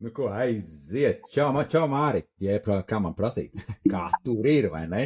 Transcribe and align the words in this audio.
Nu, 0.00 0.10
ko 0.16 0.30
aiziet? 0.32 1.26
Čau, 1.28 1.50
ma, 1.52 1.66
čau 1.68 1.84
Māri. 1.92 2.22
Jeb, 2.40 2.68
kā 2.88 3.00
man 3.04 3.12
prasīt? 3.16 3.52
Kā 3.84 4.06
tur 4.24 4.46
ir, 4.48 4.70
vai 4.72 4.86
ne? 4.88 5.02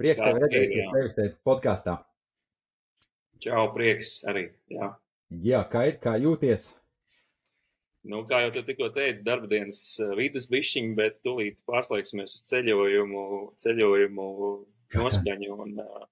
Prieks 0.00 0.24
tev 0.24 0.40
redzēt, 0.42 0.72
ka 0.72 0.86
tevis 0.96 1.14
te 1.14 1.26
podkāstā. 1.46 1.94
Čau, 3.44 3.68
prieks 3.76 4.16
arī. 4.26 4.48
Jā. 4.72 4.90
Jā, 5.46 5.60
kā 5.70 5.84
ir, 5.92 6.00
kā 6.02 6.16
jūties? 6.18 6.72
Nu, 8.06 8.24
kā 8.26 8.40
jau 8.44 8.50
tu 8.54 8.64
tikko 8.66 8.88
teici, 8.94 9.22
darba 9.26 9.48
dienas 9.50 9.80
eh, 10.02 10.10
vidus 10.18 10.46
bišķiņi, 10.50 10.92
bet 10.98 11.22
tūlīt 11.26 11.62
pārslēgsimies 11.70 12.34
uz 12.36 12.44
ceļojumu, 12.50 13.22
ceļojumu 13.62 14.26
noskaņu 14.94 15.56
un 15.64 15.80
uh, 15.82 16.04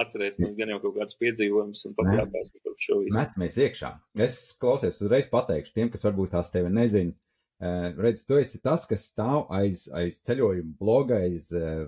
atcerēsimies 0.00 0.56
gan 0.58 0.74
jau 0.74 0.80
kaut 0.82 0.98
kādus 0.98 1.20
piedzīvojumus 1.20 1.86
un 1.88 1.96
pakāpēsim 2.00 2.64
par 2.64 2.76
šo 2.88 2.98
visu. 3.04 3.20
Metamies 3.20 3.60
iekšā. 3.64 3.92
Es 4.26 4.40
klausies, 4.60 5.00
uzreiz 5.04 5.30
pateikšu 5.32 5.76
tiem, 5.76 5.92
kas 5.92 6.04
varbūt 6.04 6.34
tās 6.36 6.52
tevi 6.52 6.72
nezina. 6.72 7.16
Uh, 7.62 7.92
redz, 8.02 8.24
tu 8.26 8.36
esi 8.36 8.58
tas, 8.60 8.82
kas 8.90 9.06
stāv 9.12 9.46
aiz, 9.54 9.84
aiz 9.94 10.18
ceļojuma 10.26 10.74
bloga, 10.80 11.20
aiz 11.22 11.46
uh, 11.54 11.84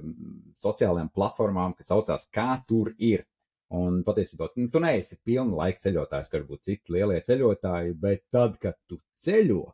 sociālajām 0.63 1.11
platformām, 1.15 1.75
kas 1.77 1.91
saucās 1.91 2.29
Kā 2.33 2.53
tur 2.69 2.93
ir. 3.03 3.27
Un 3.75 4.05
patiesībā 4.07 4.47
nu, 4.55 4.69
tu 4.71 4.79
neesi 4.79 5.19
pilna 5.27 5.59
laika 5.59 5.83
ceļotājs, 5.83 6.31
kā 6.31 6.39
varbūt 6.39 6.69
citi 6.69 6.95
lielie 6.95 7.19
ceļotāji, 7.27 7.97
bet 7.99 8.23
tad, 8.31 8.61
kad 8.63 8.79
tu 8.87 9.01
ceļo, 9.19 9.65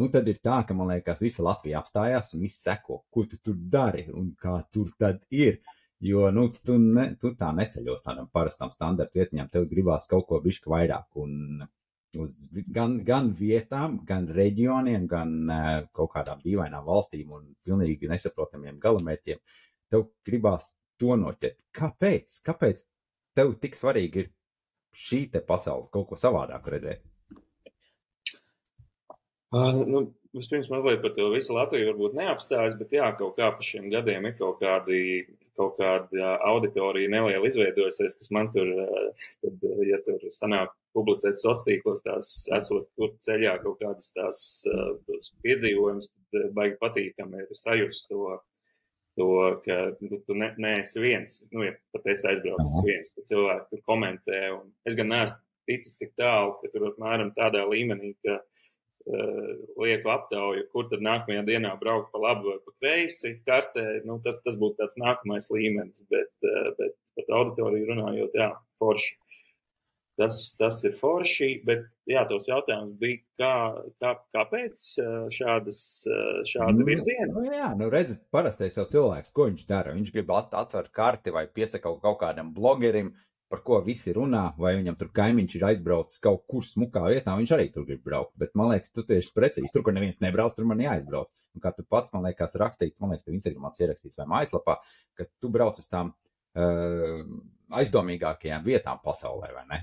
nu 0.00 0.08
tad 0.12 0.28
ir 0.32 0.40
tā, 0.40 0.62
ka 0.64 0.76
man 0.76 0.88
liekas, 0.94 1.20
visa 1.20 1.44
Latvija 1.44 1.82
apstājās 1.82 2.32
un 2.32 2.46
viss 2.46 2.64
seko, 2.64 3.02
ko 3.12 3.26
tu 3.28 3.36
tur 3.44 3.58
dari 3.76 4.06
un 4.08 4.32
kā 4.40 4.56
tur 4.72 4.88
tad 4.98 5.20
ir. 5.28 5.60
Jo 6.00 6.30
nu, 6.32 6.48
tu, 6.64 6.76
ne, 6.80 7.10
tu 7.20 7.32
tā 7.36 7.52
neceļos 7.56 8.04
tādam 8.04 8.28
parastam 8.32 8.72
standarta 8.72 9.20
vietņām, 9.20 9.48
tev 9.52 9.68
gribās 9.68 10.08
kaut 10.08 10.26
ko 10.28 10.40
bišķi 10.44 10.72
vairāk. 10.72 11.06
Un 11.20 11.64
uz 12.24 12.46
gan, 12.74 12.98
gan 13.06 13.30
vietām, 13.36 14.00
gan 14.08 14.28
reģioniem, 14.32 15.06
gan 15.10 15.34
uh, 15.46 15.70
kaut 15.96 16.12
kādām 16.14 16.42
dīvainām 16.44 16.86
valstīm 16.86 17.32
un 17.36 17.48
pilnīgi 17.66 18.10
nesaprotamiem 18.10 18.80
galamērķiem, 18.82 19.42
tev 19.92 20.08
gribās 20.26 20.72
to 21.00 21.16
noķert. 21.20 21.60
Kāpēc? 21.76 22.40
Kāpēc 22.46 22.84
tev 23.36 23.54
tik 23.62 23.76
svarīgi 23.78 24.24
ir 24.24 24.32
šī 24.96 25.26
pasaule, 25.46 25.90
kaut 25.92 26.08
ko 26.10 26.18
savādāku 26.20 26.72
redzēt? 26.72 27.04
Uh, 29.54 29.72
nu, 29.86 30.00
vispirms 30.36 30.68
mazliet 30.70 31.02
par 31.02 31.12
to 31.16 31.26
visu 31.32 31.54
Latviju 31.56 31.90
varbūt 31.90 32.16
neapstājas, 32.18 32.76
bet 32.78 32.94
jā, 32.96 33.06
kaut 33.18 33.36
kā 33.38 33.50
pa 33.54 33.64
šiem 33.64 33.88
gadiem 33.92 34.28
ir 34.28 34.34
kaut 34.38 34.58
kādi, 34.60 34.98
kaut 35.58 35.76
kāda 35.80 36.34
auditorija 36.50 37.10
neliela 37.12 37.48
izveidojusies, 37.48 38.16
kas 38.18 38.32
man 38.34 38.50
tur, 38.54 38.70
tad, 39.42 39.64
ja 39.88 40.00
tur 40.06 40.26
sanāk 40.34 40.74
publicēt 40.96 41.40
sociālos 41.40 41.64
tīklos, 41.66 42.04
tās 42.04 42.34
esot 42.56 42.90
tur 42.96 43.14
ceļā 43.26 43.56
kaut 43.64 43.80
kādas 43.82 44.12
tās 44.16 44.42
piedzīvojumus, 45.44 46.12
tad 46.12 46.44
uh, 46.44 46.52
baigi 46.56 46.78
patīkami 46.82 47.42
ir 47.44 47.56
sajust 47.56 48.08
to, 48.12 48.36
to 49.16 49.30
ka 49.64 49.80
nu, 50.04 50.20
tu 50.28 50.36
ne, 50.36 50.52
neesi 50.62 51.02
viens, 51.04 51.42
nu, 51.52 51.64
ja 51.68 51.76
pat 51.96 52.12
esi 52.12 52.30
aizbraucis 52.32 52.78
Aha. 52.78 52.86
viens, 52.88 53.12
ka 53.12 53.26
cilvēki 53.32 53.68
tur 53.72 53.84
komentē, 53.92 54.44
un 54.58 54.70
es 54.88 54.98
gan 54.98 55.12
neesmu 55.12 55.42
ticis 55.66 55.98
tik 55.98 56.12
tālu, 56.20 56.54
ka 56.60 56.70
tur 56.70 56.92
apmēram 56.92 57.32
tādā 57.34 57.64
līmenī, 57.66 58.12
ka 58.22 58.38
uh, 58.38 58.66
lieku 59.06 60.10
aptauju, 60.10 60.64
kur 60.72 60.88
tad 60.90 61.04
nākamajā 61.06 61.44
dienā 61.46 61.74
braukt 61.80 62.10
pa 62.12 62.22
labi 62.22 62.50
vai 62.50 62.56
pa 62.64 62.72
kreisi 62.80 63.36
kartē, 63.46 63.84
nu, 64.08 64.18
tas, 64.24 64.40
tas 64.42 64.58
būtu 64.58 64.80
tāds 64.80 64.98
nākamais 64.98 65.46
līmenis, 65.52 66.02
bet, 66.10 66.32
uh, 66.42 66.72
bet 66.80 66.96
par 67.14 67.38
auditoriju 67.40 67.92
runājot, 67.92 68.34
jā, 68.34 68.50
forši. 68.82 69.14
Tas, 70.16 70.36
tas 70.56 70.78
ir 70.88 70.94
forši, 70.96 71.50
bet 71.68 71.82
jā, 72.08 72.22
tos 72.28 72.46
jautājums 72.48 72.94
bija, 72.96 73.18
kā, 73.36 73.50
kā, 74.00 74.14
kāpēc 74.32 74.84
uh, 75.02 75.16
šādas, 75.32 75.80
uh, 76.08 76.40
šādi 76.48 76.86
virzieni? 76.88 77.28
Nu, 77.34 77.44
jā, 77.52 77.68
nu 77.76 77.90
redziet, 77.92 78.22
parastais 78.32 78.78
jau 78.80 78.86
cilvēks, 78.88 79.34
ko 79.36 79.50
viņš 79.50 79.66
dara. 79.68 79.92
Viņš 79.92 80.14
grib 80.14 80.32
at 80.32 80.56
atvērt 80.56 80.88
karti 80.96 81.34
vai 81.36 81.44
piesaka 81.52 81.92
kaut, 82.00 82.16
kādam 82.24 82.54
blogerim, 82.56 83.12
par 83.52 83.62
ko 83.66 83.78
visi 83.84 84.12
runā, 84.14 84.48
vai 84.58 84.74
viņam 84.78 84.96
tur 84.98 85.10
kaimiņš 85.14 85.56
ir 85.58 85.66
aizbraucis 85.68 86.22
kaut 86.22 86.44
kur 86.50 86.64
smukā 86.66 87.04
vietā, 87.12 87.34
viņš 87.38 87.52
arī 87.54 87.68
tur 87.74 87.86
grib 87.88 88.02
braukt. 88.06 88.32
Bet 88.40 88.56
man 88.58 88.72
liekas, 88.72 88.92
tu 88.94 89.04
tieši 89.06 89.34
precīzi, 89.36 89.70
tur, 89.74 89.84
kur 89.86 89.94
neviens 89.94 90.18
nebrauc, 90.22 90.56
tur 90.56 90.66
man 90.68 90.82
jāizbrauc. 90.82 91.30
Un 91.54 91.62
kā 91.64 91.72
tu 91.76 91.86
pats, 91.86 92.12
man 92.14 92.26
liekas, 92.26 92.58
rakstīt, 92.60 92.96
man 93.02 93.14
liekas, 93.14 93.26
tev 93.26 93.36
Instagramā 93.38 93.70
tas 93.70 93.84
ierakstīts 93.84 94.18
vai 94.18 94.26
mājaslapā, 94.34 94.78
ka 95.18 95.28
tu 95.42 95.52
brauc 95.54 95.78
uz 95.78 95.86
tām 95.92 96.10
uh, 96.12 97.22
aizdomīgākajām 97.82 98.66
vietām 98.66 99.02
pasaulē, 99.04 99.52
vai 99.54 99.66
ne? 99.70 99.82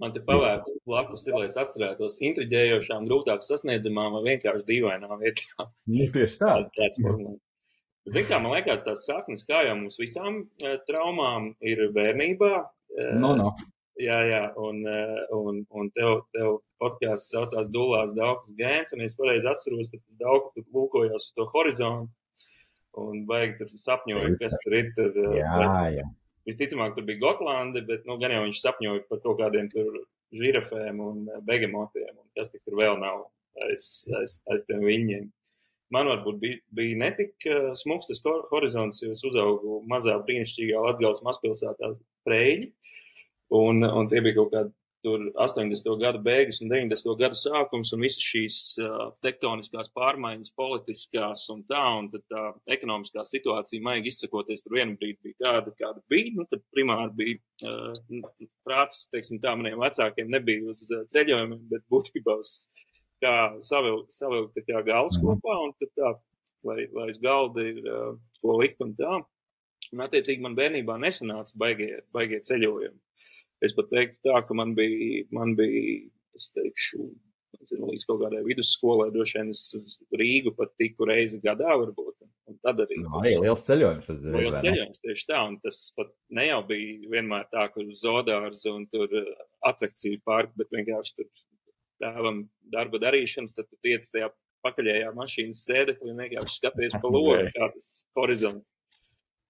Man 0.00 0.14
te 0.14 0.22
pavērts 0.24 0.70
blakus, 0.88 1.26
ir, 1.28 1.34
lai 1.36 1.50
es 1.50 1.58
atcerētos 1.60 2.16
intriģējošām, 2.24 3.04
grūtāk 3.10 3.42
sasniedzamām 3.44 4.14
vai 4.16 4.22
vienkārši 4.30 4.68
dīvainām 4.70 5.18
vietām. 5.20 5.68
Nu, 5.90 6.06
tieši 6.14 6.40
tā. 6.40 6.54
Tāds 6.78 7.02
formulējums. 8.00 8.14
Zini, 8.14 8.28
kā 8.28 8.38
man 8.40 8.54
liekas, 8.56 8.84
tās 8.86 9.04
saknes, 9.06 9.44
kā 9.44 9.64
jau 9.66 9.76
mums 9.76 9.98
visām 10.00 10.44
eh, 10.64 10.78
traumām, 10.88 11.54
ir 11.60 11.90
bērnībā. 11.92 12.54
Eh, 12.96 13.18
No, 13.20 13.36
no. 13.36 13.54
Jā, 14.00 14.16
jā, 14.24 14.44
un, 14.56 14.80
eh, 14.88 15.26
un, 15.36 15.60
un 15.76 15.90
tev, 15.92 16.22
tev 16.32 16.62
podkāsts 16.80 17.34
saucās 17.34 17.68
Dulās 17.68 18.14
Daugas 18.16 18.54
Gēns, 18.56 18.94
un 18.96 19.02
es 19.04 19.14
pareizi 19.14 19.50
atceros, 19.50 19.90
ka 19.92 19.98
tas 20.00 20.16
Daugas 20.16 20.54
tur 20.54 20.64
lūkojās 20.72 21.26
uz 21.28 21.34
to 21.36 21.44
horizontu, 21.52 22.10
un 22.96 23.26
baigi 23.28 23.58
tur 23.58 23.68
sapņoja, 23.68 24.38
kas 24.40 24.56
tur 24.64 24.78
ir. 24.78 24.88
Tur, 24.96 25.20
Jā, 25.36 25.90
jā. 25.92 26.06
Visticamāk, 26.48 26.94
tur 26.96 27.04
bija 27.04 27.20
Gotlanda, 27.20 27.82
bet 27.84 28.08
nu, 28.08 28.16
gan 28.18 28.32
jau 28.32 28.46
viņš 28.46 28.62
sapņoja 28.64 29.04
par 29.10 29.20
kaut 29.20 29.36
kādiem 29.42 29.68
tur 29.70 30.00
žirafēm 30.32 31.04
un 31.04 31.28
begemotiem, 31.44 32.16
un 32.16 32.26
kas 32.38 32.48
tik 32.54 32.64
tur 32.64 32.80
vēl 32.80 32.96
nav 33.02 33.26
aiz, 33.68 34.08
aiz, 34.16 34.40
aiz 34.50 34.64
tiem 34.68 34.80
viņiem. 34.86 35.28
Man 35.94 36.10
varbūt 36.10 36.40
bija, 36.42 36.58
bija 36.78 36.98
netik 37.00 37.48
uh, 37.50 37.70
smags 37.78 38.06
tas 38.10 38.22
hor- 38.26 38.44
horizonts, 38.52 39.02
jo 39.02 39.14
es 39.16 39.24
uzaugu 39.26 39.80
mazā 39.90 40.16
brīnišķīgā 40.26 40.82
Latvijas 40.86 41.24
mazpilsētā 41.26 41.94
Preļi, 42.28 42.70
un, 43.58 43.82
un 43.82 44.10
tie 44.10 44.22
bija 44.22 44.38
kaut 44.38 44.52
kādi 44.54 44.74
tur 45.02 45.32
80. 45.34 45.98
gadu 46.00 46.20
beigas 46.22 46.60
un 46.60 46.68
90. 46.68 47.14
gadu 47.20 47.38
sākums, 47.38 47.92
un 47.94 48.04
visas 48.04 48.24
šīs 48.24 48.58
uh, 48.82 49.06
tektoniskās 49.24 49.90
pārmaiņas, 49.96 50.52
politiskās 50.58 51.46
un 51.54 51.62
tā, 51.68 51.82
un 52.00 52.10
tad 52.12 52.24
tā 52.32 52.44
ekonomiskā 52.76 53.24
situācija, 53.28 53.82
maigi 53.84 54.12
izsakoties, 54.12 54.64
tur 54.64 54.76
vienu 54.78 54.98
brīdi 55.00 55.18
bija 55.24 55.40
tāda, 55.46 55.74
kāda 55.78 56.04
bija, 56.12 56.34
nu, 56.36 56.46
tad 56.50 56.64
primāri 56.74 57.16
bija 57.22 57.72
uh, 57.72 58.52
prāts, 58.66 59.06
teiksim 59.14 59.40
tā, 59.42 59.56
maniem 59.58 59.80
vecākiem 59.80 60.30
nebija 60.36 60.68
uz 60.74 60.86
uh, 60.92 61.06
ceļojumiem, 61.14 61.64
bet 61.72 61.86
būtībā 61.92 62.36
uz 62.42 62.58
kā 63.22 63.34
savilkt, 63.66 64.12
savilkt 64.16 64.56
tā 64.58 64.64
kā 64.68 64.84
gals 64.86 65.18
Mhm. 65.18 65.26
kopā, 65.26 65.56
un 65.66 65.72
tad 65.80 65.92
tā, 65.98 66.12
lai, 66.64 66.86
lai 66.92 67.10
uz 67.10 67.18
galda 67.22 67.60
ir 67.66 67.80
uh, 67.86 68.14
ko 68.40 68.58
likt 68.60 68.80
un 68.84 68.94
tā. 68.98 69.20
Un, 69.92 69.98
attiecīgi, 70.06 70.40
man 70.40 70.54
bērnībā 70.54 70.98
nesanāca 71.02 71.56
baigie, 71.58 72.02
baigie 72.14 72.38
ceļojumi. 72.46 72.98
Es 73.62 73.74
pat 73.76 73.90
teiktu 73.90 74.20
tā, 74.24 74.46
ka 74.46 74.54
man 74.54 74.74
bija, 74.74 75.24
man 75.34 75.56
bija 75.58 76.06
es 76.36 76.52
teikšu, 76.54 77.08
nezinu, 77.58 77.88
līdz 77.90 78.06
kaut 78.06 78.20
kādai 78.22 78.44
vidusskolai, 78.46 79.10
droši 79.12 79.38
vien 79.40 79.50
es 79.50 79.64
uz 79.76 79.96
Rīgu 80.16 80.54
pat 80.56 80.70
tiku 80.78 81.08
reizi 81.10 81.40
gadā, 81.42 81.74
varbūt. 81.76 82.14
Un 82.50 82.56
tad 82.64 82.80
arī. 82.82 82.96
Nu, 83.02 83.10
arī 83.20 83.34
liels 83.42 83.62
ceļojums. 83.66 84.08
Uzreiz, 84.14 84.46
Liels 84.46 84.62
ceļojums 84.64 85.02
tieši 85.04 85.26
tā, 85.28 85.42
un 85.48 85.58
tas 85.62 85.76
pat 85.96 86.08
ne 86.30 86.46
jau 86.48 86.62
bija 86.66 87.10
vienmēr 87.12 87.44
tā, 87.52 87.66
ka 87.74 87.82
uz 87.84 88.00
zodārzu 88.02 88.72
un 88.74 88.86
tur 88.90 89.08
atrakciju 89.70 90.22
pārku, 90.26 90.56
bet 90.58 90.70
vienkārši 90.74 91.14
tur 91.18 91.28
tēvam 92.02 92.44
darba 92.72 93.00
darīšanas, 93.02 93.54
tad 93.56 93.68
tu 93.70 93.78
tiec 93.84 94.06
tajā 94.12 94.30
pakaļējā 94.64 95.14
mašīnas 95.16 95.64
sēdeklī 95.68 96.12
un 96.12 96.22
vienkārši 96.24 96.58
skaties 96.58 96.98
pa 97.00 97.10
logu, 97.14 97.48
kā 97.54 97.70
tas 97.74 98.02
horizonts. 98.18 98.70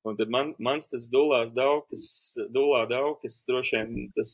Un 0.09 0.17
tad 0.17 0.31
man, 0.33 0.55
mans 0.65 0.89
tas 0.89 1.11
dulās 1.13 1.51
daukas, 1.53 2.05
dulā 2.55 2.87
daukas, 2.89 3.43
droši 3.49 3.77
vien 3.77 4.07
tas, 4.17 4.33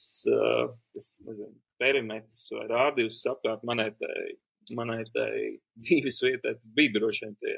tas 0.95 1.09
nezinu, 1.27 1.57
perimetrs 1.83 2.45
vai 2.55 2.69
rādījus 2.71 3.25
apkārt 3.33 3.65
manai 3.67 3.89
tai, 3.99 4.37
manai 4.79 5.01
tai 5.11 5.33
dzīves 5.83 6.23
vietai 6.23 6.55
bija 6.77 6.95
droši 7.01 7.27
vien 7.27 7.35
tie 7.43 7.57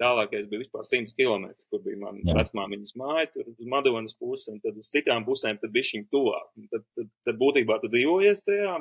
tālākais 0.00 0.48
bija 0.48 0.62
vispār 0.62 0.84
100 0.88 1.16
km, 1.16 1.50
kur 1.72 1.82
bija 1.84 2.00
mana 2.00 2.36
vecmāmiņas 2.38 2.96
māja, 3.00 3.26
tur 3.34 3.48
uz 3.52 3.68
Madonas 3.68 4.16
pusi, 4.16 4.48
un 4.52 4.60
tad 4.64 4.78
uz 4.80 4.88
citām 4.92 5.26
pusēm 5.26 5.60
tad 5.60 5.72
bija 5.74 5.90
šīm 5.90 6.06
tuvāk. 6.12 6.48
Tad, 6.72 6.86
tad, 6.96 7.10
tad 7.28 7.40
būtībā 7.40 7.76
tu 7.82 7.90
dzīvojies 7.92 8.44
tajā 8.46 8.78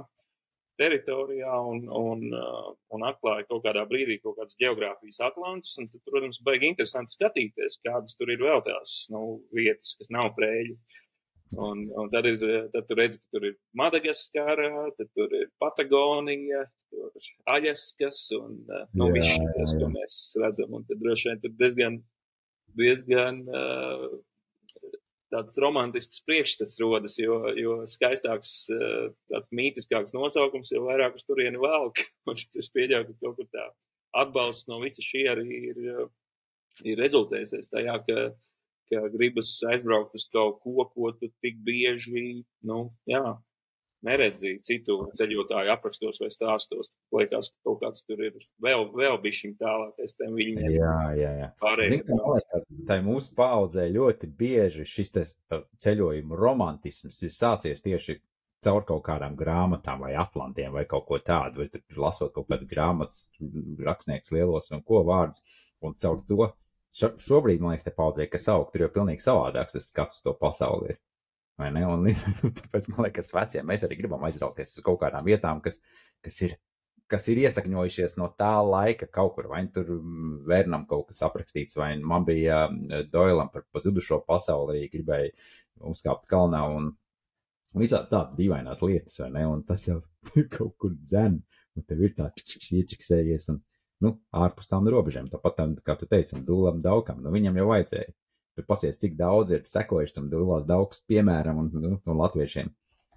teritorijā 0.79 1.57
un, 1.71 1.83
un, 1.91 2.23
uh, 2.35 2.71
un 2.95 3.05
atklāja 3.09 3.47
kaut 3.49 3.65
kādā 3.65 3.83
brīdī 3.89 4.19
kaut 4.23 4.37
kādas 4.39 4.57
geogrāfijas 4.59 5.21
atlantus, 5.27 5.75
un 5.81 5.89
tad, 5.91 6.03
protams, 6.07 6.39
baigi 6.45 6.71
interesanti 6.71 7.15
skatīties, 7.17 7.81
kādas 7.85 8.17
tur 8.19 8.31
ir 8.33 8.41
vēl 8.43 8.63
tās, 8.65 9.03
nu, 9.13 9.23
vietas, 9.55 9.95
kas 9.99 10.11
nav 10.15 10.33
prēļi. 10.39 10.77
Un, 11.57 11.87
un 11.97 12.09
tad, 12.13 12.27
ir, 12.29 12.43
tad 12.69 12.85
tu 12.85 12.95
redzi, 12.97 13.17
ka 13.23 13.33
tur 13.33 13.47
ir 13.49 13.55
Madagaskara, 13.79 14.69
tad 14.99 15.07
tur 15.17 15.31
ir 15.33 15.47
Patagonija, 15.61 16.61
tur 16.91 17.09
ir 17.17 17.29
Aļaskas 17.55 18.19
un 18.37 18.59
uh, 18.69 18.85
nu, 18.93 19.09
viss 19.15 19.33
jā. 19.33 19.69
ko 19.79 19.89
mēs 19.95 20.19
redzam. 20.43 20.75
Un 20.77 20.85
tad 20.85 21.01
droši 21.01 21.31
vien 21.31 21.41
tur 21.41 21.55
diezgan, 21.57 21.97
diezgan 22.77 23.41
uh, 23.49 24.05
tāds 25.33 25.59
romantisks 25.61 26.23
priekšstats 26.27 26.79
rodas, 26.81 27.17
jo, 27.21 27.41
jo 27.57 27.79
skaistāks, 27.89 28.53
uh, 28.73 29.09
tāds 29.31 29.53
mītiskāks 29.55 30.15
nosaukums, 30.15 30.71
jo 30.73 30.85
vairāk 30.87 31.17
uz 31.19 31.27
turieni 31.27 31.61
velk. 31.61 32.01
Un 32.29 32.39
es 32.59 32.71
pieļauju, 32.75 33.09
ka 33.09 33.27
kaut 33.27 33.39
kur 33.39 33.49
tā 33.53 33.67
atbalsts 34.19 34.69
no 34.69 34.79
visa 34.81 35.03
šī 35.05 35.25
arī 35.29 35.45
ir, 35.71 35.83
ir 36.85 37.01
rezultējusies 37.01 37.69
tajā, 37.69 37.99
ka, 38.07 38.23
ka 38.89 39.03
gribas 39.13 39.51
aizbraukt 39.69 40.17
uz 40.17 40.25
kaut 40.33 40.63
ko, 40.63 40.87
ko 40.89 41.13
tu 41.17 41.29
tik 41.43 41.61
bieži, 41.65 42.25
nu, 42.65 42.87
jā, 43.09 43.37
neredzi 44.05 44.55
citu 44.65 44.97
ceļotāju 45.17 45.73
aprakstos 45.73 46.21
vai 46.21 46.29
stāstos. 46.33 46.91
Liekas, 47.15 47.51
ka 47.53 47.69
kaut 47.69 47.81
kāds 47.83 48.05
tur 48.07 48.21
ir 48.23 48.37
vēl, 48.63 48.87
vēl 48.95 49.19
bišķiņ 49.23 49.57
tālākais 49.59 50.15
tiem 50.19 50.37
viņiem. 50.37 50.71
Jā, 50.77 50.95
jā, 51.19 51.33
jā. 51.41 51.51
Pārējiem. 51.63 51.97
Zin, 51.97 52.07
ka, 52.07 52.33
liekas, 52.35 52.69
tā 52.89 52.99
mūsu 53.05 53.35
paudzē 53.37 53.89
ļoti 53.93 54.31
bieži 54.39 54.87
šis 54.87 55.13
ceļojuma 55.83 56.39
romantisms 56.39 57.21
ir 57.27 57.35
sācies 57.35 57.85
tieši 57.85 58.19
caur 58.63 58.83
kaut 58.87 59.05
kādām 59.05 59.37
grāmatām 59.39 60.01
vai 60.03 60.13
atlantiem 60.19 60.73
vai 60.75 60.83
kaut 60.89 61.05
ko 61.07 61.19
tādu, 61.23 61.63
vai 61.63 61.83
lasot 61.95 62.33
kaut 62.35 62.49
kādas 62.49 62.67
grāmatas, 62.67 63.21
rakstnieks 63.85 64.33
lielos 64.35 64.67
un 64.75 64.83
ko 64.83 65.05
vārdus, 65.07 65.43
un 65.85 65.95
caur 65.95 66.19
to 66.27 66.49
šo, 66.95 67.13
šobrīd, 67.23 67.61
man 67.63 67.75
liekas, 67.75 67.87
te 67.87 67.93
paudzē, 67.95 68.27
kas 68.31 68.49
aug, 68.51 68.67
tur 68.73 68.85
jau 68.85 68.91
pilnīgi 68.99 69.23
savādāks 69.23 69.77
tas 69.77 69.87
skats 69.91 70.23
to 70.25 70.35
pasauli 70.39 70.93
ir. 70.93 70.99
Vai 71.59 71.69
ne? 71.75 71.83
Un 71.91 72.07
tāpēc 72.61 72.89
man 72.93 73.05
liekas, 73.07 73.33
veciem 73.35 73.67
mēs 73.67 73.83
arī 73.87 73.99
gribam 73.99 74.23
aizrauties 74.27 74.77
uz 74.77 74.85
kaut 74.85 75.01
kādām 75.03 75.27
vietām, 75.27 75.61
kas, 75.63 75.81
kas 76.23 76.41
ir 76.47 76.57
kas 77.09 77.25
ir 77.31 77.39
iesakņojušies 77.41 78.17
no 78.21 78.29
tā 78.37 78.51
laika 78.61 79.07
kaut 79.09 79.33
kur, 79.35 79.47
vai 79.49 79.63
tur 79.73 79.87
vērnam 80.49 80.85
kaut 80.89 81.07
kas 81.09 81.23
aprakstīts, 81.25 81.77
vai 81.79 81.95
man 81.97 82.25
bija 82.27 82.67
Doilam 83.11 83.49
par 83.53 83.65
pazudušo 83.73 84.21
pasauli 84.27 84.75
arī 84.75 84.89
gribēja 84.93 85.31
uzkāpt 85.89 86.27
kalnā 86.29 86.61
un 86.75 86.91
visādi 87.77 88.11
tādas 88.13 88.37
dīvainās 88.37 88.83
lietas, 88.85 89.17
vai 89.23 89.31
ne, 89.33 89.47
un 89.49 89.63
tas 89.65 89.87
jau 89.87 89.99
kaut 90.55 90.75
kur 90.81 90.93
dzen, 90.99 91.39
un 91.77 91.87
tev 91.89 92.05
ir 92.05 92.15
tā 92.17 92.29
iečiksējies, 92.35 93.49
un, 93.53 93.61
nu, 94.05 94.15
ārpus 94.45 94.69
tām 94.71 94.89
robežām, 94.89 95.29
tāpat, 95.33 95.57
tam, 95.59 95.75
kā 95.85 95.97
tu 95.99 96.09
teici, 96.09 96.37
dūlam 96.45 96.81
daukam, 96.83 97.23
nu, 97.23 97.33
viņam 97.35 97.61
jau 97.61 97.69
vajadzēja. 97.73 98.15
Tu 98.59 98.65
pasies, 98.67 98.97
cik 98.99 99.13
daudz 99.15 99.53
ir 99.55 99.61
sekojuši 99.71 100.17
tam 100.17 100.25
dūlās 100.27 100.65
daugs, 100.67 100.99
piemēram, 101.07 101.61
un, 101.61 101.69
nu, 101.79 101.91
no 102.03 102.15
latviešiem 102.19 102.67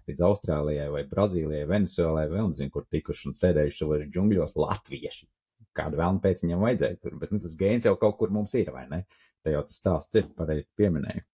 līdz 0.06 0.22
Austrālijai 0.28 0.86
vai 0.94 1.02
Brazīlijai, 1.10 1.66
Venezuelai, 1.66 2.28
vēl 2.30 2.52
nezinu, 2.52 2.70
kur 2.74 2.86
tikuši 2.90 3.26
un 3.26 3.34
sēdējuši 3.38 3.80
savos 3.82 4.06
džungļos 4.06 4.54
latvieši. 4.58 5.26
Kādu 5.74 5.98
vēlmu 5.98 6.22
pēc 6.22 6.44
viņam 6.44 6.62
vajadzēja 6.62 7.00
tur, 7.02 7.18
bet 7.18 7.34
nu, 7.34 7.40
tas 7.42 7.58
gēns 7.58 7.88
jau 7.88 7.96
kaut 7.98 8.20
kur 8.20 8.30
mums 8.34 8.54
ir, 8.60 8.70
vai 8.74 8.84
ne? 8.90 9.02
Te 9.42 9.54
jau 9.56 9.64
tas 9.66 9.82
stāsts 9.82 10.20
ir, 10.20 10.28
pareizi 10.38 10.70
pieminēju. 10.78 11.26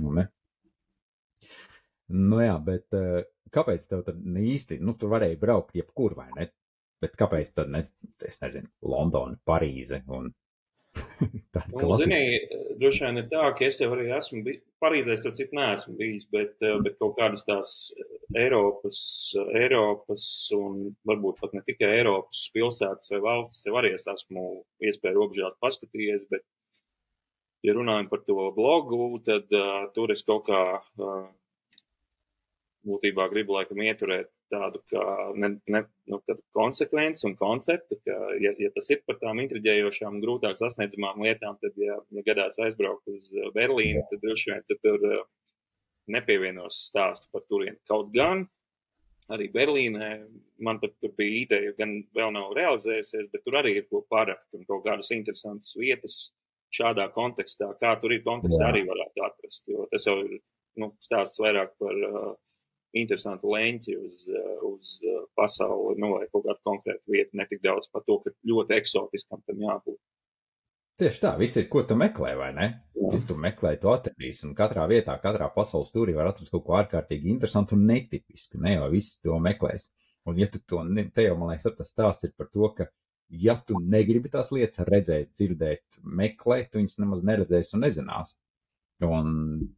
Nu, 0.00 0.16
ne? 0.16 0.26
Nu 2.16 2.40
jā, 2.40 2.56
bet 2.64 2.96
uh, 2.96 3.20
kāpēc 3.52 3.84
tev 3.92 4.06
tad 4.08 4.24
īsti, 4.24 4.80
nu, 4.80 4.96
tur 4.96 5.12
varēja 5.12 5.36
braukt 5.44 5.76
jebkur, 5.76 6.16
vai 6.16 6.30
ne? 6.38 6.48
Bet 7.00 7.20
kāpēc 7.20 7.52
tad 7.60 7.72
ne, 7.72 7.84
es 8.24 8.40
nezinu, 8.40 8.72
Londona, 8.88 9.36
Parīze 9.44 10.00
un 10.16 10.32
nu, 11.80 11.96
zini, 12.00 12.20
droši 12.80 13.04
vien 13.06 13.20
ir 13.20 13.28
tā, 13.30 13.44
ka 13.56 13.66
es 13.66 13.80
jau 13.80 13.90
arī 13.94 14.10
esmu 14.16 14.42
bijis, 14.46 14.62
Parīzē 14.80 15.12
es 15.12 15.20
to 15.20 15.30
citu 15.36 15.56
neesmu 15.58 15.92
bijis, 15.98 16.24
bet, 16.32 16.54
eh, 16.64 16.78
bet 16.80 16.96
kaut 17.02 17.18
kādas 17.18 17.44
tās 17.44 17.72
Eiropas, 18.40 19.00
Eiropas 19.60 20.24
un 20.56 20.94
varbūt 21.08 21.42
pat 21.42 21.56
ne 21.56 21.60
tikai 21.66 21.90
Eiropas 21.98 22.46
pilsētas 22.54 23.12
vai 23.12 23.20
valstis 23.26 23.66
jau 23.68 23.76
arī 23.76 23.92
es 23.98 24.08
esmu 24.08 24.46
iespēju 24.88 25.18
robežāt 25.18 25.58
paskatījies, 25.60 26.24
bet, 26.32 26.46
ja 27.66 27.76
runājam 27.76 28.08
par 28.08 28.24
to 28.24 28.48
blogu, 28.56 29.10
tad 29.26 29.52
uh, 29.52 29.84
tur 29.92 30.14
es 30.14 30.24
kaut 30.24 30.46
kā 30.48 30.62
uh, 30.80 31.28
būtībā 32.88 33.28
gribu 33.34 33.58
laikam 33.58 33.84
ieturēt 33.84 34.32
tādu 34.50 34.80
ne, 35.38 35.52
ne, 35.70 35.82
nu, 36.10 36.20
konsekvenci 36.56 37.26
un 37.28 37.36
konceptu, 37.38 37.98
ka, 38.04 38.16
ja, 38.42 38.52
ja 38.58 38.70
tas 38.74 38.90
ir 38.92 39.02
par 39.06 39.20
tām 39.22 39.42
intriģējošām 39.44 40.20
grūtāk 40.22 40.58
sasniedzamām 40.58 41.22
lietām, 41.24 41.58
tad, 41.62 41.76
ja, 41.80 41.98
ja 42.16 42.26
gadās 42.26 42.58
aizbraukt 42.62 43.10
uz 43.10 43.30
uh, 43.34 43.50
Berlīnu, 43.54 44.04
tad 44.10 44.24
droši 44.24 44.52
vien 44.52 44.64
tad 44.68 44.82
tur 44.84 45.06
uh, 45.06 45.22
nepievienos 46.10 46.82
stāstu 46.88 47.30
par 47.32 47.46
turieni. 47.48 47.78
Kaut 47.88 48.10
gan 48.14 48.44
arī 49.30 49.46
Berlīnē 49.54 50.10
man 50.66 50.80
pat 50.82 50.96
tur 51.00 51.14
bija 51.18 51.44
ideja, 51.44 51.74
gan 51.78 52.00
vēl 52.16 52.34
nav 52.34 52.54
realizējusies, 52.58 53.30
bet 53.32 53.44
tur 53.46 53.60
arī 53.60 53.76
ir 53.78 53.88
ko 53.90 54.02
parakt 54.10 54.58
un 54.58 54.66
kaut 54.68 54.84
kādas 54.86 55.12
interesantas 55.14 55.76
vietas 55.78 56.20
šādā 56.74 57.08
kontekstā, 57.14 57.72
kā 57.80 57.94
tur 58.02 58.14
ir 58.14 58.24
kontekstā 58.26 58.66
Jā. 58.66 58.70
arī 58.72 58.84
varētu 58.86 59.26
atrast, 59.26 59.68
jo 59.70 59.86
tas 59.90 60.06
jau 60.06 60.20
ir 60.22 60.38
nu, 60.78 60.92
stāsts 61.02 61.40
vairāk 61.42 61.74
par 61.82 62.04
uh, 62.06 62.34
interesantu 62.96 63.52
leņķi 63.54 63.96
uz, 64.00 64.24
uz 64.66 64.94
pasauli, 65.38 65.98
nu, 66.02 66.14
vai 66.16 66.28
kaut 66.30 66.46
kādu 66.46 66.58
konkrētu 66.66 67.14
vietu, 67.14 67.36
ne 67.38 67.46
tik 67.50 67.62
daudz 67.64 67.90
par 67.92 68.04
to, 68.06 68.18
ka 68.24 68.32
ļoti 68.50 68.76
eksotiskam 68.80 69.42
tam 69.46 69.62
jābūt. 69.66 69.98
Tieši 71.00 71.20
tā, 71.22 71.30
viss 71.40 71.56
ir, 71.56 71.64
ko 71.72 71.80
tu 71.88 71.96
meklē, 71.96 72.34
vai 72.36 72.50
ne? 72.52 72.66
Ja 73.00 73.18
tu 73.24 73.32
meklē, 73.40 73.72
tu 73.80 73.88
atradīsi, 73.88 74.44
un 74.50 74.56
katrā 74.58 74.84
vietā, 74.90 75.14
katrā 75.22 75.46
pasaules 75.54 75.88
stūrī 75.88 76.12
var 76.12 76.28
atrast 76.28 76.52
kaut 76.52 76.66
ko 76.66 76.76
ārkārtīgi 76.76 77.30
interesantu 77.32 77.78
un 77.78 77.86
netipisku, 77.88 78.60
ne 78.60 78.74
jau 78.74 78.90
visi 78.92 79.16
to 79.24 79.38
meklēs. 79.40 79.88
Un 80.28 80.36
ja 80.36 80.50
tu 80.52 80.60
to, 80.60 80.82
ne, 80.84 81.06
te 81.14 81.24
jau, 81.24 81.38
man 81.40 81.54
liekas, 81.54 81.70
tas 81.78 81.94
stāsts 81.94 82.28
ir 82.28 82.34
par 82.36 82.50
to, 82.52 82.68
ka, 82.76 82.90
ja 83.32 83.56
tu 83.64 83.80
negribi 83.80 84.28
tās 84.28 84.52
lietas 84.52 84.84
redzēt, 84.90 85.32
dzirdēt, 85.32 86.02
meklēt, 86.20 86.68
tu 86.68 86.82
viņas 86.82 86.98
nemaz 87.00 87.24
neredzēsi 87.24 87.78
un 87.78 87.86
nezinās. 87.86 88.34
Un 89.00 89.28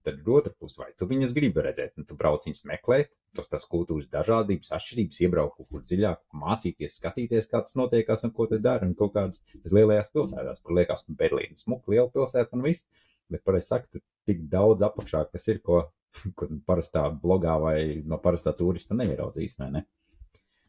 tad 0.03 0.17
ir 0.19 0.31
otra 0.35 0.51
puse, 0.59 0.75
vai 0.81 0.89
tu 0.99 1.07
viņas 1.07 1.31
gribi 1.37 1.63
redzēt, 1.63 1.93
un 2.01 2.07
tu 2.09 2.17
brauc 2.19 2.43
viņas 2.43 2.65
meklēt, 2.67 3.13
tos 3.39 3.47
tas 3.53 3.63
kultūras 3.71 4.09
dažādības, 4.11 4.73
atšķirības, 4.75 5.21
iebraukt 5.23 5.61
kaut 5.61 5.69
kur 5.71 5.85
dziļāk, 5.87 6.19
mācīties, 6.41 6.97
skatīties, 6.99 7.47
kā 7.53 7.61
tas 7.63 7.77
notiekās 7.79 8.27
un 8.27 8.33
ko 8.35 8.49
te 8.51 8.59
dara, 8.63 8.89
un 8.89 8.97
kaut 8.99 9.15
kādas 9.15 9.39
tas 9.53 9.77
lielajās 9.79 10.11
pilsētās, 10.17 10.59
kur 10.67 10.75
liekas, 10.81 11.07
ka 11.07 11.15
Berlīna 11.23 11.55
smuka, 11.61 11.95
liela 11.95 12.11
pilsēta 12.11 12.59
un 12.59 12.67
viss, 12.67 12.89
bet 13.31 13.47
pareizi 13.47 13.71
sakot, 13.71 14.03
tik 14.27 14.43
daudz 14.51 14.83
apakšā, 14.89 15.23
kas 15.31 15.47
ir, 15.55 15.63
ko, 15.63 15.85
ko 16.39 16.51
parastā 16.67 17.07
blogā 17.23 17.55
vai 17.63 17.79
no 18.03 18.19
parastā 18.27 18.57
turista 18.59 18.99
neieraudzīs, 18.99 19.55
vai 19.63 19.71
ne? 19.79 19.87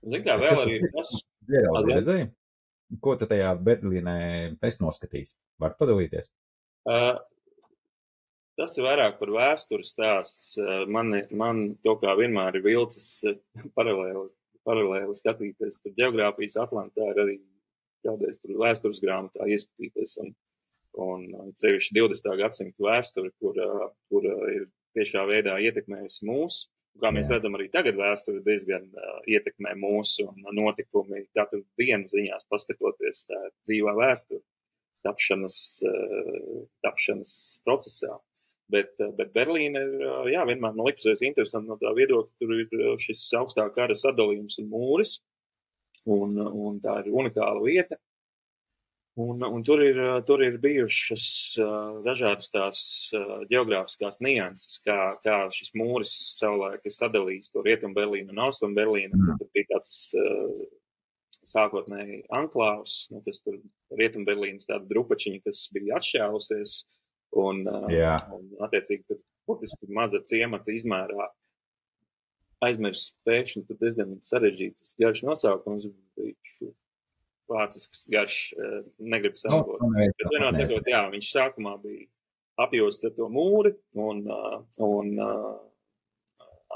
Zin 0.03 0.29
kā, 0.29 0.37
vēl 0.37 0.65
arī 0.67 0.79
tas. 0.93 1.17
Redzēji? 1.49 2.31
Ko 3.01 3.17
tu 3.17 3.25
tajā 3.25 3.55
Berlīnē 3.65 4.17
es 4.61 4.77
noskatījis? 4.83 5.33
Var 5.63 5.73
padalīties? 5.79 6.29
Uh, 6.83 7.15
Tas 8.59 8.75
ir 8.77 8.85
vairāk 8.85 9.17
par 9.17 9.31
vēstures 9.33 9.93
stāsts. 9.95 10.53
Eh, 10.61 10.83
man, 10.85 11.15
man 11.33 11.63
to 11.85 11.95
kā 12.01 12.13
vienmēr 12.19 12.59
ir 12.59 12.65
vilcis 12.67 13.07
eh, 13.29 13.39
paralēli, 13.77 14.27
paralēli 14.67 15.17
skatīties. 15.17 15.81
Tur 15.81 15.95
geogrāfijas 15.97 16.59
Atlantā 16.61 17.09
arī 17.15 17.39
kādreiz 18.05 18.37
tur 18.41 18.57
vēstures 18.61 19.01
grāmatā 19.01 19.47
ieskatīties. 19.49 20.19
Un, 20.21 20.35
un 21.01 21.49
cevišķi 21.57 21.95
20. 21.97 22.29
gadsimta 22.37 22.85
vēsture, 22.85 23.31
kur, 23.41 23.57
kur 24.13 24.27
ir 24.53 24.67
tiešā 24.93 25.25
veidā 25.25 25.57
ietekmējusi 25.65 26.27
mūsu. 26.29 26.67
Kā 27.01 27.09
mēs 27.09 27.31
Jā. 27.31 27.39
redzam, 27.39 27.55
arī 27.57 27.71
tagad 27.73 27.97
vēsture 27.97 28.43
diezgan 28.45 28.83
uh, 28.93 29.15
ietekmē 29.25 29.71
mūsu 29.81 30.27
un 30.29 30.43
notikumi 30.53 31.23
katru 31.33 31.63
dienu 31.81 32.05
ziņās 32.11 32.45
paskatoties 32.53 33.23
tā 33.31 33.39
dzīvā 33.65 33.95
vēsture 33.97 34.43
tapšanas, 35.01 35.57
uh, 35.89 36.59
tapšanas 36.85 37.33
procesā. 37.65 38.19
Bet, 38.71 38.95
eh, 38.99 39.11
bet 39.17 39.33
Berlīna 39.35 39.81
ir, 39.83 39.93
eh, 40.01 40.31
jā, 40.33 40.45
vienmēr 40.47 40.75
man 40.77 40.87
likusies 40.87 41.21
interesanti 41.25 41.67
no 41.67 41.77
tā 41.81 41.91
viedokļa, 41.97 42.31
tur 42.39 42.55
ir 42.55 42.79
eh, 42.79 42.95
šis 43.01 43.25
augstā 43.39 43.67
kara 43.75 43.95
sadalījums 43.97 44.57
un 44.63 44.69
mūris, 44.71 45.17
un, 46.07 46.37
un 46.39 46.79
tā 46.83 47.01
ir 47.03 47.11
unikāla 47.11 47.63
vieta. 47.63 47.99
Un, 49.23 49.43
un 49.45 49.61
tur, 49.61 49.77
ir, 49.85 49.99
tur 50.25 50.41
ir 50.41 50.55
bijušas 50.57 51.25
dažādas 52.01 52.47
tās 52.49 52.79
geogrāfiskās 53.51 54.17
nianses, 54.25 54.79
kā, 54.81 54.95
kā 55.21 55.35
šis 55.53 55.69
mūris 55.77 56.15
savulaik 56.39 56.81
ir 56.81 56.95
sadalījis 56.95 57.53
to 57.53 57.61
rietumu 57.61 57.93
Berlīnu 57.93 58.33
un 58.33 58.41
austrumu 58.47 58.73
Berlīnu. 58.79 59.13
Mm. 59.13 59.37
Tur 59.37 59.51
bija 59.53 59.69
tāds 59.75 59.93
sākotnēji 61.45 62.23
anklāvs, 62.33 62.95
nu, 63.13 63.21
kas 63.27 63.43
tur 63.45 63.59
rietumu 63.99 64.25
Berlīnas 64.31 64.65
tāda 64.71 64.89
drupačiņa, 64.89 65.43
kas 65.45 65.61
bija 65.75 65.99
atšķēlusies. 65.99 66.73
Uh, 67.33 67.43
Un, 67.43 67.63
Jā. 67.89 68.17
un 68.33 68.45
attiecīgi, 68.61 69.07
tur 69.09 69.21
burtiski 69.49 69.89
maza 69.89 70.19
ciemata 70.27 70.73
izmērā 70.73 71.31
aizmirst 72.63 73.15
pēkšņi, 73.27 73.65
tad 73.67 73.79
diezgan 73.81 74.17
sarežģīts 74.23 74.95
garš 75.01 75.23
nosaukums. 75.27 75.87
Vācisks 77.51 78.05
garš, 78.13 78.37
negribu 79.03 79.39
sakot. 79.41 79.81
No, 79.81 79.89
Bet 79.97 80.29
vienā 80.31 80.51
cikot, 80.55 80.87
jā, 80.87 81.01
viņš 81.11 81.31
sākumā 81.33 81.73
bija 81.81 82.05
apjosts 82.63 83.09
ar 83.09 83.15
to 83.17 83.27
mūri 83.33 83.73
un, 83.99 84.21
un 84.85 85.09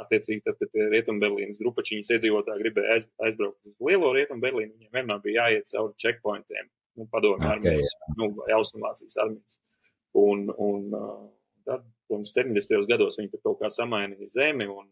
attiecīgi, 0.02 0.44
tad, 0.46 0.58
kad 0.60 0.90
Rietumberlīnas 0.92 1.62
grupačiņas 1.62 2.12
iedzīvotāji 2.18 2.66
gribēja 2.66 2.98
aiz, 2.98 3.08
aizbraukt 3.30 3.62
uz 3.70 3.78
lielo 3.88 4.12
Rietumberlīnu, 4.18 4.74
viņiem 4.76 5.00
vienmēr 5.00 5.24
bija 5.24 5.46
jāiet 5.46 5.72
cauri 5.72 5.96
checkpointiem, 6.04 6.70
nu, 7.00 7.08
padomju 7.14 7.40
okay, 7.40 7.56
armijas, 7.56 7.94
jā. 7.96 8.12
nu, 8.20 8.30
vai 8.42 8.52
Austrumvācijas 8.58 9.18
armijas. 9.24 9.62
Un, 10.18 10.48
un 10.50 10.88
tad, 11.68 11.84
protams, 12.08 12.34
70. 12.34 12.88
gados 12.90 13.20
viņi 13.20 13.34
tur 13.34 13.44
kaut 13.44 13.60
kā 13.62 13.70
samainīja 13.74 14.30
zemi 14.34 14.66
un, 14.72 14.88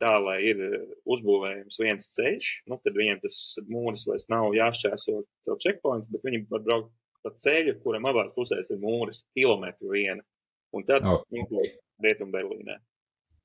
tā, 0.00 0.12
lai 0.22 0.38
ir 0.52 0.62
uzbūvējams 1.10 1.80
viens 1.82 2.08
ceļš, 2.14 2.50
nu, 2.70 2.78
tad 2.84 2.96
viņiem 2.96 3.20
tas 3.24 3.38
mūris 3.68 4.06
vairs 4.08 4.28
nav 4.32 4.52
jāšķērso 4.56 5.18
caur 5.46 5.60
checkpoint, 5.62 6.08
bet 6.12 6.24
viņi 6.28 6.44
var 6.52 6.64
braukt 6.66 6.92
pa 7.22 7.32
ceļu, 7.38 7.76
kuram 7.82 8.08
abās 8.10 8.32
pusēs 8.36 8.72
ir 8.74 8.80
mūris, 8.82 9.22
kilometru 9.36 9.92
viena. 9.92 10.24
Un 10.72 10.86
tad 10.88 11.04
oh. 11.06 11.22
nokļūt 11.34 11.78
Rietumberlīnē. 12.02 12.78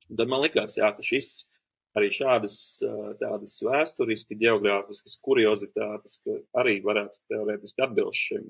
Tad 0.08 0.32
man 0.32 0.42
likās, 0.46 0.78
jā, 0.80 0.88
ka 0.96 1.04
šis 1.04 1.50
arī 1.98 2.10
šādas 2.14 2.56
tādas 3.20 3.58
vēsturiski, 3.66 4.38
geogrāfiskas 4.40 5.18
kuriozitātes, 5.26 6.20
ka 6.24 6.38
arī 6.62 6.78
varētu 6.86 7.20
teorētiski 7.34 7.84
atbilst 7.84 8.30
šim, 8.30 8.48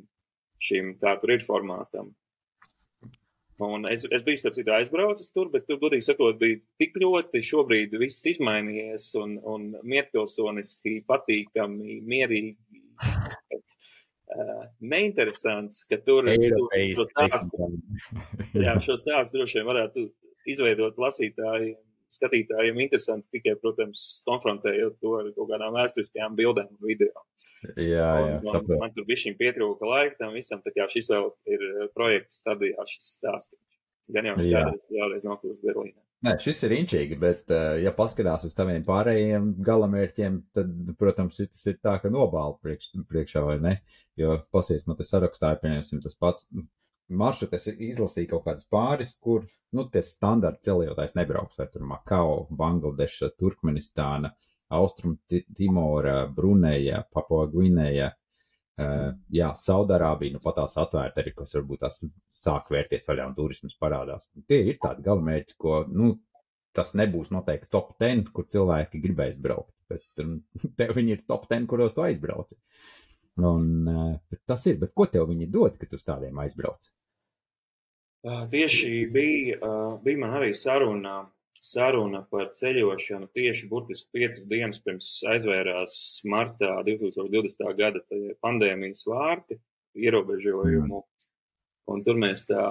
šim 0.62 0.94
kā 1.02 1.16
tur 1.22 1.34
ir 1.38 1.46
formātam. 1.46 2.12
Un 3.66 3.88
es, 3.90 4.04
es 4.14 4.22
biju, 4.26 4.38
starp 4.38 4.54
citu, 4.54 4.74
aizbraucis 4.76 5.32
tur, 5.34 5.50
bet 5.54 5.66
tur, 5.66 5.80
godīgi 5.82 6.06
sakot, 6.06 6.38
bija 6.38 6.60
tik 6.82 7.00
ļoti 7.02 7.42
šobrīd 7.46 7.96
viss 7.98 8.28
izmainījies 8.30 9.08
un, 9.18 9.34
un 9.50 9.72
mierpilsoniski, 9.82 11.00
patīkami, 11.10 11.98
mierīgi. 12.06 12.54
Uh, 14.28 14.62
neinteresants, 14.94 15.88
ka 15.90 15.98
tur 16.06 16.30
šo 16.30 17.08
stāstu, 17.10 17.72
jā, 18.62 18.78
šo 18.86 19.00
stāstu 19.02 19.40
droši 19.40 19.60
vien 19.60 19.70
varētu 19.72 20.06
izveidot 20.54 21.02
lasītājiem 21.02 21.87
skatītājiem 22.16 22.80
interesanti 22.86 23.38
tikai, 23.38 23.56
protams, 23.62 24.06
konfrontējot 24.28 24.98
to 25.04 25.14
ar 25.20 25.30
kaut 25.36 25.52
kādām 25.52 25.76
vēsturiskajām 25.76 26.38
bildēm 26.40 26.72
un 26.72 26.82
video. 26.88 27.24
Jā, 27.76 28.10
jā. 28.24 28.40
Un, 28.40 28.48
man, 28.48 28.74
man 28.84 28.96
tur 28.96 29.08
bija 29.08 29.26
šim 29.26 29.38
pietrūka 29.40 29.90
laika 29.90 30.22
tam 30.24 30.36
visam, 30.38 30.64
tā 30.66 30.74
kā 30.76 30.88
šis 30.92 31.12
vēl 31.14 31.32
ir 31.54 31.66
eh, 31.68 31.88
projekts 31.96 32.42
stadijā, 32.42 32.88
šis 32.90 33.14
stāstījums. 33.20 33.80
Gan 34.16 34.30
jau 34.30 34.38
skaidrs, 34.40 34.86
ka 34.88 34.96
vēlreiz 35.02 35.26
nokļūst 35.28 35.66
Berlīnē. 35.68 36.00
Nē, 36.26 36.34
šis 36.42 36.64
ir 36.66 36.74
inčīgi, 36.74 37.18
bet, 37.22 37.44
eh, 37.54 37.82
ja 37.84 37.92
paskatās 37.94 38.48
uz 38.48 38.56
taviem 38.58 38.86
pārējiem 38.88 39.52
galamērķiem, 39.68 40.40
tad, 40.56 40.72
protams, 40.98 41.38
šis 41.38 41.68
ir 41.74 41.78
tā, 41.84 41.98
ka 42.02 42.10
nobāla 42.14 42.56
priekš, 42.64 42.94
priekšā 43.12 43.44
vai 43.46 43.60
ne, 43.62 43.76
jo 44.18 44.40
pasies 44.56 44.88
man 44.88 44.98
te 44.98 45.06
sarakstā, 45.06 45.52
pieņemsim, 45.62 46.02
tas 46.06 46.18
pats 46.18 46.48
maršrutu 47.10 47.58
es 47.58 47.68
izlasīju 47.72 48.32
kaut 48.34 48.46
kādas 48.48 48.68
pāris, 48.72 49.14
kur, 49.24 49.46
nu, 49.76 49.88
tie 49.92 50.04
standarti 50.06 50.68
ceļotājs 50.68 51.16
nebrauks, 51.18 51.58
vai 51.60 51.68
tur 51.72 51.86
Makao, 51.88 52.46
Bangladeša, 52.60 53.32
Turkmenistāna, 53.40 54.34
Austrum 54.78 55.16
Timora, 55.56 56.26
Bruneja, 56.28 57.04
Papua 57.14 57.46
Gvinēja, 57.52 58.12
uh, 58.12 59.10
jā, 59.34 59.52
Saudārābija, 59.56 60.36
nu, 60.36 60.44
pat 60.44 60.60
tās 60.60 60.76
atvērta 60.82 61.24
arī, 61.24 61.34
kas 61.38 61.56
varbūt 61.56 61.86
tās 61.86 62.02
sāk 62.42 62.72
vērties 62.74 63.08
vaļā 63.08 63.30
un 63.32 63.38
turismas 63.38 63.78
parādās. 63.80 64.28
Tie 64.50 64.64
ir 64.74 64.80
tādi 64.84 65.06
galamērķi, 65.08 65.58
ko, 65.64 65.82
nu, 65.88 66.18
tas 66.78 66.94
nebūs 67.00 67.32
noteikti 67.34 67.72
top 67.74 67.96
10, 68.02 68.28
kur 68.36 68.46
cilvēki 68.52 69.02
gribēs 69.02 69.40
braukt, 69.42 69.74
bet 69.90 70.24
um, 70.24 70.40
tev 70.80 70.94
viņi 70.98 71.16
ir 71.16 71.26
top 71.30 71.48
10, 71.50 71.70
kuros 71.72 71.96
tu 71.98 72.06
aizbrauci. 72.06 72.60
Un, 73.38 73.88
uh, 73.88 74.38
tas 74.50 74.66
ir, 74.66 74.80
bet 74.82 74.96
ko 74.98 75.06
tev 75.06 75.28
viņi 75.30 75.50
dod, 75.54 75.76
kad 75.78 75.92
uz 75.94 76.06
tādiem 76.06 76.40
aizbrauc? 76.42 76.88
Uh, 78.26 78.48
tieši 78.50 79.06
bija, 79.14 79.60
uh, 79.62 79.98
bija 80.02 80.22
man 80.24 80.34
arī 80.40 80.50
saruna, 80.58 81.20
saruna 81.62 82.24
par 82.32 82.50
ceļošanu. 82.58 83.30
Tieši 83.38 83.70
burtiski 83.70 84.10
piecas 84.18 84.48
dienas 84.50 84.82
pirms 84.82 85.12
aizvērās 85.30 86.00
martā 86.26 86.80
2020. 86.88 87.66
gada 87.78 88.02
pandēmijas 88.42 89.06
vārti 89.10 89.60
ierobežojumu. 89.98 91.04
Mm. 91.04 91.28
Un 91.94 92.04
tur 92.04 92.18
mēs 92.20 92.48
tā, 92.50 92.64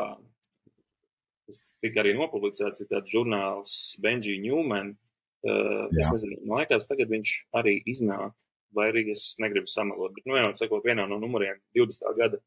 tas 1.47 1.61
tika 1.83 2.03
arī 2.03 2.17
nopublicēts, 2.19 2.83
ir 2.83 2.91
tāds 2.91 3.15
žurnāls 3.15 3.77
Benji 4.03 4.37
Newman. 4.43 4.97
Es 5.47 6.11
nezinu, 6.11 6.41
man 6.49 6.65
liekas, 6.65 6.89
tagad 6.91 7.13
viņš 7.13 7.33
arī 7.55 7.79
iznāk 7.87 8.35
vai 8.76 8.90
arī 8.92 9.06
es 9.12 9.35
negribu 9.42 9.68
samalot. 9.71 10.14
Bet, 10.16 10.26
nu, 10.28 10.38
jau 10.38 10.54
sakot, 10.59 10.85
vienā 10.87 11.06
no 11.09 11.18
numuriem 11.23 11.59
20. 11.76 12.09
gada 12.18 12.40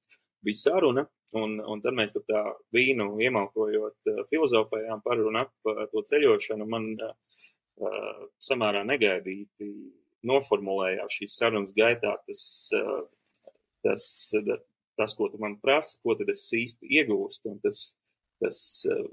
bija 0.46 0.60
saruna, 0.62 1.06
un, 1.40 1.58
un 1.60 1.82
tad 1.84 1.98
mēs 1.98 2.16
tur 2.16 2.24
tā 2.30 2.44
vīnu 2.76 3.12
iemalkojot 3.26 4.12
uh, 4.12 4.20
filozofējām 4.32 5.04
par 5.06 5.22
un 5.26 5.40
ap 5.42 5.54
uh, 5.68 5.86
to 5.92 6.04
ceļošanu. 6.12 6.68
Man 6.70 6.92
uh, 6.96 8.28
samērā 8.44 8.86
negaidīti 8.88 9.70
noformulējās 10.30 11.16
šīs 11.20 11.38
sarunas 11.40 11.74
gaitā 11.76 12.16
tas, 12.28 12.44
uh, 12.76 13.02
tas, 13.86 14.06
tas, 15.00 15.16
ko 15.16 15.30
tu 15.32 15.40
man 15.42 15.58
prasa, 15.64 15.98
ko 16.04 16.16
tad 16.20 16.32
es 16.32 16.46
īsti 16.56 16.92
iegūstu, 17.00 17.54
un 17.54 17.62
tas, 17.64 17.90
tas 18.44 18.62
uh, 18.92 19.08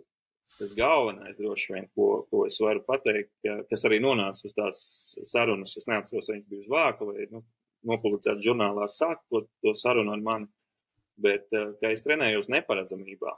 tas 0.59 0.75
galvenais, 0.77 1.39
droši 1.41 1.75
vien, 1.75 1.89
ko, 1.97 2.27
ko 2.31 2.45
es 2.49 2.59
varu 2.63 2.83
pateikt, 2.87 3.33
ka, 3.45 3.59
kas 3.71 3.85
arī 3.89 4.01
nonāca 4.03 4.47
uz 4.49 4.55
tās 4.57 4.81
sarunas. 5.29 5.77
Es 5.79 5.89
neatceros, 5.91 6.31
vai 6.31 6.39
viņš 6.39 6.49
bija 6.51 6.65
uz 6.65 6.71
vāka 6.73 7.09
vai 7.09 7.27
nu, 7.33 7.43
nopublicēts 7.87 8.45
žurnālā, 8.45 8.89
sākot 8.91 9.49
to 9.63 9.75
sarunu 9.77 10.15
ar 10.15 10.25
mani, 10.25 10.49
bet 11.21 11.53
eh, 11.57 11.75
ka 11.81 11.93
es 11.93 12.05
trenējos 12.07 12.51
neparedzamībā. 12.53 13.37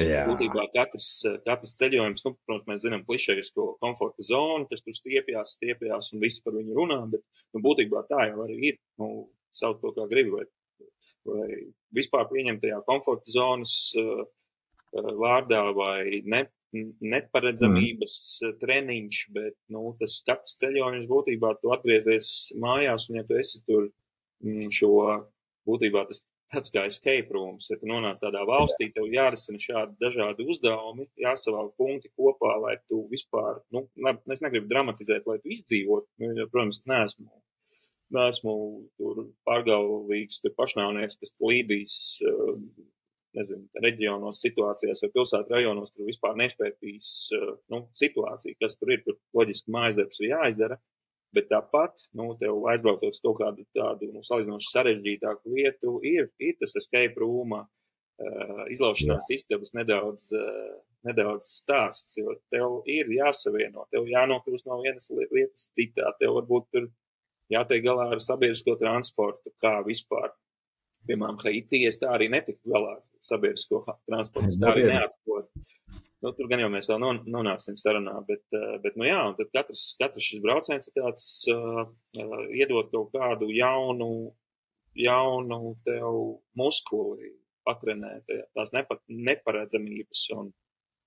Būtībā 0.00 0.64
katrs, 0.72 1.08
katrs 1.44 1.74
ceļojums, 1.76 2.24
nu, 2.24 2.32
protams, 2.46 2.68
mēs 2.70 2.84
zinām 2.86 3.02
klišejisko 3.04 3.66
komforta 3.82 4.24
zonu, 4.24 4.64
kas 4.70 4.80
tur 4.84 4.96
stiepjas, 4.96 5.58
stiepjas 5.58 6.08
un 6.14 6.22
visi 6.22 6.40
par 6.44 6.56
viņu 6.56 6.76
runā, 6.78 6.98
bet, 7.12 7.24
nu, 7.52 7.60
būtībā 7.64 8.06
tā 8.08 8.30
jau 8.30 8.40
arī 8.46 8.56
ir, 8.70 8.78
nu, 9.02 9.10
sauc 9.52 9.82
to 9.82 9.92
kā 9.92 10.06
gribi, 10.08 10.32
vai, 10.32 10.46
vai 11.28 11.48
vispār 11.92 12.24
pieņemtajā 12.30 12.80
komforta 12.88 13.34
zonas 13.34 13.74
uh, 14.00 14.24
vārdā 14.92 15.62
vai 15.76 16.22
ne, 16.28 16.44
neparedzamības 16.72 18.18
mm. 18.42 18.58
treniņš, 18.62 19.22
bet 19.36 19.56
nu, 19.72 19.92
tas 20.00 20.18
katrs 20.26 20.58
ceļojums 20.62 21.08
būtībā 21.10 21.54
tu 21.60 21.72
atgriezies 21.74 22.52
mājās, 22.60 23.08
un 23.10 23.20
ja 23.20 23.26
tu 23.28 23.38
esi 23.40 23.62
tur 23.66 23.88
mm, 24.44 24.70
šo 24.74 24.92
būtībā 25.68 26.06
tas 26.08 26.24
tāds 26.52 26.72
kā 26.72 26.84
escape 26.88 27.32
rooms, 27.32 27.70
ja 27.70 27.78
tu 27.80 27.88
nonāc 27.88 28.18
tādā 28.20 28.42
valstī, 28.48 28.90
tev 28.92 29.06
jārisina 29.12 29.60
šādi 29.62 29.96
dažādi 30.02 30.44
uzdevumi, 30.52 31.06
jāsavalk 31.24 31.72
punkti 31.80 32.10
kopā, 32.18 32.56
lai 32.60 32.74
tu 32.90 33.06
vispār, 33.12 33.62
nu, 33.72 33.86
ne, 34.04 34.16
es 34.32 34.42
negribu 34.44 34.68
dramatizēt, 34.72 35.28
lai 35.30 35.38
tu 35.40 35.52
izdzīvot, 35.54 36.08
nu, 36.20 36.32
ja, 36.36 36.48
protams, 36.52 36.82
neesmu, 36.90 37.30
neesmu 38.12 38.56
tur 39.00 39.22
pārgalvīgs, 39.48 40.42
tur 40.44 40.52
pašnāvnieks, 40.58 41.20
kas 41.22 41.32
uh, 42.28 42.58
nezinu, 43.36 43.66
reģionos, 43.84 44.40
situācijās 44.44 45.04
vai 45.04 45.10
pilsētu 45.14 45.54
rajonos 45.54 45.92
tur 45.92 46.08
vispār 46.08 46.36
nespētīs 46.40 47.10
eh, 47.36 47.50
nu, 47.72 47.84
situāciju, 47.98 48.58
kas 48.60 48.78
tur 48.78 48.94
ir. 48.94 49.04
Tur 49.06 49.18
loģiski 49.38 49.72
mājas 49.74 50.00
darbs 50.00 50.20
ir 50.20 50.32
jāizdara, 50.32 50.78
bet 51.36 51.48
tāpat, 51.50 52.06
nu, 52.18 52.32
tev 52.40 52.64
aizbraucot 52.72 53.16
uz 53.16 53.20
kaut 53.24 53.38
kādu 53.40 53.66
tādu 53.76 54.10
nu, 54.12 54.24
salīdzinoši 54.26 54.72
sarežģītāku 54.72 55.54
vietu, 55.56 55.98
ir, 56.08 56.28
ir 56.42 56.58
tas 56.60 56.76
escape 56.80 57.20
room, 57.22 57.56
uh, 57.56 58.64
izlaušanās 58.72 59.30
Jā. 59.30 59.38
istabas 59.38 59.72
nedaudz, 59.78 60.28
uh, 60.36 60.74
nedaudz 61.08 61.48
stāsts, 61.62 62.18
jo 62.20 62.36
tev 62.52 62.82
ir 62.90 63.08
jāsavieno, 63.16 63.88
tev 63.94 64.10
jānokļūst 64.12 64.68
no 64.68 64.82
vienas 64.84 65.08
vietas 65.32 65.70
citā, 65.72 66.12
tev 66.20 66.36
varbūt 66.36 66.68
tur 66.76 66.90
jātiek 67.52 67.80
galā 67.84 68.10
ar 68.12 68.20
sabiedrisko 68.22 68.76
transportu, 68.80 69.54
kā 69.60 69.78
vispār 69.88 70.30
piemēram, 71.08 71.40
Haiti, 71.42 71.82
es 71.88 71.98
tā 72.02 72.12
arī 72.14 72.28
netiku 72.32 72.74
galā 72.74 72.98
sabiedrisko 73.22 73.82
transportu. 74.08 74.50
Es 74.50 74.58
tā 74.60 74.72
arī 74.72 74.86
neatkodu. 74.88 75.66
Nu, 76.22 76.30
tur 76.38 76.46
gan 76.50 76.62
jau 76.62 76.68
mēs 76.70 76.86
vēl 76.90 77.00
non, 77.02 77.18
nonāksim 77.34 77.74
sarunā, 77.80 78.14
bet, 78.28 78.44
uh, 78.54 78.76
bet, 78.82 78.94
nu 78.98 79.08
jā, 79.08 79.18
un 79.26 79.34
tad 79.38 79.50
katrs, 79.54 79.88
katrs 79.98 80.28
šis 80.28 80.42
brauciens 80.44 80.86
ir 80.86 80.94
tāds, 81.00 81.26
uh, 81.50 81.82
uh, 82.22 82.36
iedot 82.54 82.92
kaut 82.92 83.10
kādu 83.16 83.48
jaunu, 83.50 84.30
jaunu 84.94 85.74
tev 85.86 86.20
muskuli 86.58 87.32
patrenēt, 87.66 88.30
tās 88.54 88.70
nepa, 88.74 89.00
neparedzamības, 89.10 90.22
un, 90.38 90.52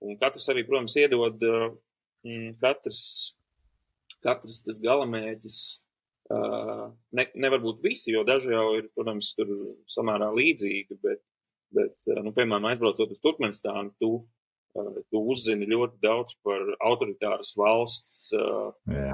un 0.04 0.20
katrs 0.20 0.50
arī, 0.52 0.66
protams, 0.68 0.98
iedod, 1.00 1.48
uh, 1.48 2.52
katrs, 2.60 3.06
katrs 4.26 4.64
tas 4.68 4.84
galamēķis 4.84 5.64
Ne, 6.26 7.28
nevar 7.38 7.62
būt 7.62 7.84
visi, 7.84 8.10
jo 8.16 8.24
daži 8.26 8.50
jau 8.50 8.72
ir, 8.80 8.88
protams, 8.98 9.28
tur 9.38 9.52
samērā 9.94 10.32
līdzīgi, 10.34 10.98
bet, 11.04 11.22
bet 11.76 12.10
nu, 12.24 12.34
piemēram, 12.36 12.70
aizbraucot 12.72 13.14
uz 13.14 13.22
Turkmenistānu, 13.24 13.94
tu, 14.02 14.12
tu 15.12 15.22
uzzini 15.34 15.68
ļoti 15.70 16.02
daudz 16.04 16.36
par 16.46 16.64
autoritāras 16.90 17.54
valsts 17.60 18.34
Jā. 18.34 19.12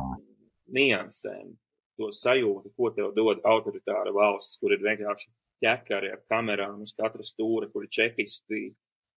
niansēm, 0.73 1.51
to 1.99 2.09
sajūtu, 2.15 2.73
ko 2.77 2.89
tev 2.95 3.11
dod 3.17 3.43
autoritāra 3.45 4.13
valsts, 4.15 4.57
kur 4.61 4.73
ir 4.73 4.83
vienkārši 4.85 5.29
ķekari 5.61 6.13
ar 6.15 6.23
kamerām 6.31 6.81
uz 6.85 6.95
katra 6.97 7.25
stūra, 7.25 7.69
kur 7.69 7.85
ir 7.85 7.93
čekisti, 7.93 8.63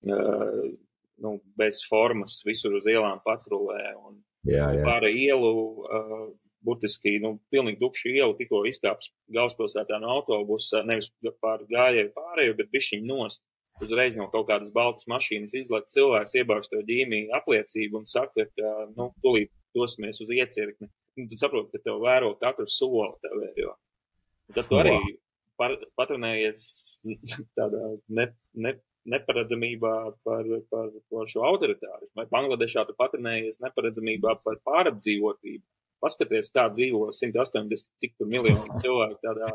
nu, 0.04 1.36
bez 1.56 1.80
formas, 1.88 2.40
visur 2.46 2.76
uz 2.76 2.88
ielām 2.90 3.22
patrulē 3.24 3.94
un 4.02 4.18
jā, 4.44 4.68
jā. 4.76 4.84
pāri 4.84 5.14
ielu 5.24 5.52
burtiski 6.64 7.16
nu, 7.22 7.34
pilnīgi 7.52 7.80
tukšu 7.80 8.12
ielu, 8.12 8.36
tikko 8.38 8.62
izkāps 8.68 9.10
galvaspilsētā 9.34 9.98
no 10.02 10.12
autobusa, 10.18 10.84
nevis 10.88 11.10
pār 11.42 11.66
gājēju 11.70 12.12
pārēju, 12.16 12.56
bet 12.60 12.72
bišķiņ 12.74 13.04
nost. 13.10 13.44
Uzreiz 13.82 14.14
no 14.14 14.28
kaut 14.30 14.46
kādas 14.46 14.70
baltas 14.74 15.08
mašīnas 15.10 15.56
izlaiž 15.58 15.88
cilvēks, 15.90 16.36
iebāž 16.38 16.68
to 16.70 16.78
ģīmiju 16.86 17.32
apliecību 17.34 17.98
un 17.98 18.06
saka, 18.06 18.46
ka, 18.54 18.74
nu, 18.94 19.08
tūlīt 19.24 19.50
dosimies 19.74 20.20
uz 20.22 20.30
iecirkni, 20.30 20.86
nu, 21.18 21.26
tu 21.30 21.38
saproti, 21.38 21.72
ka 21.74 21.82
tev 21.88 21.98
vēro 22.04 22.30
katru 22.38 22.68
soli 22.70 23.10
tevējo. 23.24 23.74
Tad 24.54 24.68
tu 24.70 24.78
arī 24.78 24.94
par, 25.58 25.74
patronējies 25.98 26.66
tādā 27.58 27.82
ne, 28.14 28.28
ne, 28.54 28.76
neparedzamībā 29.10 29.94
par, 30.26 30.50
par, 30.70 30.90
par 31.12 31.30
šo 31.30 31.44
autoritāru. 31.48 32.08
Vai 32.16 32.26
Bangladešā 32.30 32.86
tu 32.88 32.96
patronējies 32.98 33.60
neparedzamībā 33.64 34.38
par 34.44 34.60
pārapdzīvotību. 34.68 35.64
Paskaties, 36.02 36.50
kā 36.54 36.66
dzīvo 36.72 37.06
180 37.14 37.94
cik 38.02 38.18
tur 38.18 38.28
miljonu 38.32 38.78
cilvēku 38.82 39.20
tādā 39.22 39.52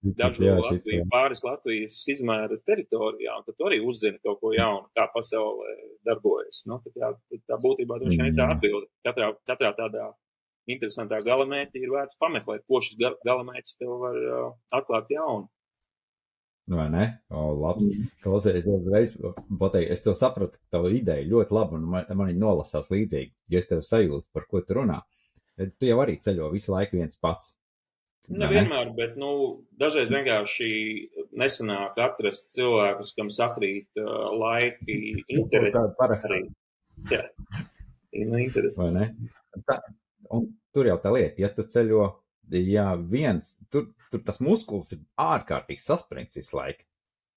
dažu 0.00 0.46
jā, 0.46 0.54
Latviju, 0.56 1.04
pāris 1.12 1.42
Latvijas 1.44 1.98
izmēra 2.08 2.56
teritorijā, 2.64 3.36
un 3.36 3.44
tad 3.44 3.56
tu 3.58 3.68
arī 3.68 3.80
uzzini 3.84 4.20
kaut 4.24 4.40
ko 4.40 4.54
jaunu, 4.54 4.88
kā 4.96 5.06
pasaulē 5.12 5.74
darbojas. 6.08 6.64
Nu, 6.70 6.80
tad, 6.84 6.96
jā, 6.96 7.12
tā 7.50 7.60
būtībā 7.60 8.00
droši 8.00 8.20
vien 8.22 8.30
ir 8.30 8.38
tā 8.38 8.48
mm. 8.48 8.56
atbilde. 8.56 8.88
Katrā, 9.06 9.30
katrā 9.50 9.72
tādā 9.76 10.08
interesantā 10.70 11.20
galamērķī 11.24 11.84
ir 11.84 11.92
vērts 11.92 12.18
pameklēt, 12.20 12.64
ko 12.68 12.80
šis 12.84 12.96
galamērķis 13.26 13.80
tev 13.80 13.96
var 14.00 14.20
uh, 14.20 14.52
atklāt 14.76 15.12
jaunu. 15.12 15.50
Vai 16.70 16.86
ne? 16.92 17.06
O, 17.34 17.50
labs. 17.58 17.86
Mm. 17.88 18.10
Klausies, 18.22 18.60
es 18.60 18.66
uzreiz 18.70 19.14
pateiktu, 19.58 19.92
es 19.92 20.04
tev 20.04 20.14
sapratu, 20.18 20.60
ka 20.60 20.76
tava 20.78 20.92
ideja 20.94 21.26
ļoti 21.26 21.56
laba, 21.56 21.76
un 21.76 21.88
man, 21.90 22.06
man 22.14 22.30
viņa 22.30 22.40
nolasās 22.40 22.92
līdzīgi. 22.92 23.34
Ja 23.50 23.60
es 23.60 23.68
tev 23.68 23.82
sajūtu, 23.84 24.28
par 24.32 24.46
ko 24.48 24.62
tu 24.62 24.78
runā, 24.78 25.00
tad 25.60 25.74
tu 25.76 25.88
jau 25.88 25.98
arī 26.02 26.16
ceļo 26.24 26.50
visu 26.54 26.72
laiku 26.72 26.96
viens 27.00 27.18
pats. 27.20 27.52
Nevienmēr, 28.30 28.92
bet 28.94 29.16
nu, 29.18 29.30
dažreiz 29.80 30.12
vienkārši 30.14 30.68
nesanāk 31.40 31.98
atrast 31.98 32.52
cilvēkus, 32.54 33.14
kam 33.16 33.30
sakrīt 33.32 33.88
uh, 33.98 34.30
laiki, 34.38 34.98
intereses. 35.40 35.96
Arī. 36.06 36.44
Jā, 37.10 37.24
nu, 38.14 38.38
intereses. 38.38 39.00
Tā, 39.66 39.80
un 40.36 40.46
tur 40.74 40.90
jau 40.92 40.98
tā 41.02 41.14
lieta, 41.16 41.42
ja 41.42 41.50
tu 41.54 41.66
ceļo, 41.66 42.04
ja 42.54 42.92
viens, 42.94 43.56
tur, 43.72 43.88
tur 44.12 44.22
tas 44.26 44.38
muskulis 44.44 44.94
ir 44.94 45.02
ārkārtīgi 45.18 45.82
saspringts 45.82 46.38
visu 46.38 46.60
laiku. 46.60 46.86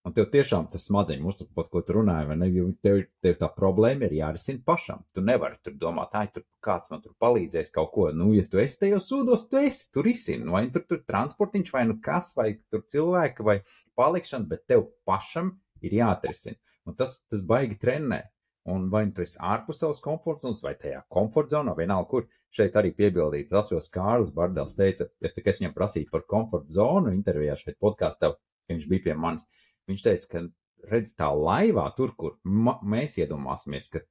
Un 0.03 0.11
tev 0.11 0.25
tiešām 0.33 0.65
tas 0.67 0.83
smadzeņu 0.89 1.23
muskulis, 1.23 1.53
par 1.55 1.69
ko 1.71 1.79
tu 1.87 1.93
runāji, 1.95 2.27
vai 2.27 2.35
ne? 2.35 2.49
Jo 2.51 2.65
tev, 2.83 2.97
tev 3.23 3.37
tā 3.39 3.47
problēma 3.55 4.09
ir 4.09 4.17
jārisina 4.17 4.59
pašam. 4.67 5.05
Tu 5.15 5.23
nevari 5.23 5.55
tur 5.63 5.77
domāt, 5.79 6.17
ai, 6.19 6.27
tur 6.33 6.43
kāds 6.63 6.91
man 6.91 6.99
tur 7.05 7.13
palīdzēs 7.23 7.71
kaut 7.71 7.93
ko. 7.93 8.09
Nu, 8.11 8.33
ja 8.35 8.43
tu 8.51 8.59
esi 8.59 8.81
tajos 8.81 9.07
sūdos, 9.07 9.47
tu 9.47 9.61
esi, 9.61 9.87
tur 9.95 10.03
risini. 10.09 10.49
Vai 10.51 10.65
tur, 10.75 10.83
tur 10.89 10.99
transportiņš, 11.07 11.71
vai 11.77 11.85
nu 11.87 11.95
kas, 12.03 12.33
vai 12.35 12.49
tur 12.67 12.83
cilvēki, 12.91 13.47
vai 13.47 13.57
palikšana, 13.99 14.49
bet 14.51 14.67
tev 14.73 14.89
pašam 15.07 15.55
ir 15.79 15.95
jāatrisina. 16.01 16.59
Un 16.83 16.99
tas, 16.99 17.15
tas 17.31 17.47
baigi 17.47 17.79
trenē. 17.79 18.25
Un 18.73 18.89
vai 18.91 19.05
nu 19.07 19.15
tu 19.15 19.23
esi 19.23 19.39
ārpus 19.39 19.79
savas 19.83 20.03
komforta 20.03 20.45
zonas, 20.45 20.61
vai 20.63 20.75
tajā 20.79 21.01
komforta 21.11 21.57
zonā, 21.57 21.73
vienalga, 21.79 22.09
kur 22.11 22.27
šeit 22.55 22.75
arī 22.79 22.93
piebildīt. 22.95 23.49
Tas 23.51 23.71
jau 23.71 23.79
Kārlis 23.91 24.31
Bardels 24.35 24.75
teica, 24.75 25.07
es 25.23 25.35
tikai 25.35 25.55
viņam 25.57 25.75
prasīju 25.75 26.11
par 26.11 26.23
komforta 26.27 26.71
zonu 26.71 27.11
intervijā 27.15 27.57
šeit 27.59 27.79
podkāstā, 27.83 28.35
viņš 28.71 28.87
bija 28.91 29.09
pie 29.09 29.17
manis. 29.19 29.47
Viņš 29.89 30.03
teica, 30.05 30.29
ka 30.31 30.43
redz 30.91 31.13
tā 31.19 31.29
laivā, 31.35 31.85
tur, 31.97 32.13
kur 32.17 32.37
mēs 32.43 33.17
iedomāsimies, 33.21 33.89
ka 33.93 34.03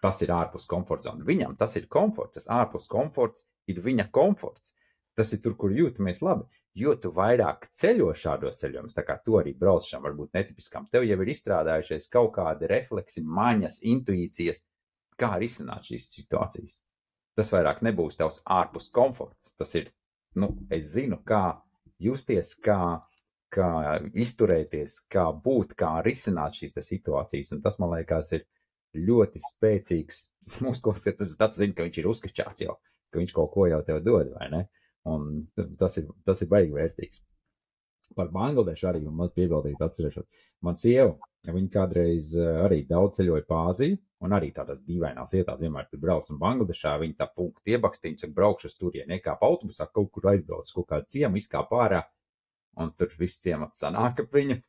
tas 0.00 0.20
ir 0.24 0.32
ārpus 0.32 0.66
komforta 0.68 1.10
zonas. 1.10 1.26
Viņam 1.28 1.56
tas 1.60 1.76
ir 1.76 1.88
komforts, 1.92 2.38
tas 2.38 2.48
ārpus 2.60 2.88
komforts 2.90 3.44
ir 3.68 3.80
viņa 3.84 4.08
komforts. 4.12 4.74
Tas 5.18 5.32
ir 5.34 5.42
tur, 5.44 5.56
kur 5.60 5.74
jūtamies 5.74 6.22
labi. 6.24 6.46
Jo 6.78 6.94
tu 7.02 7.10
vairāk 7.12 7.66
ceļo 7.74 8.12
šādos 8.14 8.60
ceļojumos, 8.60 8.94
tā 8.94 9.02
kā 9.04 9.16
tu 9.24 9.34
arī 9.40 9.52
brauc 9.58 9.84
šām 9.84 10.04
varbūt 10.06 10.36
netipiskām, 10.38 10.86
tev 10.92 11.02
jau 11.02 11.16
ir 11.18 11.32
izstrādājušies 11.32 12.06
kaut 12.12 12.30
kādi 12.36 12.68
refleksi, 12.70 13.24
maņas, 13.26 13.80
intuīcijas, 13.90 14.62
kā 15.18 15.34
risināt 15.42 15.90
šīs 15.90 16.06
situācijas. 16.14 16.78
Tas 17.36 17.50
vairāk 17.52 17.82
nebūs 17.82 18.18
tavs 18.20 18.38
ārpus 18.46 18.88
komforts. 18.94 19.50
Tas 19.58 19.74
ir, 19.78 19.90
nu, 20.38 20.52
es 20.70 20.92
zinu, 20.94 21.18
kā 21.26 21.58
justies, 21.98 22.54
kā 22.62 23.00
kā 23.54 23.98
izturēties, 24.24 25.00
kā 25.12 25.26
būt, 25.44 25.74
kā 25.78 25.96
risināt 26.06 26.58
šīs 26.58 26.76
situācijas. 26.86 27.52
Un 27.56 27.62
tas, 27.64 27.78
man 27.82 27.94
liekas, 27.96 28.32
ir 28.38 28.46
ļoti 28.96 29.42
spēcīgs 29.44 30.20
muskulis, 30.66 31.06
ka 31.06 31.16
tas, 31.18 31.34
tas 31.38 31.56
zina, 31.58 31.76
ka 31.76 31.86
viņš 31.86 32.02
ir 32.02 32.10
uzskačāts 32.10 32.66
jau, 32.66 32.76
ka 33.10 33.22
viņš 33.22 33.34
kaut 33.36 33.52
ko 33.54 33.66
jau 33.70 33.80
tev 33.86 34.02
dod, 34.06 34.34
vai 34.36 34.50
ne? 34.52 34.62
Un 35.08 35.44
tas 35.80 35.96
ir, 35.96 36.10
tas 36.26 36.42
ir 36.44 36.50
baigi 36.50 36.76
vērtīgs. 36.76 37.22
Par 38.16 38.30
Bangladešu 38.34 38.88
arī 38.90 39.00
maz 39.06 39.30
piebildīt, 39.36 39.78
atcerēšot. 39.80 40.26
Man 40.66 40.76
sieva, 40.76 41.14
viņa 41.46 41.70
kādreiz 41.72 42.32
eh, 42.34 42.48
arī 42.64 42.82
daudz 42.88 43.20
ceļoja 43.20 43.46
pa 43.48 43.60
Āziju, 43.70 43.98
un 44.26 44.34
arī 44.36 44.50
tādās 44.52 44.82
dīvainās 44.84 45.32
vietās 45.36 45.60
vienmēr 45.60 45.86
tur 45.88 46.02
brauc. 46.02 46.26
Un 46.32 46.40
Bangladešā 46.42 46.96
viņa 47.00 47.16
tā 47.20 47.28
punktu 47.36 47.76
iebakstīja, 47.76 48.24
ka 48.24 48.32
braukšu 48.36 48.68
uz 48.68 48.74
turieni, 48.76 49.20
kā 49.22 49.36
pa 49.38 49.48
autobusā 49.48 49.86
kaut 49.94 50.10
kur 50.16 50.26
aizbrauc, 50.32 50.72
kaut 50.74 50.88
kādu 50.90 51.08
ciemu 51.14 51.40
izkāp 51.40 51.70
ārā, 51.78 52.02
un 52.78 52.92
tur 52.96 53.12
viss 53.18 53.40
ciemats 53.42 53.82
sanāk 53.82 54.24
ap 54.24 54.34
viņu. 54.36 54.60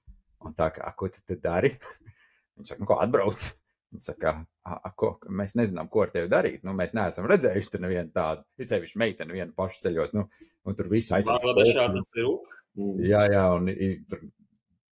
Un 0.47 0.55
tā 0.57 0.71
kā, 0.73 0.87
ko 0.97 1.09
tu 1.13 1.37
dari? 1.37 1.69
Viņš 2.57 2.73
saka, 2.73 2.81
nu, 2.81 2.89
ko 2.89 2.97
atbrauc? 3.03 3.43
Viņš 3.91 4.07
saka, 4.07 4.33
a, 4.63 4.77
a, 4.77 4.91
ko, 4.97 5.13
mēs 5.29 5.53
nezinām, 5.59 5.89
ko 5.91 6.05
ar 6.05 6.13
tevi 6.13 6.31
darīt. 6.31 6.61
Nu, 6.65 6.73
mēs 6.77 6.95
neesam 6.97 7.27
redzējuši 7.29 7.73
tur 7.73 7.83
nevienu 7.83 8.13
tādu, 8.15 8.45
ir 8.61 8.69
sevišķi 8.69 9.01
meiteni 9.01 9.35
vienu 9.35 9.55
pašu 9.57 9.83
ceļot. 9.83 10.15
Nu, 10.17 10.27
un 10.65 10.77
tur 10.79 10.89
viss 10.91 11.11
ir. 11.11 12.29
Mm. 12.79 13.01
Jā, 13.03 13.25
jā, 13.33 13.43
un 13.57 13.67
tur 14.09 14.23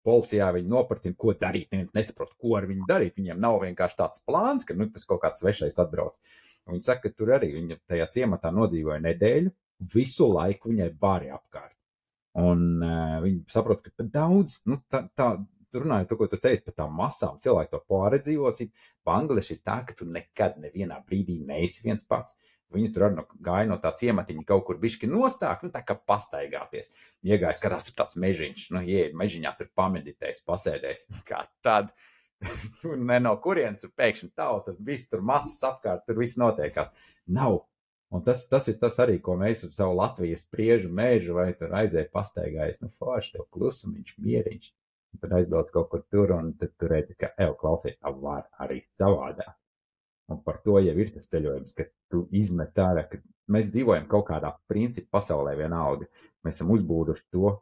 policijā 0.08 0.48
viņi 0.56 0.72
nopratina, 0.72 1.16
ko 1.18 1.34
darīt. 1.38 1.70
Neviens 1.72 1.94
nesaprot, 1.96 2.34
ko 2.40 2.56
ar 2.58 2.66
viņu 2.68 2.88
darīt. 2.88 3.18
Viņiem 3.20 3.40
nav 3.44 3.60
vienkārši 3.62 3.98
tāds 4.00 4.22
plāns, 4.26 4.66
ka 4.66 4.76
nu, 4.76 4.88
tas 4.92 5.06
kaut 5.08 5.22
kāds 5.24 5.44
svešais 5.44 5.78
atbrauc. 5.82 6.18
Un 6.66 6.76
viņi 6.76 6.88
saka, 6.88 7.06
ka 7.06 7.20
tur 7.20 7.34
arī 7.38 7.52
viņa 7.54 7.80
tajā 7.88 8.08
ciematā 8.18 8.52
nodzīvoja 8.54 9.00
nedēļu, 9.04 9.54
visu 9.94 10.30
laiku 10.32 10.72
viņai 10.72 10.90
bāri 10.98 11.30
apkārt. 11.34 11.77
Un 12.38 12.82
uh, 12.84 13.18
viņi 13.24 13.46
saprot, 13.50 13.80
ka 13.82 13.94
pat 13.96 14.10
daudz, 14.14 14.58
nu, 14.68 14.76
tā, 14.90 15.06
tā 15.16 15.30
runājot 15.74 16.10
to, 16.10 16.18
ko 16.20 16.28
tu 16.30 16.38
teici 16.42 16.64
par 16.66 16.76
tām 16.76 16.92
masām, 16.96 17.40
cilvēku 17.42 17.74
to 17.74 17.80
pāredzīvot, 17.92 18.60
Bangladeša 19.08 19.54
ir 19.54 19.64
tā, 19.64 19.78
ka 19.88 19.96
tu 19.96 20.08
nekad 20.08 20.58
nevienā 20.60 21.00
brīdī 21.06 21.38
neesi 21.48 21.84
viens 21.84 22.04
pats. 22.08 22.36
Viņi 22.74 22.90
tur 22.92 23.06
no, 23.14 23.24
gāja 23.40 23.64
no 23.70 23.78
tā 23.80 23.94
ciematiņa 23.96 24.44
kaut 24.48 24.66
kur 24.66 24.80
bišķi 24.80 25.08
nostāk, 25.08 25.62
nu 25.64 25.72
tā 25.72 25.80
kā 25.88 25.96
pastaigāties. 25.96 26.90
Iegāja, 27.24 27.54
skatās, 27.56 27.86
tur 27.86 27.96
tāds 27.96 28.18
mežiņš, 28.20 28.66
nu, 28.76 28.82
ieej 28.84 29.14
mežiņā, 29.16 29.54
tur 29.56 29.70
pameditēs, 29.78 30.42
pasēdēs. 30.44 31.06
Kā 31.28 31.40
tad, 31.64 31.94
ne 33.10 33.18
no 33.24 33.32
kurienes 33.40 33.86
tur 33.86 33.94
pēkšņi 33.96 34.34
tauta, 34.36 34.76
viss 34.84 35.08
tur 35.08 35.24
masas 35.24 35.62
apkārt, 35.70 36.04
tur 36.04 36.20
viss 36.20 36.36
notiekās. 36.40 36.92
Nav 37.32 37.62
Un 38.08 38.22
tas, 38.24 38.40
tas 38.48 38.64
ir 38.70 38.78
tas 38.80 38.94
arī, 39.04 39.18
ko 39.20 39.34
mēs 39.36 39.66
ar 39.66 39.72
savu 39.76 39.96
Latvijas 39.98 40.46
spriežu 40.46 40.88
mēžu 40.88 41.34
vai 41.36 41.50
tur 41.56 41.74
aizēju 41.76 42.08
pastaigājies. 42.14 42.80
Nu, 42.80 42.88
forši 42.96 43.34
tev 43.34 43.44
klusumiņš, 43.52 44.14
mieriņš. 44.24 44.70
Un 45.12 45.20
tad 45.22 45.34
aizbrauc 45.36 45.68
kaut 45.72 45.90
kur 45.92 46.04
tur, 46.12 46.32
un 46.36 46.54
tad 46.60 46.72
tu 46.80 46.88
redzi, 46.88 47.16
ka, 47.20 47.32
ej, 47.36 47.52
klausies, 47.60 47.98
tā 48.00 48.12
var 48.12 48.46
arī 48.64 48.80
savādāk. 48.96 49.56
Un 50.32 50.40
par 50.44 50.60
to 50.64 50.76
jau 50.84 50.96
ir 51.00 51.12
tas 51.12 51.28
ceļojums, 51.32 51.76
ka 51.76 51.88
tu 52.12 52.26
izmet 52.36 52.76
ārā, 52.80 53.06
ka 53.08 53.20
mēs 53.52 53.70
dzīvojam 53.72 54.08
kaut 54.08 54.26
kādā 54.28 54.52
principu 54.68 55.08
pasaulē 55.16 55.54
vienalga. 55.56 56.08
Mēs 56.44 56.60
esam 56.60 56.72
uzbūruši 56.74 57.28
to 57.32 57.54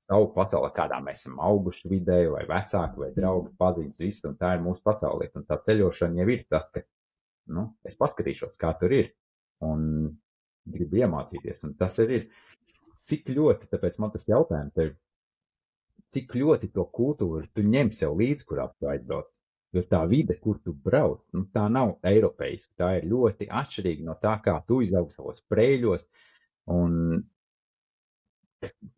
savu 0.00 0.28
pasauli, 0.34 0.72
kādā 0.76 1.00
mēs 1.04 1.24
esam 1.24 1.40
auguši 1.44 1.88
vidēji, 1.92 2.32
vai 2.32 2.44
vecāki, 2.48 3.00
vai 3.04 3.10
draugi, 3.16 3.52
paziņas, 3.60 4.00
viss, 4.00 4.24
un 4.28 4.36
tā 4.40 4.54
ir 4.56 4.64
mūsu 4.64 4.84
pasaulē. 4.84 5.28
Un 5.36 5.48
tā 5.48 5.60
ceļošana 5.64 6.22
jau 6.22 6.28
ir 6.32 6.44
tas, 6.48 6.68
ka, 6.72 6.84
nu, 7.56 7.70
es 7.88 7.96
paskatīšos, 8.00 8.60
kā 8.60 8.72
tur 8.80 8.96
ir 8.96 9.12
un 9.66 9.84
gribu 10.70 11.00
iemācīties. 11.00 11.64
Un 11.66 11.74
tas 11.80 11.98
arī 12.02 12.20
ir, 12.20 12.28
cik 13.08 13.30
ļoti, 13.34 13.70
tāpēc 13.72 13.98
man 14.02 14.12
tas 14.14 14.28
jautājums 14.28 14.80
ir, 14.82 14.94
cik 16.14 16.34
ļoti 16.38 16.70
to 16.74 16.86
kultūru 16.94 17.46
tu 17.54 17.64
ņem 17.66 17.92
sev 17.94 18.16
līdzi, 18.18 18.46
kurā 18.48 18.70
tu 18.76 18.90
aizbrauc. 18.90 19.30
Jo 19.70 19.84
tā 19.86 20.00
vide, 20.10 20.34
kur 20.42 20.56
tu 20.58 20.72
brauc, 20.74 21.20
nu, 21.36 21.44
tā 21.54 21.68
nav 21.70 21.92
eiropeiska. 22.10 22.72
Tā 22.80 22.88
ir 22.98 23.04
ļoti 23.12 23.46
atšķirīga 23.46 24.06
no 24.08 24.16
tā, 24.18 24.32
kā 24.42 24.56
tu 24.66 24.80
izaugi 24.82 25.14
savos 25.14 25.44
prēļos. 25.46 26.08
Un 26.74 26.96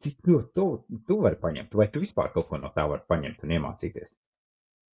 cik 0.01 0.31
ļoti 0.33 0.49
to 0.57 0.67
tu 1.09 1.19
vari 1.21 1.37
paņemt? 1.43 1.77
Vai 1.77 1.91
tu 1.93 2.01
vispār 2.01 2.33
kaut 2.33 2.49
ko 2.49 2.61
no 2.63 2.73
tā 2.75 2.87
vari 2.89 3.05
paņemt 3.09 3.45
un 3.45 3.53
iemācīties? 3.59 4.17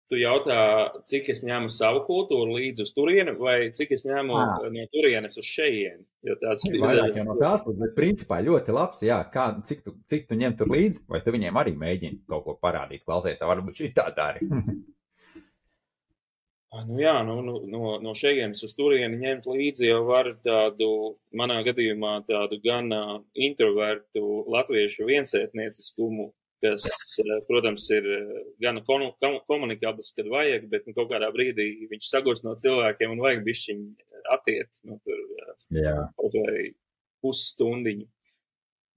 Tu 0.09 0.17
jautā, 0.19 0.59
cik 1.07 1.29
es 1.33 1.43
ņēmu 1.47 1.69
savu 1.71 2.01
kultūru 2.07 2.57
līdzi 2.57 2.85
uz 2.85 2.91
turieni, 2.95 3.35
vai 3.39 3.57
cik 3.75 3.93
es 3.97 4.05
ņēmu 4.09 4.37
à. 4.37 4.45
no 4.73 4.85
turienes 4.93 5.37
uz 5.39 5.47
šejieni. 5.47 6.03
Jo 6.27 6.35
tās 6.41 6.65
ir 6.67 6.79
vairāk 6.83 7.19
no 7.23 7.37
tās 7.39 7.63
puses, 7.65 7.79
bet 7.79 7.95
principā 7.97 8.41
ļoti 8.43 8.75
labs, 8.75 9.03
jā, 9.05 9.21
kā, 9.33 9.49
cik 9.65 9.83
tu, 9.85 9.95
cik 10.09 10.27
tu 10.29 10.39
ņem 10.39 10.57
tur 10.59 10.71
līdzi, 10.73 11.05
vai 11.09 11.21
tu 11.25 11.33
viņiem 11.35 11.61
arī 11.61 11.75
mēģini 11.79 12.23
kaut 12.29 12.47
ko 12.47 12.57
parādīt, 12.59 13.05
klausies, 13.05 13.45
varbūt 13.45 13.83
šī 13.83 13.93
tā 13.95 14.09
tā 14.17 14.33
arī. 14.33 14.49
Nu 16.69 16.99
jā, 17.01 17.15
nu, 17.25 17.39
nu, 17.41 17.55
no, 17.65 17.95
no 17.97 18.11
šejienes 18.13 18.59
uz 18.61 18.75
turieni 18.77 19.17
ņemt 19.17 19.47
līdzi 19.49 19.87
jau 19.87 20.03
var 20.05 20.27
tādu, 20.45 20.89
manā 21.33 21.63
gadījumā, 21.65 22.19
tādu 22.27 22.59
gan 22.61 22.93
uh, 22.93 23.15
introvertu 23.33 24.43
latviešu 24.53 25.07
viensētnieciskumu, 25.09 26.27
kas, 26.63 26.85
eh, 27.23 27.39
protams, 27.47 27.85
ir 27.95 28.05
eh, 28.15 28.35
gan 28.63 28.81
komunikābls, 28.85 30.13
kad 30.15 30.29
vajag, 30.31 30.69
bet 30.71 30.87
nu, 30.87 30.95
kaut 30.97 31.11
kādā 31.11 31.31
brīdī 31.35 31.69
viņš 31.91 32.11
sagūst 32.11 32.47
no 32.47 32.55
cilvēkiem 32.59 33.15
un 33.15 33.23
vajag 33.25 33.43
bišķiņu 33.47 34.23
attiekt. 34.35 34.81
Nu, 34.87 34.99
tur, 35.05 35.25
Jā. 35.75 35.95
Kaut 36.15 36.35
vai 36.39 36.69
pusstundiņu. 37.23 38.07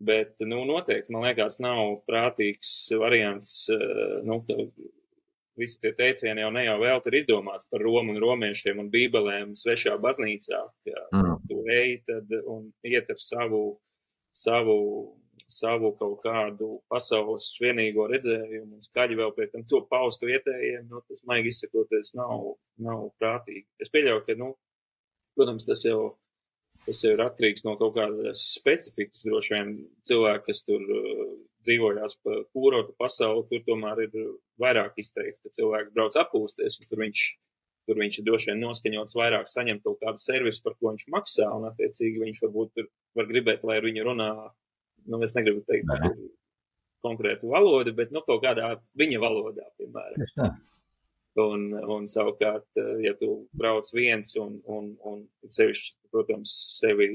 Bet, 0.03 0.41
nu, 0.47 0.65
noteikti, 0.67 1.13
man 1.15 1.29
liekas, 1.29 1.61
nav 1.63 2.01
prātīgs 2.11 2.91
variants, 2.99 3.69
nu, 4.27 4.41
visi 5.59 5.79
tie 5.83 5.93
teicieni 5.95 6.43
jau 6.43 6.51
ne 6.55 6.65
jau 6.65 6.77
vēl 6.81 7.03
ir 7.07 7.17
izdomāti 7.21 7.69
par 7.71 7.85
Romu 7.85 8.15
un 8.15 8.21
romiešiem 8.23 8.81
un 8.83 8.91
bībelēm 8.91 9.53
svešā 9.59 9.95
baznīcā, 10.03 10.61
ka 10.89 11.03
mm. 11.15 11.35
tu 11.47 11.61
ej 11.71 11.99
tad 12.09 12.35
un 12.43 12.71
iet 12.89 13.11
ar 13.13 13.21
savu, 13.21 13.63
savu 14.35 14.79
savu 15.53 15.93
kaut 15.99 16.19
kādu 16.25 16.71
pasaules 16.93 17.47
vienīgo 17.63 18.09
redzējumu 18.11 18.79
un 18.79 18.85
skaļi 18.85 19.19
vēl 19.21 19.35
pēc 19.37 19.55
tam 19.55 19.69
to 19.69 19.83
paustu 19.91 20.31
vietējiem, 20.31 20.89
nu, 20.91 21.03
tas 21.09 21.25
maigi 21.29 21.53
izsakoties 21.53 22.15
nav, 22.19 22.53
nav 22.83 23.09
prātīgi. 23.21 23.67
Es 23.83 23.93
pieļauju, 23.93 24.25
ka, 24.27 24.39
nu, 24.41 24.53
protams, 25.37 25.69
tas 25.69 25.85
jau, 25.87 26.01
tas 26.87 27.05
jau 27.05 27.15
ir 27.15 27.25
atkarīgs 27.25 27.67
no 27.69 27.77
kaut 27.81 27.97
kādas 27.99 28.45
specifikas, 28.57 29.25
droši 29.29 29.57
vien 29.57 29.73
cilvēki, 30.09 30.47
kas 30.49 30.65
tur 30.69 30.83
uh, 30.83 31.25
dzīvojās 31.67 32.19
pa 32.25 32.43
kūrotu 32.55 32.95
pasauli, 32.99 33.47
tur 33.51 33.63
tomēr 33.67 34.05
ir 34.07 34.19
vairāk 34.63 34.99
izteikts, 35.03 35.43
ka 35.43 35.53
cilvēks 35.55 35.95
brauc 35.95 36.17
apūsties, 36.25 36.81
un 36.81 36.89
tur 36.91 37.03
viņš, 37.03 37.23
tur 37.89 38.01
viņš 38.03 38.19
ir 38.19 38.27
droši 38.29 38.51
vien 38.51 38.63
noskaņots 38.63 39.19
vairāk 39.19 39.51
saņemt 39.51 39.85
kaut 39.87 40.01
kādu 40.03 40.23
servisu, 40.23 40.63
par 40.67 40.77
ko 40.79 40.93
viņš 40.93 41.07
maksā, 41.15 41.49
un 41.57 41.69
attiecīgi 41.71 42.23
viņš 42.25 42.43
varbūt 42.47 42.85
var 43.19 43.31
gribēt, 43.31 43.67
lai 43.69 43.79
ar 43.81 43.89
viņu 43.89 44.07
runā 44.09 44.33
nu, 45.09 45.21
es 45.25 45.35
negribu 45.37 45.65
teikt 45.69 45.89
ne. 45.91 46.13
konkrētu 47.03 47.51
valodu, 47.51 47.95
bet, 47.99 48.13
nu, 48.15 48.23
kaut 48.27 48.43
kādā 48.45 48.77
viņa 48.99 49.23
valodā, 49.23 49.67
piemēram. 49.81 50.61
Un, 51.41 51.71
un 51.89 52.05
savukārt, 52.13 52.67
ja 53.01 53.15
tu 53.17 53.47
brauc 53.57 53.87
viens 53.97 54.35
un, 54.37 54.59
un, 54.69 54.91
un 55.09 55.23
sevišķi, 55.49 55.95
protams, 56.13 56.53
sevi, 56.77 57.07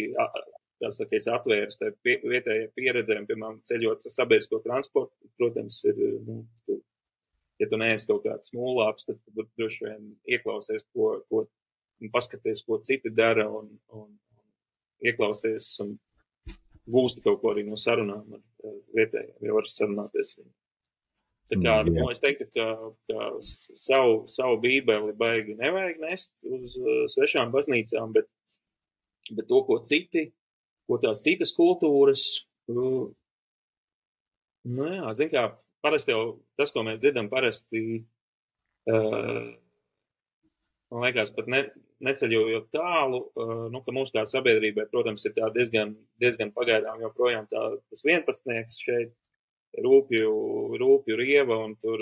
kā 0.82 0.89
saka, 0.93 1.13
es 1.19 1.28
atvērs 1.30 1.78
tai 1.78 1.91
pie, 2.02 2.15
vietējai 2.26 2.71
pieredzēm, 2.78 3.28
piemēram, 3.30 3.60
ceļot 3.69 4.08
sabiedrisko 4.13 4.63
transportu, 4.65 5.30
protams, 5.38 5.84
ir, 5.86 6.02
nu, 6.26 6.39
tu, 6.65 6.80
ja 7.62 7.69
tu 7.69 7.80
neesi 7.82 8.10
kaut 8.10 8.26
kāds 8.26 8.54
mūlāps, 8.58 9.06
tad 9.06 9.21
tu 9.21 9.45
droši 9.45 9.86
vien 9.86 10.10
ieklausies, 10.34 10.86
ko, 10.93 11.13
ko, 11.30 11.45
un 12.02 12.13
paskaties, 12.13 12.65
ko 12.65 12.82
citi 12.86 13.13
dara 13.13 13.47
un, 13.50 13.69
un, 13.93 14.10
un 14.10 15.10
ieklausies 15.10 15.76
un 15.86 15.93
gūsti 16.91 17.23
kaut 17.26 17.41
ko 17.41 17.52
arī 17.54 17.65
no 17.67 17.78
sarunām 17.80 18.38
ar 18.38 18.78
vietējiem, 18.95 19.36
jau 19.47 19.58
var 19.58 19.69
sarunāties. 19.71 20.34
Tā 21.47 21.56
kā, 21.56 21.76
mm, 21.80 21.93
nu, 21.95 22.08
es 22.12 22.19
teiktu, 22.23 22.47
ka, 22.56 22.65
ka 23.08 23.28
savu, 23.41 24.26
savu 24.32 24.58
bībeli 24.63 25.13
baigi 25.15 25.56
nevajag 25.60 26.02
nest 26.04 26.34
uz 26.43 26.76
uh, 26.82 27.06
svešām 27.12 27.54
baznīcām, 27.54 28.12
bet, 28.15 28.28
bet 29.32 29.47
to, 29.47 29.62
ko 29.67 29.80
citi, 29.88 30.26
ko 30.88 31.00
tās 31.04 31.23
citas 31.23 31.54
kultūras, 31.56 32.26
uh, 32.73 33.08
nu 34.67 34.89
jā, 34.91 35.13
zin 35.15 35.32
kā, 35.32 35.45
parasti 35.86 36.12
jau 36.12 36.26
tas, 36.60 36.73
ko 36.76 36.84
mēs 36.88 37.00
dzirdam, 37.00 37.32
parasti, 37.32 38.02
uh, 38.91 39.47
man 40.93 41.06
liekas, 41.06 41.34
pat 41.36 41.50
ne, 41.52 41.62
neceļojot 42.08 42.67
tālu, 42.76 43.21
nu, 43.73 43.82
ka 43.86 43.95
mūsu 43.95 44.15
kā 44.15 44.23
sabiedrībai, 44.30 44.88
protams, 44.91 45.26
ir 45.28 45.36
diezgan, 45.56 45.95
diezgan 46.21 46.54
pagaidām 46.56 47.02
joprojām 47.04 47.47
tā, 47.52 47.63
tas 47.91 48.06
vienpadsmitnieks 48.08 48.82
šeit, 48.86 49.15
rūpju, 49.84 50.32
rūpju 50.82 51.17
rieva 51.19 51.60
un 51.65 51.76
tur 51.82 52.02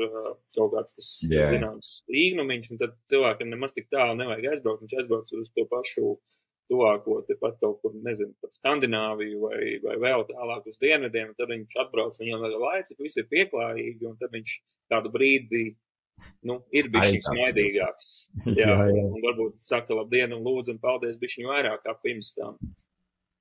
kaut 0.53 0.73
kāds 0.75 0.95
tas, 0.95 1.11
yeah. 1.27 1.49
zināms, 1.51 1.97
īgnumiņš, 2.07 2.71
un 2.71 2.81
tad 2.81 2.95
cilvēkam 3.11 3.51
nemaz 3.51 3.75
tik 3.75 3.89
tālu 3.91 4.17
nevajag 4.19 4.51
aizbraukt, 4.53 4.83
viņš 4.85 4.97
aizbrauc 5.01 5.33
uz 5.35 5.51
to 5.55 5.65
pašu 5.71 6.13
tuvāko, 6.71 7.19
tepat 7.27 7.59
kaut 7.61 7.81
kur, 7.83 7.93
nezinu, 8.05 8.33
pat 8.41 8.55
Skandināviju 8.57 9.41
vai, 9.43 9.59
vai 9.83 9.97
vēl 10.01 10.25
tālāk 10.29 10.69
uz 10.71 10.79
dienvidiem, 10.81 11.33
un 11.33 11.37
tad 11.37 11.51
viņš 11.51 11.75
atbrauc, 11.83 12.17
viņam 12.21 12.45
vēl 12.45 12.55
laicik, 12.63 13.01
viss 13.05 13.19
ir 13.21 13.27
pieklājīgi, 13.29 14.07
un 14.09 14.15
tad 14.21 14.33
viņš 14.33 14.55
kādu 14.93 15.11
brīdi 15.13 15.65
nu, 16.47 16.59
ir 16.75 16.89
bijis 16.93 17.25
smaidīgāks. 17.27 18.11
Jā, 18.59 18.69
jā, 18.69 18.87
jā. 18.93 19.03
Un 19.09 19.23
varbūt 19.23 19.59
saka 19.63 19.97
labdien 19.97 20.33
un 20.35 20.43
lūdzu 20.45 20.75
un 20.75 20.81
paldies 20.83 21.19
bišķiņu 21.21 21.51
vairāk 21.51 21.83
kā 21.85 21.95
pirms 22.03 22.33
tam. 22.37 22.59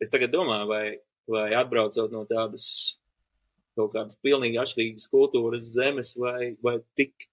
Es 0.02 0.10
tagad 0.12 0.32
domāju, 0.34 0.68
vai, 0.70 0.84
vai 1.30 1.46
atbraucot 1.58 2.12
no 2.12 2.24
tādas 2.28 2.66
kaut 3.78 3.94
kādas 3.94 4.18
pilnīgi 4.22 4.58
atšķirīgas 4.62 5.08
kultūras 5.10 5.70
zemes, 5.74 6.12
vai, 6.18 6.54
vai 6.64 6.76
tik, 6.98 7.26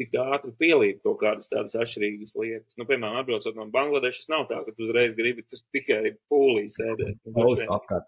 tik 0.00 0.16
ātri 0.20 0.52
pielīp 0.60 1.00
kaut 1.04 1.20
kādas 1.22 1.48
tādas 1.50 1.76
atšķirīgas 1.80 2.36
lietas. 2.40 2.78
Nu, 2.80 2.86
piemēram, 2.88 3.20
atbraucot 3.22 3.56
no 3.58 3.68
Bangladešas, 3.74 4.28
nav 4.32 4.46
tā, 4.50 4.60
ka 4.66 4.74
tu 4.74 4.86
uzreiz 4.88 5.16
gribi 5.18 5.46
tikai 5.48 6.16
pūlī 6.30 6.66
sēdēt. 6.72 7.20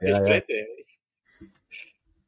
Jā, 0.04 0.12
jā. 0.12 0.22
Pretēji. 0.28 0.86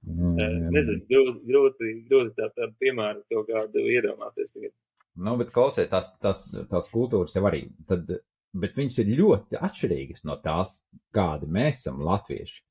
Mm. 0.09 0.71
Nezinu, 0.73 1.05
grūti, 1.11 1.43
grūti, 1.51 1.91
grūti 2.09 2.35
tā, 2.39 2.49
tādu 2.57 2.73
piemēru 2.81 3.25
kaut 3.33 3.51
kādu 3.51 3.85
iedomāties 3.93 4.55
tagad. 4.55 4.73
Nu, 5.19 5.35
bet 5.41 5.51
klausies, 5.55 5.89
tās, 5.91 6.13
tās, 6.23 6.45
tās 6.71 6.89
kultūras 6.93 7.35
jau 7.37 7.43
arī, 7.49 7.65
tad, 7.91 8.09
bet 8.57 8.79
viņas 8.79 9.01
ir 9.03 9.11
ļoti 9.19 9.59
atšķirīgas 9.69 10.25
no 10.29 10.39
tās, 10.45 10.79
kādi 11.15 11.51
mēs 11.59 11.83
esam 11.83 12.01
latvieši. 12.07 12.63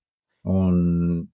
Un 0.48 1.28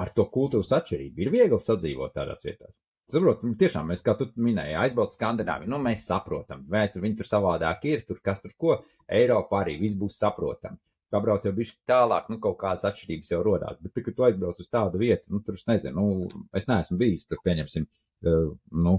ar 0.00 0.12
to 0.16 0.26
kultūras 0.34 0.74
atšķirību 0.80 1.24
ir 1.24 1.32
viegli 1.32 1.60
sadzīvot 1.62 2.16
tādās 2.18 2.44
vietās. 2.44 2.82
Saprot, 3.08 3.46
tiešām 3.60 3.88
mēs, 3.88 4.02
kā 4.04 4.12
tu 4.18 4.26
minēji, 4.36 4.74
aizbraukt 4.82 5.14
Skandināviju, 5.16 5.70
nu 5.72 5.78
mēs 5.80 6.04
saprotam, 6.10 6.66
vai 6.68 6.90
tur 6.92 7.06
viņi 7.06 7.16
tur 7.22 7.30
savādāk 7.30 7.86
ir, 7.88 8.02
tur 8.04 8.18
kas 8.24 8.42
tur 8.44 8.52
ko, 8.60 8.74
Eiropā 9.08 9.62
arī 9.62 9.78
viss 9.80 9.96
būs 9.96 10.18
saprotami 10.20 10.76
pabrauc 11.12 11.44
jau 11.46 11.52
bišķi 11.56 11.78
tālāk, 11.88 12.28
nu, 12.32 12.38
kaut 12.42 12.58
kādas 12.60 12.86
atšķirības 12.88 13.32
jau 13.32 13.42
rodās. 13.44 13.78
Bet, 13.82 13.96
kad 13.96 14.16
tu 14.16 14.26
aizbrauc 14.26 14.60
uz 14.60 14.68
tādu 14.72 15.00
vietu, 15.00 15.32
nu, 15.34 15.42
tur 15.44 15.58
es 15.58 15.66
nezinu, 15.68 16.04
nu, 16.04 16.44
es 16.56 16.68
neesmu 16.70 16.98
bijis, 17.00 17.26
tur 17.30 17.40
pieņemsim, 17.44 17.86
uh, 18.28 18.50
nu, 18.86 18.98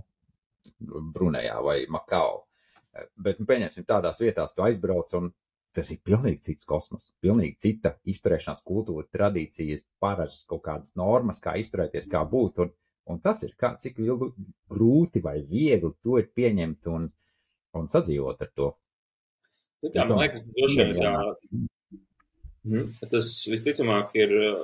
Brunejā 1.16 1.60
vai 1.64 1.84
Makao. 1.92 2.44
Bet, 3.16 3.40
nu, 3.40 3.48
pieņemsim, 3.50 3.86
tādās 3.88 4.20
vietās 4.22 4.56
tu 4.56 4.66
aizbrauc 4.66 5.14
un 5.20 5.32
tas 5.76 5.92
ir 5.94 6.02
pilnīgi 6.06 6.42
cits 6.50 6.68
kosmos, 6.68 7.12
pilnīgi 7.22 7.58
cita 7.62 7.94
izturēšanās 8.10 8.64
kultūra, 8.66 9.06
tradīcijas, 9.14 9.86
paražas, 10.02 10.44
kaut 10.50 10.64
kādas 10.66 10.96
normas, 11.00 11.42
kā 11.44 11.56
izturēties, 11.62 12.10
kā 12.10 12.24
būt. 12.28 12.64
Un, 12.66 12.74
un 13.14 13.22
tas 13.24 13.44
ir 13.46 13.54
kā, 13.60 13.76
cik 13.82 14.02
ilgi, 14.02 14.32
grūti 14.74 15.22
vai 15.24 15.38
viegli 15.46 15.94
to 16.04 16.18
ir 16.22 16.30
pieņemt 16.36 16.90
un, 16.94 17.10
un 17.78 17.92
sadzīvot 17.92 18.42
ar 18.46 18.54
to. 18.58 18.72
Tā, 19.94 20.04
man 20.10 20.18
liekas, 20.26 20.50
droši 20.58 20.90
vien. 20.90 21.70
Tas 23.12 23.32
visticamāk 23.50 24.16
ir 24.20 24.34
uh, 24.36 24.64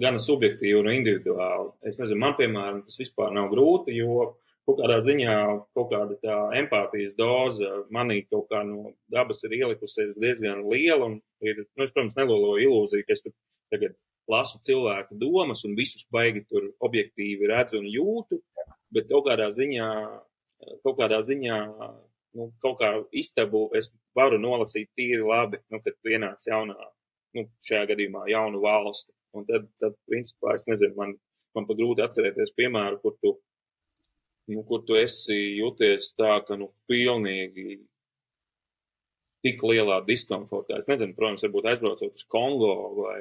gana 0.00 0.18
subjektīvi 0.22 0.78
un 0.80 0.90
individuāli. 0.92 1.70
Es 1.86 1.98
nezinu, 2.00 2.20
man, 2.22 2.34
piemēram, 2.38 2.82
tas 2.86 2.98
vispār 2.98 3.34
nav 3.34 3.50
grūti, 3.52 3.94
jo 3.98 4.34
kaut 4.64 4.78
kādā 4.80 4.96
ziņā 5.04 5.34
kaut 5.76 5.90
kāda 5.92 6.16
tā 6.22 6.38
empātijas 6.60 7.12
doza 7.18 7.70
manī 7.94 8.22
kaut 8.24 8.48
kā 8.52 8.62
no 8.66 8.94
dabas 9.12 9.44
ir 9.44 9.58
ielikusies 9.58 10.16
diezgan 10.20 10.64
liela 10.70 11.10
ir, 11.44 11.60
nu, 11.66 11.84
es, 11.84 11.92
protams, 11.92 12.16
neloloju 12.16 12.64
ilūziju, 12.64 13.06
ka 13.06 13.16
es 13.16 13.22
tagad 13.72 13.98
lasu 14.30 14.58
cilvēku 14.64 15.18
domas 15.20 15.66
un 15.68 15.76
visus 15.78 16.06
baigi 16.12 16.46
tur 16.48 16.72
objektīvi 16.88 17.50
redzu 17.52 17.82
un 17.82 17.90
jūtu, 17.92 18.40
bet 18.94 19.10
kaut 19.10 19.28
kādā 19.28 19.50
ziņā, 19.52 19.90
kaut 20.82 20.98
kādā 20.98 21.20
ziņā, 21.28 21.60
nu, 22.38 22.50
kaut 22.64 22.80
kā 22.80 22.94
istabu 23.12 23.68
es 23.76 23.92
varu 24.16 24.40
nolasīt 24.40 24.90
tīri 24.96 25.22
labi, 25.22 25.60
nu, 25.70 25.82
kad 25.84 26.14
ienāc 26.16 26.48
jaunā 26.48 26.78
nu, 27.38 27.46
šajā 27.66 27.88
gadījumā 27.92 28.26
jaunu 28.32 28.62
valsti. 28.64 29.12
Un 29.34 29.46
tad, 29.48 29.66
tad 29.82 29.96
principā, 30.10 30.54
es 30.54 30.66
nezinu, 30.70 30.94
man, 30.98 31.16
man 31.56 31.66
pat 31.68 31.80
grūti 31.80 32.04
atcerēties 32.04 32.54
piemēru, 32.58 33.00
kur 33.02 33.16
tu, 33.22 33.34
nu, 34.52 34.62
kur 34.68 34.84
tu 34.86 34.98
esi 35.00 35.40
jūties 35.58 36.12
tā, 36.18 36.38
ka, 36.46 36.58
nu, 36.60 36.70
pilnīgi 36.90 37.80
tik 39.44 39.60
lielā 39.66 39.98
diskomfortā. 40.06 40.78
Es 40.80 40.88
nezinu, 40.88 41.12
protams, 41.16 41.44
varbūt 41.44 41.66
aizbraucot 41.68 42.16
uz 42.16 42.24
Kongo 42.32 42.74
vai, 42.96 43.18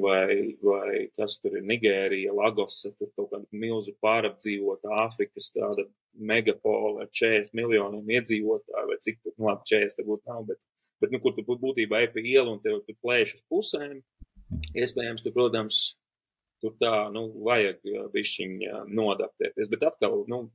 vai, 0.00 0.36
vai 0.64 1.02
kas 1.18 1.36
tur 1.42 1.58
ir 1.58 1.66
Nigērija, 1.68 2.32
Lagosa, 2.36 2.94
tur 2.96 3.10
kaut 3.12 3.28
kāda 3.34 3.44
milzu 3.52 3.92
pārapdzīvota 4.04 4.94
Āfrikas 5.04 5.50
tāda 5.52 5.84
megapola 6.16 7.04
ar 7.04 7.10
40 7.12 7.52
miljoniem 7.58 8.14
iedzīvotāju, 8.18 8.88
vai 8.88 8.96
cik 9.04 9.20
tur, 9.20 9.34
nu 9.36 9.50
labi, 9.50 9.68
40 9.74 10.00
varbūt 10.00 10.32
nav, 10.32 10.46
bet 10.48 10.64
bet, 11.02 11.12
nu, 11.12 11.20
kur 11.22 11.34
tu 11.36 11.44
būtībā 11.46 12.02
ej 12.04 12.10
pa 12.14 12.22
ielu 12.22 12.56
un 12.56 12.60
tev 12.64 12.82
tur 12.86 12.98
plēš 13.04 13.36
uz 13.38 13.46
pusēm, 13.52 14.00
iespējams, 14.76 15.24
tu, 15.24 15.32
protams, 15.34 15.80
tur 16.62 16.76
tā, 16.80 16.94
nu, 17.14 17.28
vajag 17.46 17.82
bišķiņ 18.14 18.54
nodaptēties, 18.96 19.70
bet 19.72 19.84
atkal, 19.90 20.22
nu, 20.30 20.46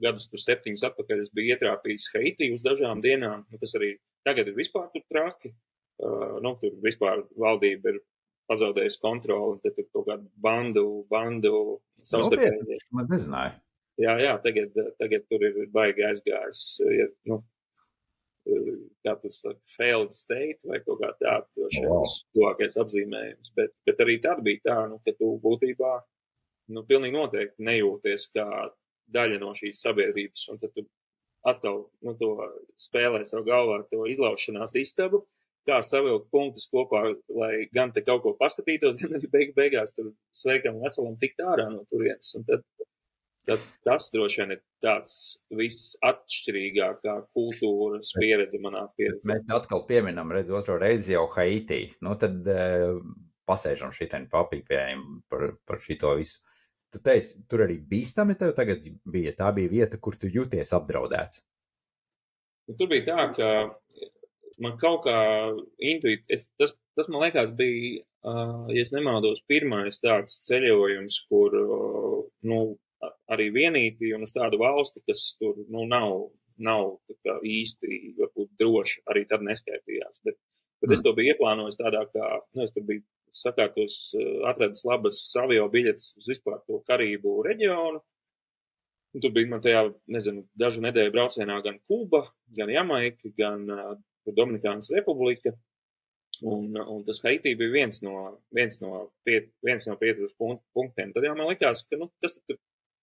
gadus 0.00 0.28
tur 0.30 0.40
septiņus 0.40 0.86
atpakaļ 0.90 1.24
es 1.24 1.32
biju 1.34 1.54
ietrāpījis 1.54 2.08
Haiti 2.14 2.50
uz 2.54 2.64
dažām 2.64 3.02
dienām, 3.04 3.44
nu, 3.50 3.60
tas 3.60 3.74
arī 3.78 3.94
tagad 4.26 4.48
ir 4.48 4.56
vispār 4.56 4.88
tur 4.94 5.04
traki, 5.12 5.52
uh, 5.52 6.38
nu, 6.44 6.54
tur 6.62 6.76
vispār 6.84 7.24
valdība 7.40 7.94
ir 7.94 8.00
pazaudējusi 8.50 9.00
kontroli, 9.02 9.60
tad 9.64 9.76
tur 9.76 9.86
kaut 9.94 10.08
kādu 10.08 10.30
bandu, 10.42 10.86
bandu 11.12 11.54
savstarpēji. 12.00 12.80
Man 12.96 13.10
nezināja. 13.12 13.54
Jā, 14.00 14.16
jā, 14.22 14.34
tagad, 14.42 14.76
tagad 14.98 15.26
tur 15.28 15.44
ir 15.44 15.58
baigi 15.74 16.06
aizgājis, 16.08 16.64
ja, 16.96 17.06
nu, 17.28 17.42
kā 18.46 19.14
tur 19.20 19.34
saka, 19.34 19.58
failed 19.76 20.14
state 20.16 20.66
vai 20.68 20.80
kaut 20.84 21.00
kā 21.02 21.10
tāda, 21.20 21.46
droši 21.56 21.82
vien 21.84 21.92
tas 21.92 22.14
tuvākais 22.36 22.78
apzīmējums. 22.82 23.52
Bet, 23.56 23.74
bet 23.86 24.02
arī 24.04 24.16
tad 24.24 24.42
bija 24.46 24.64
tā, 24.68 24.78
nu, 24.90 25.00
ka 25.04 25.14
tu 25.18 25.32
būtībā, 25.44 25.92
nu, 26.76 26.84
pilnīgi 26.88 27.16
noteikti 27.16 27.66
nejūties 27.68 28.30
kā 28.36 28.46
daļa 29.10 29.40
no 29.42 29.52
šīs 29.56 29.82
sabiedrības, 29.84 30.46
un 30.52 30.60
tad 30.62 30.74
tu 30.76 30.86
atkal, 31.50 31.84
nu, 32.04 32.14
to 32.20 32.32
spēlē 32.80 33.24
savu 33.28 33.46
galvā, 33.48 33.80
to 33.92 34.04
izlaušanās 34.10 34.76
istabu, 34.80 35.24
kā 35.68 35.80
savilkt 35.84 36.30
punktus 36.32 36.68
kopā, 36.72 37.02
lai 37.36 37.66
gan 37.74 37.92
te 37.94 38.04
kaut 38.06 38.24
ko 38.24 38.34
paskatītos, 38.38 38.98
gan 39.00 39.18
arī 39.18 39.30
beig 39.32 39.54
beigās 39.56 39.94
tur 39.96 40.12
sveikam 40.36 40.80
veselam 40.84 41.18
tikt 41.20 41.42
ārā 41.44 41.68
no 41.72 41.84
turienes. 41.90 42.32
Un 42.38 42.46
tad 42.48 42.64
tad 43.48 43.64
tas 43.86 44.10
droši 44.14 44.42
vien 44.42 44.54
ir 44.56 44.60
tāds 44.84 45.14
viss 45.56 45.94
atšķirīgākā 46.06 47.16
kultūras 47.36 48.12
pieredze 48.18 48.60
manā 48.62 48.86
pieredzē. 48.98 49.34
Mēs 49.34 49.56
atkal 49.60 49.84
pieminam, 49.88 50.32
redz, 50.34 50.52
otro 50.54 50.78
reizi 50.80 51.14
jau 51.14 51.26
Haiti. 51.34 51.82
Nu, 52.04 52.16
tad 52.20 52.46
uh, 52.48 53.00
pasēžam 53.48 53.94
šitien 53.96 54.28
papīpējiem 54.32 55.04
par, 55.30 55.50
par 55.68 55.82
šito 55.82 56.14
visu. 56.20 56.42
Tu 56.90 56.98
teici, 57.06 57.36
tur 57.46 57.64
arī 57.66 57.78
bīstami 57.86 58.34
tev 58.38 58.52
tagad 58.58 58.86
bija. 59.06 59.34
Tā 59.38 59.52
bija 59.54 59.70
vieta, 59.70 60.00
kur 60.02 60.16
tu 60.18 60.30
jūties 60.30 60.74
apdraudēts. 60.74 61.44
Nu, 62.66 62.76
tur 62.78 62.90
bija 62.90 63.06
tā, 63.06 63.26
ka 63.36 63.50
man 64.62 64.76
kaut 64.80 65.04
kā 65.06 65.18
intuitīvi, 65.78 66.40
tas, 66.60 66.74
tas 66.98 67.10
man 67.10 67.24
liekas 67.24 67.54
bija, 67.58 68.02
uh, 68.26 68.66
ja 68.74 68.82
es 68.82 68.92
nemaldos, 68.94 69.42
pirmais 69.50 70.02
tāds 70.02 70.40
ceļojums, 70.48 71.20
kur, 71.30 71.56
uh, 71.56 72.16
nu, 72.50 72.60
arī 73.32 73.50
vienīti 73.54 74.12
un 74.16 74.26
uz 74.26 74.34
tādu 74.36 74.60
valsti, 74.60 75.02
kas 75.08 75.24
tur 75.40 75.58
nu, 75.68 75.86
nav, 75.90 76.28
nav 76.62 76.96
īsti 77.46 78.00
varbūt, 78.18 78.52
droši, 78.60 79.02
arī 79.10 79.24
tad 79.30 79.44
neskaitījās. 79.46 80.22
Bet, 80.26 80.38
bet 80.82 80.96
es 80.96 81.02
to 81.04 81.14
biju 81.16 81.34
ieplānojis 81.34 81.80
tādā 81.80 82.04
kā, 82.12 82.28
nu, 82.54 82.66
es 82.66 82.74
tur 82.76 82.86
biju 82.88 83.04
sakārtos, 83.36 83.96
eh, 84.18 84.30
atradis 84.50 84.84
labas 84.86 85.20
avio 85.38 85.68
biļetes 85.70 86.14
uz 86.18 86.30
vispār 86.32 86.60
to 86.66 86.80
Karību 86.88 87.40
reģionu. 87.46 88.02
Un 89.10 89.22
tur 89.22 89.32
bija 89.34 89.50
man 89.50 89.62
tajā, 89.62 89.88
nezinu, 90.06 90.44
dažu 90.54 90.82
nedēļu 90.84 91.12
braucienā 91.14 91.56
gan 91.64 91.80
Kuba, 91.90 92.22
gan 92.54 92.70
Jamaika, 92.70 93.32
gan 93.34 93.64
uh, 93.66 93.96
Dominikānas 94.36 94.92
republika. 94.94 95.56
Un, 96.46 96.70
un 96.78 97.02
tas 97.04 97.18
Haitī 97.24 97.56
bija 97.58 97.72
viens 97.74 98.00
no, 98.06 98.14
viens 98.54 98.78
no, 98.80 99.10
pie, 99.26 99.42
viens 99.66 99.88
no 99.90 99.96
pieturas 100.00 100.36
punktiem. 100.38 101.10
Tad 101.12 101.26
jau 101.26 101.34
man 101.36 101.50
likās, 101.50 101.82
ka, 101.88 101.98
nu, 102.00 102.08
kas 102.22 102.38
tad 102.38 102.60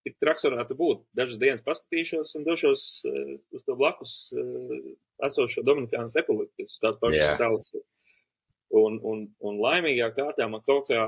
tik 0.08 0.16
traks 0.22 0.46
varētu 0.48 0.76
būt. 0.78 1.04
Dažas 1.16 1.40
dienas 1.42 1.64
paskatīšos 1.66 2.34
un 2.38 2.46
došos 2.48 2.82
uh, 3.08 3.36
uz 3.54 3.64
to 3.66 3.76
blakus 3.78 4.16
uh, 4.34 4.74
esošo 5.28 5.64
Dominikānas 5.66 6.16
republiku, 6.18 6.52
kas 6.58 6.74
uz 6.74 6.82
tās 6.82 6.98
pašas 7.02 7.20
yeah. 7.20 7.38
salas. 7.38 7.72
Un, 8.78 8.98
un, 9.00 9.22
un 9.48 9.58
laimīgā 9.64 10.10
kārtā 10.12 10.44
man 10.52 10.60
kaut 10.66 10.90
kā, 10.90 11.00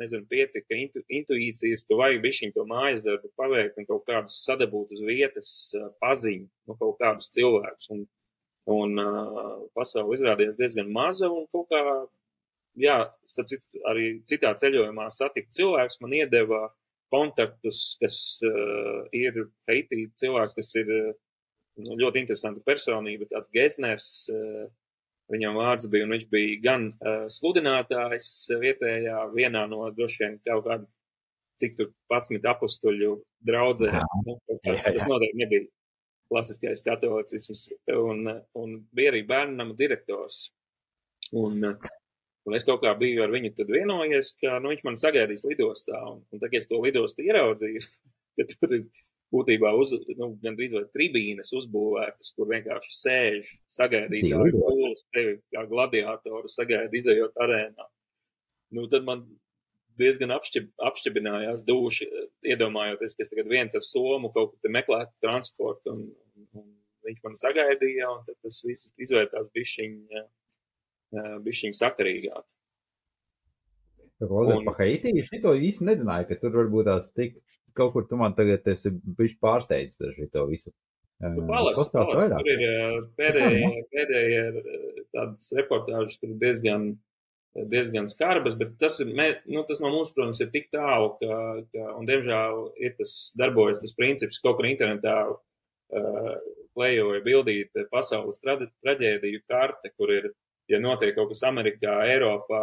nezinu, 0.00 0.24
pietika 0.30 0.76
intu, 0.80 1.02
intuīcijas, 1.12 1.82
ka 1.84 1.98
vajag 2.00 2.22
bišķiņ 2.24 2.54
to 2.54 2.64
mājas 2.70 3.04
darbu 3.04 3.28
paveikt 3.36 3.76
un 3.80 3.88
kaut 3.90 4.06
kādus 4.08 4.38
sadabūt 4.46 4.94
uz 4.96 5.02
vietas 5.04 5.50
uh, 5.76 5.90
paziņu, 6.00 6.48
nu, 6.68 6.76
kaut 6.80 6.96
kādus 7.02 7.28
cilvēkus. 7.36 7.90
Un, 7.96 8.06
un 8.72 9.02
uh, 9.02 9.58
pasauli 9.76 10.16
izrādījās 10.16 10.56
diezgan 10.60 10.88
maza 10.96 11.28
un 11.28 11.44
kaut 11.52 11.68
kā, 11.72 11.82
jā, 12.80 12.96
starp 13.28 13.52
citu, 13.52 13.84
arī 13.92 14.08
citā 14.24 14.54
ceļojumā 14.64 15.10
satikt 15.12 15.52
cilvēks 15.58 16.00
man 16.00 16.16
iedeva 16.22 16.62
uh, 16.70 16.72
kontaktus, 17.14 17.82
kas 18.02 18.16
uh, 18.46 19.04
ir 19.14 19.46
Haitī 19.68 20.08
cilvēks, 20.18 20.56
kas 20.58 20.72
ir 20.80 20.90
uh, 20.90 21.12
ļoti 22.02 22.24
interesanta 22.24 22.62
personība, 22.66 23.28
tāds 23.30 23.52
Gesners, 23.54 24.08
uh, 24.34 24.64
viņam 25.32 25.56
vārds 25.58 25.86
bija, 25.92 26.06
un 26.06 26.14
viņš 26.14 26.26
bija 26.32 26.58
gan 26.64 26.90
uh, 26.92 27.24
sludinātājs 27.32 28.32
vietējā 28.60 29.22
vienā 29.34 29.64
no 29.70 29.86
droši 29.94 30.24
vien 30.24 30.36
kaut 30.44 30.66
kādu, 30.68 30.90
cik 31.60 31.78
tur 31.78 31.90
11 32.10 32.50
apustuļu 32.50 33.16
draudzē, 33.46 33.92
nu, 34.26 34.38
tas, 34.66 34.88
tas 34.90 35.08
noteikti 35.10 35.40
nebija 35.44 35.68
klasiskais 36.32 36.82
katolicisms, 36.82 37.68
un, 37.94 38.26
un 38.58 38.78
bija 38.96 39.12
arī 39.12 39.22
bērnam 39.28 39.74
direktors. 39.78 40.48
Un, 41.34 41.62
uh, 41.66 41.93
Un 42.44 42.56
es 42.56 42.66
kaut 42.66 42.82
kā 42.82 42.92
biju 43.00 43.24
ar 43.24 43.32
viņu 43.32 43.54
tad 43.56 43.70
vienojies, 43.72 44.34
ka 44.40 44.58
nu, 44.60 44.70
viņš 44.72 44.82
man 44.84 44.98
sagaidīs 45.00 45.46
lidostā. 45.48 45.96
Un, 46.10 46.20
un 46.28 46.40
tad, 46.40 46.50
kad 46.50 46.60
es 46.60 46.68
to 46.68 46.80
lidostu 46.84 47.24
ieraudzīju, 47.24 47.84
ka 48.36 48.48
tur 48.52 48.74
ir 48.76 48.84
būtībā 49.34 49.72
uz, 49.80 49.94
nu, 50.18 50.34
gandrīz 50.42 50.74
vai 50.76 50.84
tribīnes 50.94 51.54
uzbūvētas, 51.56 52.34
kur 52.36 52.50
vienkārši 52.52 52.98
sēž 52.98 53.54
sagaidītāji 53.78 54.58
pūles 54.58 55.06
tevi 55.14 55.38
kā 55.54 55.64
gladiātoru 55.70 56.52
sagaida 56.52 57.00
izējot 57.00 57.40
arēnā. 57.46 57.88
Nu, 58.74 58.86
tad 58.92 59.08
man 59.08 59.24
diezgan 60.00 60.34
apšķib, 60.34 60.70
apšķibinājās 60.90 61.64
duši, 61.66 62.08
iedomājoties, 62.52 63.16
ka 63.16 63.24
es 63.24 63.32
tagad 63.32 63.50
viens 63.50 63.76
ar 63.78 63.84
somu 63.86 64.30
kaut 64.34 64.52
kur 64.52 64.62
te 64.62 64.72
meklētu 64.72 65.14
transportu, 65.22 65.94
un, 65.94 66.48
un 66.58 66.70
viņš 67.06 67.20
man 67.26 67.38
sagaidīja, 67.38 68.10
un 68.10 68.24
tas 68.26 68.60
viss 68.66 68.92
izvērtās 69.00 69.52
bišķiņ 69.54 69.94
bišķiņ 71.44 71.78
sakarīgāk. 71.78 72.44
Klausies, 74.24 74.60
un... 74.60 74.66
pa 74.68 74.76
Haitī 74.78 75.12
šito 75.26 75.52
īsti 75.58 75.88
nezināju, 75.88 76.28
ka 76.28 76.38
tur 76.40 76.54
varbūt 76.54 76.88
tās 76.88 77.10
tik 77.12 77.40
kaut 77.74 77.92
kur 77.94 78.06
tu 78.08 78.18
man 78.18 78.34
tagad 78.38 78.66
esi 78.70 78.92
bišķi 78.92 79.40
pārsteidzis 79.42 80.04
ar 80.06 80.12
šito 80.16 80.44
visu. 80.50 80.72
Palas, 81.22 81.78
palas, 81.92 82.26
tur 82.32 82.48
ir 82.50 82.62
pēdējie, 83.18 83.68
pēdējie 83.94 84.40
tādas 85.14 85.52
reportāžas, 85.56 86.18
tur 86.20 86.34
diezgan, 86.40 86.88
diezgan 87.70 88.08
skarbas, 88.10 88.56
bet 88.60 88.74
tas, 88.82 88.98
ir, 89.04 89.12
nu, 89.14 89.62
tas 89.68 89.80
no 89.82 89.92
mums, 89.94 90.10
protams, 90.16 90.42
ir 90.42 90.50
tik 90.54 90.68
tālu, 90.74 91.12
ka, 91.22 91.38
ka 91.70 91.94
un 91.94 92.10
diemžēl 92.10 92.60
ir 92.82 92.96
tas 92.98 93.14
darbojas 93.40 93.82
tas 93.84 93.94
princips 93.96 94.42
kaut 94.42 94.58
kur 94.58 94.68
internetā 94.68 95.16
uh, 95.30 96.34
klejoja 96.74 97.22
bildīt 97.24 97.84
pasaules 97.94 98.42
traģēdiju 98.42 99.44
karte, 99.48 99.94
kur 99.94 100.12
ir 100.18 100.32
ja 100.70 100.80
notiek 100.82 101.14
kaut 101.16 101.32
kas 101.32 101.44
Amerikā, 101.48 101.98
Eiropā, 102.08 102.62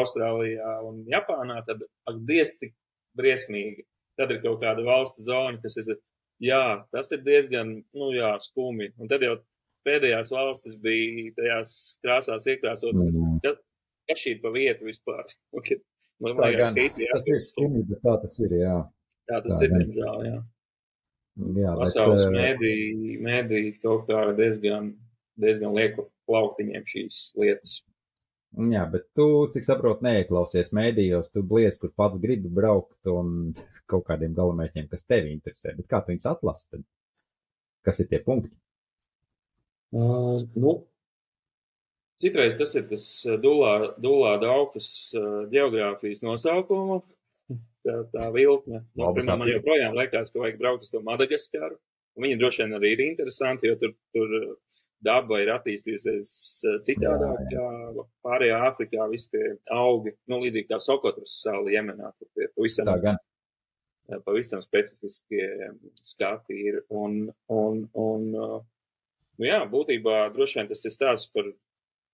Austrālijā 0.00 0.78
un 0.86 1.02
Japānā, 1.10 1.60
tad 1.66 1.82
ak, 2.08 2.20
diez 2.28 2.54
cik 2.60 2.74
briesmīgi. 3.18 3.84
Tad 4.18 4.30
ir 4.30 4.40
kaut 4.44 4.60
kāda 4.62 4.84
valsts 4.86 5.24
zona, 5.26 5.58
kas 5.62 5.76
ir, 5.82 5.98
jā, 6.42 6.62
tas 6.94 7.10
ir 7.12 7.24
diezgan, 7.26 7.76
nu 7.98 8.12
jā, 8.14 8.30
skumji. 8.42 8.92
Un 9.02 9.10
tad 9.10 9.24
jau 9.26 9.36
pēdējās 9.84 10.30
valstis 10.32 10.78
bija 10.80 11.32
tajās 11.36 11.74
krāsās 12.04 12.46
iekrāsotas, 12.48 13.18
mm. 13.18 13.42
kas, 13.44 13.60
kas 14.08 14.22
šī 14.22 14.38
pa 14.42 14.54
vietu 14.54 14.88
vispār. 14.88 15.26
Man 16.22 16.38
liekas, 16.38 16.70
ka 16.70 17.06
tas 17.10 17.24
ir 17.28 17.40
skumji, 17.42 17.82
bet 17.90 18.04
tā 18.06 18.14
tas 18.22 18.38
ir, 18.40 18.58
jā. 18.62 18.76
Tā 19.28 19.40
tas 19.44 19.58
tā, 19.58 19.66
ir, 19.66 19.74
diemžēl, 19.74 20.26
jā. 20.28 20.36
Jā, 21.34 21.72
Pasaules 21.80 22.28
bet, 22.28 22.36
mēdī, 22.36 22.74
mēdī 23.24 23.62
kaut 23.82 24.06
kā 24.06 24.20
diezgan, 24.38 24.92
diezgan 25.40 25.74
lieku 25.76 26.08
plauktiņiem 26.28 26.86
šīs 26.88 27.20
lietas. 27.40 27.82
Jā, 28.54 28.84
bet 28.86 29.08
tu, 29.18 29.26
cik 29.50 29.66
saprotu, 29.66 30.04
neieklausies 30.06 30.70
mēdījos, 30.76 31.32
tu 31.34 31.42
blies, 31.42 31.78
kur 31.80 31.90
pats 31.98 32.20
gribi 32.22 32.50
braukt 32.54 33.10
un 33.10 33.54
kaut 33.90 34.06
kādiem 34.10 34.36
galamērķiem, 34.36 34.86
kas 34.90 35.08
tevi 35.08 35.32
interesē. 35.34 35.74
Bet 35.78 35.88
kā 35.90 36.02
tu 36.04 36.14
viņus 36.14 36.28
atlasi? 36.30 36.68
Tad? 36.70 36.84
Kas 37.84 37.98
ir 38.00 38.08
tie 38.12 38.20
punkti? 38.24 38.54
Uh, 39.94 40.38
nu, 40.58 40.78
citreiz 42.22 42.56
tas 42.58 42.72
ir 42.78 42.86
tas 42.90 43.02
dulā, 43.42 43.74
dulā 44.02 44.36
daugtas 44.42 44.88
uh, 45.18 45.44
geogrāfijas 45.50 46.22
nosaukuma, 46.24 47.02
tā, 47.84 47.98
tā 48.14 48.30
vilkme. 48.34 48.84
Nu, 48.94 49.10
piemēram, 49.18 49.42
man 49.42 49.52
joprojām 49.52 49.98
liekas, 49.98 50.32
ka 50.34 50.42
vajag 50.42 50.62
braukt 50.62 50.86
uz 50.86 50.94
to 50.94 51.02
Madagaskaru. 51.04 51.78
Viņa 52.22 52.38
droši 52.40 52.62
vien 52.62 52.76
arī 52.78 52.94
ir 52.94 53.04
interesanti, 53.08 53.66
jo 53.66 53.76
tur, 53.80 53.94
tur 54.14 54.34
daba 55.04 55.40
ir 55.42 55.52
attīstījusies 55.54 56.32
eh, 56.68 56.78
citādāk, 56.86 57.44
kā 57.50 58.04
pārējā 58.24 58.60
Āfrikā 58.68 59.08
visi 59.12 59.30
tie 59.34 59.44
augi, 59.74 60.14
nu, 60.30 60.40
līdzīgi 60.42 60.70
kā 60.70 60.80
Sokotras 60.82 61.36
sala 61.44 61.72
Jemenā, 61.72 62.12
tur 62.18 62.30
tie 62.32 62.48
pavisam, 62.54 62.90
eh, 62.94 64.22
pavisam 64.26 64.62
specifiskie 64.64 65.48
skati 66.00 66.60
ir. 66.70 66.80
Un, 66.88 67.20
un, 67.52 67.84
un, 68.06 68.26
eh, 68.46 68.56
nu 69.40 69.50
jā, 69.50 69.60
būtībā 69.70 70.24
droši 70.34 70.60
vien 70.60 70.72
tas 70.72 70.84
ir 70.84 70.94
stāsts 70.94 71.32
par 71.34 71.52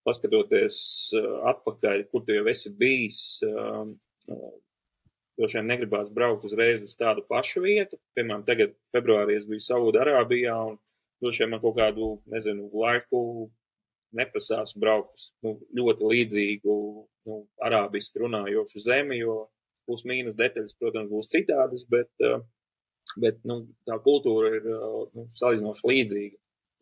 paskatoties 0.08 0.76
atpakaļ, 1.50 2.06
kur 2.08 2.22
tu 2.24 2.32
jau 2.32 2.46
esi 2.48 2.70
bijis, 2.72 3.18
droši 5.36 5.58
vien 5.58 5.68
negribās 5.68 6.08
braukt 6.14 6.46
uzreiz 6.48 6.80
uz 6.86 6.94
tādu 6.96 7.20
pašu 7.28 7.60
vietu. 7.66 7.98
Piemēram, 8.16 8.46
tagad 8.48 8.72
februārī 8.94 9.36
es 9.36 9.44
biju 9.48 9.60
Saudārābijā 9.66 10.56
un 10.70 10.78
droši 11.22 11.44
vien 11.44 11.54
man 11.54 11.62
kaut 11.62 11.76
kādu, 11.78 12.10
nezinu, 12.32 12.68
laiku 12.82 13.20
neprasās 14.16 14.74
braukt 14.78 15.14
uz 15.14 15.26
nu, 15.44 15.54
ļoti 15.78 16.08
līdzīgu, 16.12 16.76
nu, 17.28 17.40
arābiski 17.66 18.22
runājošu 18.24 18.82
zemi, 18.82 19.20
jo 19.20 19.44
plus 19.86 20.04
mīnus 20.06 20.38
detaļas, 20.38 20.76
protams, 20.78 21.10
būs 21.10 21.30
citādas, 21.32 21.86
bet, 21.90 22.10
eh, 22.26 22.38
bet 23.22 23.40
nu, 23.46 23.62
tā 23.88 23.98
kultūra 24.02 24.54
ir 24.58 24.70
eh, 24.70 24.86
nu, 25.16 25.26
salīdzinoši 25.40 25.90
līdzīga. 25.92 26.36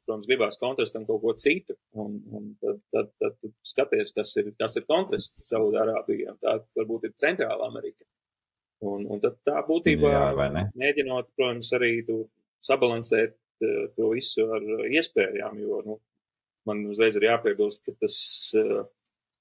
protams, 0.08 0.24
gribās 0.24 0.56
kontrastam 0.56 1.02
kaut 1.04 1.20
ko 1.20 1.34
citu. 1.36 1.74
Un, 1.92 2.14
un 2.32 2.44
tad, 2.62 2.78
tad, 2.94 3.10
tad, 3.20 3.34
tad 3.42 3.50
skaties, 3.60 4.14
kas 4.16 4.30
ir, 4.40 4.46
kas 4.56 4.78
ir 4.80 4.86
kontrasts 4.88 5.50
Saudārābijā. 5.50 6.32
Tā 6.40 6.54
varbūt 6.78 7.04
ir 7.04 7.12
Centrāla 7.12 7.68
Amerika. 7.68 8.06
Un, 8.88 9.04
un 9.04 9.20
tad 9.20 9.36
tā 9.44 9.60
būtībā 9.68 10.14
Jā, 10.14 10.62
mēģinot, 10.80 11.28
protams, 11.36 11.74
arī 11.76 11.92
sabalansēt 12.64 13.36
to 13.60 14.12
visu 14.12 14.46
ar 14.54 14.68
iespējām, 14.88 15.58
jo, 15.64 15.80
nu, 15.86 15.98
man 16.68 16.84
uzreiz 16.92 17.16
ir 17.18 17.28
jāpiebilst, 17.30 17.84
ka 17.86 17.96
tas 18.02 18.20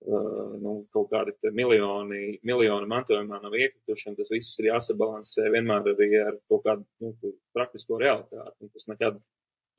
Uh, 0.05 0.53
nu, 0.61 0.71
kaut 0.93 1.07
kādi 1.09 1.49
miljoni, 1.57 2.37
miljoni 2.45 2.85
mantojumā 2.87 3.39
nav 3.41 3.55
iekrituši, 3.57 4.11
un 4.11 4.17
tas 4.19 4.29
viss 4.29 4.59
ir 4.61 4.69
jāsabalansē 4.69 5.47
vienmēr 5.55 5.89
arī 5.95 6.09
ar 6.21 6.37
kaut 6.51 6.61
kādu 6.67 6.85
nu, 7.01 7.31
praktisko 7.57 7.97
realitāti. 8.03 8.53
Un 8.61 8.69
tas 8.75 8.85
nekad, 8.91 9.17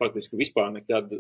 faktiski 0.03 0.41
vispār 0.41 0.73
nekad 0.75 1.15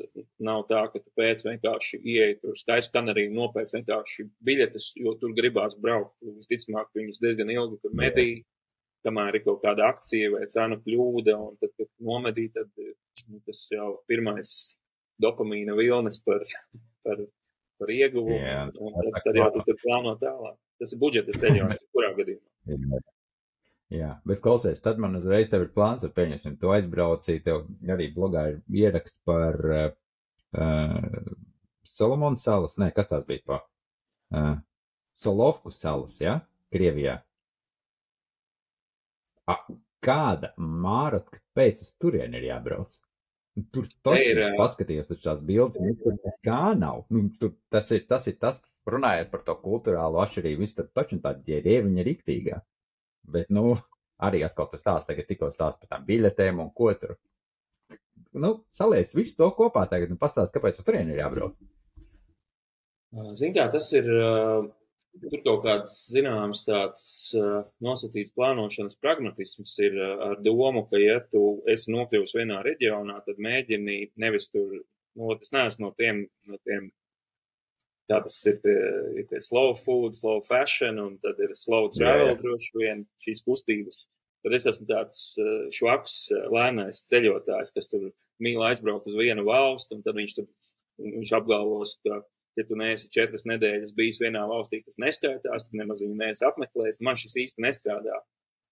nav 0.44 0.64
tā, 0.70 0.82
ka 0.90 0.98
tu 0.98 1.14
pēc 1.16 1.46
vienkārši 1.46 2.02
ieej 2.02 2.34
tur 2.42 2.58
skaiskanarī 2.58 3.28
un 3.30 3.38
nopēc 3.38 3.76
vienkārši 3.78 4.26
biļetes, 4.50 4.90
jo 5.04 5.14
tur 5.22 5.32
gribās 5.38 5.78
braukt. 5.78 6.16
Visticamāk, 6.42 6.90
viņas 6.98 7.22
diezgan 7.22 7.54
ilgi 7.54 7.78
tur 7.84 7.94
medī, 8.02 8.28
kamēr 9.06 9.38
ir 9.38 9.46
kaut 9.46 9.62
kāda 9.62 9.92
akcija 9.94 10.34
vai 10.34 10.50
cenu 10.50 10.82
kļūda, 10.82 11.38
un 11.38 11.54
tad, 11.62 11.76
kad 11.78 11.94
nomedī, 12.02 12.50
tad 12.50 12.74
nu, 13.28 13.40
tas 13.46 13.64
jau 13.72 13.92
pirmais 14.10 14.54
dopamīna 15.22 15.76
vilnis 15.78 16.20
par, 16.24 16.44
par 17.06 17.26
par 17.78 17.92
ieguvumu, 17.94 18.38
jā, 18.42 18.64
un, 18.82 18.96
tad, 18.96 19.20
tad 19.26 19.38
jau 19.38 19.48
tu 19.54 19.62
tur 19.68 19.78
plāno 19.84 20.16
tālāk. 20.20 20.58
Tas 20.82 20.94
ir 20.94 21.00
budžeta 21.02 21.34
ceļojums, 21.38 21.86
kurā 21.94 22.10
gadījumā. 22.18 23.00
Jā, 23.94 24.10
bet 24.28 24.42
klausies, 24.44 24.82
tad 24.84 24.98
man 25.00 25.16
uzreiz 25.16 25.48
tev 25.48 25.64
ir 25.64 25.72
plāns, 25.72 26.04
ar 26.04 26.12
pieņemsim, 26.16 26.58
tu 26.60 26.72
aizbrauci, 26.74 27.38
tev 27.44 27.64
arī 27.88 28.10
blogā 28.12 28.44
ir 28.52 28.58
ieraksts 28.82 29.22
par 29.26 29.56
uh, 29.64 29.86
uh, 30.60 31.30
Solomonu 31.88 32.40
salas, 32.40 32.76
nē, 32.82 32.90
kas 32.96 33.08
tās 33.08 33.24
bija 33.28 33.46
pa? 33.48 33.62
Uh, 34.34 34.54
Solovku 35.16 35.72
salas, 35.72 36.18
ja? 36.20 36.36
Krievijā. 36.74 37.16
A, 39.48 39.56
kāda 40.04 40.52
mārotka 40.60 41.40
pēc 41.56 41.80
uz 41.86 41.94
turieni 41.96 42.36
ir 42.42 42.50
jābrauc? 42.50 42.98
Tur 43.74 43.86
taču 44.04 44.34
ir 44.34 44.56
paskatījos, 44.58 45.08
taču 45.10 45.24
tās 45.24 45.40
bildes, 45.44 45.78
nu, 45.82 45.94
tur 46.02 46.16
nekā 46.16 46.74
nav. 46.78 47.04
Nu, 47.14 47.24
tur 47.40 47.54
tas 47.72 47.88
ir, 47.96 48.04
tas 48.10 48.26
ir 48.30 48.36
tas, 48.40 48.60
runājot 48.88 49.30
par 49.32 49.44
to 49.46 49.54
kultūrālo 49.62 50.20
atšķirību, 50.24 50.60
viss 50.62 50.76
tur 50.78 50.90
taču 50.94 51.18
tā 51.24 51.32
ģērieviņa 51.48 52.04
riktīgā. 52.08 52.60
Bet, 53.32 53.48
nu, 53.54 53.72
arī 54.24 54.44
atkal 54.46 54.68
tas 54.70 54.84
stāsts 54.84 55.08
tagad 55.08 55.28
tikko 55.28 55.50
stāst 55.54 55.82
par 55.82 55.94
tām 55.94 56.06
biļetēm 56.08 56.62
un 56.64 56.70
ko 56.76 56.92
tur. 57.00 57.16
Nu, 58.36 58.52
saliec 58.74 59.10
visu 59.16 59.38
to 59.38 59.48
kopā 59.56 59.86
tagad 59.90 60.12
un 60.12 60.20
pastāst, 60.20 60.52
kāpēc 60.54 60.80
uz 60.80 60.86
turieni 60.86 61.16
ir 61.16 61.22
jābrauc. 61.22 61.56
Zin 63.38 63.54
kā, 63.56 63.64
tas 63.72 63.88
ir 63.96 64.08
tur 65.26 65.42
kaut 65.44 65.64
kāds 65.64 65.94
zināms 66.12 66.62
tāds 66.66 67.06
uh, 67.38 67.64
nosacīts 67.84 68.34
plānošanas 68.36 68.98
pragmatisms 69.02 69.74
ir 69.84 69.96
uh, 69.98 70.12
ar 70.30 70.42
domu, 70.44 70.84
ka, 70.90 71.00
ja 71.00 71.18
tu 71.32 71.42
esi 71.70 71.92
nokļuvis 71.94 72.36
vienā 72.38 72.60
reģionā, 72.66 73.18
tad 73.26 73.40
mēģini 73.42 73.98
nevis 74.20 74.48
tur, 74.52 74.80
nu, 75.18 75.32
es 75.34 75.52
neesmu 75.54 75.88
no 75.88 75.92
tiem, 75.98 76.24
no 76.48 76.60
tiem 76.68 76.90
tā 78.08 78.22
tas 78.24 78.38
ir 78.48 78.60
tie, 78.62 78.76
ir 79.20 79.26
tie 79.30 79.40
slow 79.44 79.74
food, 79.76 80.16
slow 80.16 80.40
fashion, 80.44 81.00
un 81.02 81.18
tad 81.22 81.40
ir 81.44 81.52
slow 81.58 81.90
travel 81.92 82.30
jā, 82.30 82.36
jā. 82.36 82.38
droši 82.44 82.78
vien 82.78 83.04
šīs 83.24 83.44
kustības. 83.44 84.06
Tad 84.46 84.54
es 84.54 84.68
esmu 84.70 84.86
tāds 84.88 85.20
uh, 85.42 85.66
švaks, 85.74 86.16
lēnais 86.54 87.04
ceļotājs, 87.10 87.74
kas 87.74 87.90
tur 87.90 88.10
mīl 88.44 88.62
aizbraukt 88.64 89.08
uz 89.10 89.18
vienu 89.18 89.44
valstu, 89.48 89.98
un 89.98 90.04
tad 90.06 90.16
viņš 90.16 90.36
tur, 90.38 90.48
viņš 91.02 91.34
apgalvos, 91.40 91.98
ka 92.06 92.22
ja 92.58 92.66
tu 92.66 92.78
neesi 92.78 93.10
četras 93.14 93.46
nedēļas 93.48 93.94
bijis 93.96 94.20
vienā 94.22 94.42
valstī, 94.50 94.82
kas 94.84 94.98
neskaitās, 95.02 95.68
tu 95.68 95.78
nemaz 95.78 96.02
viņu 96.02 96.18
neesi 96.18 96.46
apmeklējis, 96.48 97.02
man 97.06 97.18
šis 97.18 97.36
īsti 97.44 97.64
nestrādā. 97.64 98.20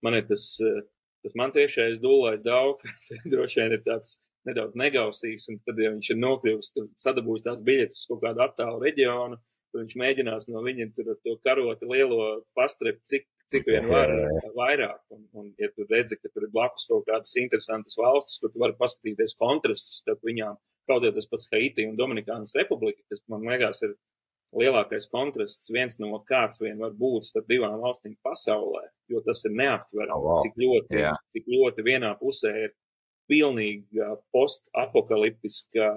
Man 0.04 0.18
ir 0.18 0.26
tas, 0.28 0.48
eh, 0.64 0.82
tas 1.24 1.36
mans 1.38 1.58
iekšējais 1.62 2.02
dūlais 2.02 2.42
daudz, 2.46 2.86
droši 3.32 3.62
vien 3.62 3.76
ir 3.78 3.84
tāds 3.86 4.16
nedaudz 4.46 4.78
negausīgs, 4.78 5.48
un 5.50 5.60
tad, 5.66 5.78
ja 5.82 5.92
viņš 5.94 6.12
ir 6.12 6.22
nokļuvis, 6.22 6.72
tad 6.74 6.90
sadabūjis 7.02 7.46
tās 7.46 7.62
biļetes 7.66 8.02
uz 8.02 8.10
kaut 8.10 8.22
kādu 8.26 8.44
attālu 8.44 8.82
reģionu, 8.84 9.38
tad 9.72 9.80
viņš 9.82 9.96
mēģinās 10.02 10.46
no 10.52 10.62
viņiem 10.66 10.92
tur 10.96 11.10
to 11.24 11.34
karoti 11.46 11.88
lielo 11.90 12.20
pastrept, 12.58 13.02
cik, 13.10 13.26
cik 13.50 13.66
vien 13.70 13.88
var 13.90 14.12
vairāk. 14.54 15.02
Un, 15.14 15.26
un, 15.38 15.50
ja 15.62 15.70
tu 15.74 15.86
redzi, 15.90 16.18
ka 16.20 16.30
tur 16.30 16.46
ir 16.46 16.54
blakus 16.54 16.86
kaut 16.90 17.06
kādas 17.10 17.34
interesantas 17.42 17.98
valstis, 17.98 18.38
kur 18.42 18.54
tu 18.54 18.62
vari 18.62 18.78
paskatīties 18.78 19.36
kontrastus 19.42 20.02
starp 20.04 20.22
viņām, 20.26 20.58
kaut 20.88 21.06
tas 21.16 21.28
pats 21.30 21.48
Haiti 21.52 21.86
un 21.88 21.96
Dominikānas 21.98 22.54
republika, 22.56 23.02
kas 23.10 23.22
man 23.32 23.46
liekas 23.46 23.82
ir 23.86 23.96
lielākais 24.54 25.08
kontrasts, 25.10 25.70
viens 25.74 25.98
no 25.98 26.20
kāds 26.28 26.60
vien 26.62 26.78
var 26.78 26.94
būt 26.94 27.26
starp 27.28 27.48
divām 27.50 27.80
valstīm 27.82 28.14
pasaulē, 28.24 28.84
jo 29.10 29.22
tas 29.26 29.42
ir 29.48 29.56
neaptverami, 29.58 30.14
oh, 30.14 30.26
wow. 30.30 30.42
cik, 30.44 30.58
ļoti, 30.62 31.00
yeah. 31.00 31.18
cik 31.32 31.48
ļoti 31.50 31.86
vienā 31.86 32.12
pusē 32.20 32.52
ir 32.66 32.74
pilnīga 33.30 34.14
postapokaliptiska, 34.34 35.90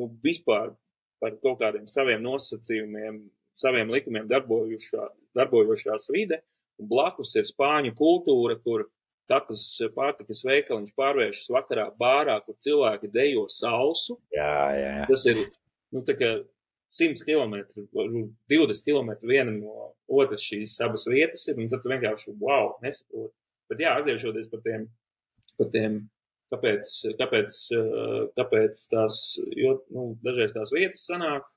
nu, 0.00 0.10
vispār 0.24 0.74
par 1.22 1.38
kaut 1.40 1.62
kādiem 1.62 1.86
saviem 1.88 2.20
nosacījumiem, 2.24 3.22
saviem 3.56 3.92
likumiem 3.94 4.28
darbojušā, 4.28 5.08
darbojošās 5.38 6.10
vide, 6.12 6.42
un 6.80 6.90
blakus 6.90 7.32
ir 7.38 7.48
spāņu 7.48 7.94
kultūra, 7.96 8.58
kur 8.60 8.88
katrs 9.30 9.66
pārtikas 9.96 10.42
veikaliņš 10.46 10.94
pārvēršas 10.98 11.52
vakarā 11.54 11.86
bārā, 12.00 12.38
kur 12.46 12.58
cilvēki 12.60 13.12
dejo 13.14 13.44
salsu. 13.52 14.18
Jā, 14.34 14.56
jā, 14.76 14.90
jā. 15.00 15.06
Tas 15.10 15.26
ir, 15.30 15.40
nu, 15.94 16.04
tā 16.06 16.16
kā 16.18 16.32
100 16.94 17.24
km, 17.26 17.56
20 18.50 18.84
km 18.86 19.14
viena 19.26 19.54
no 19.54 19.94
otras 20.06 20.44
šīs 20.46 20.76
abas 20.84 21.08
vietas 21.10 21.46
ir, 21.50 21.58
un 21.58 21.70
tad 21.72 21.86
vienkārši, 21.90 22.36
wow, 22.42 22.76
nesaprot. 22.84 23.32
Bet 23.70 23.80
jā, 23.80 23.94
atgriežoties 23.98 24.50
par 24.52 24.60
tiem, 24.66 24.84
par 25.58 25.70
tiem 25.72 26.02
kāpēc, 26.52 26.92
kāpēc, 27.18 27.58
kāpēc 28.38 28.84
tās, 28.92 29.22
jo, 29.56 29.78
nu, 29.94 30.06
dažreiz 30.24 30.54
tās 30.54 30.72
vietas 30.74 31.06
sanāk, 31.08 31.48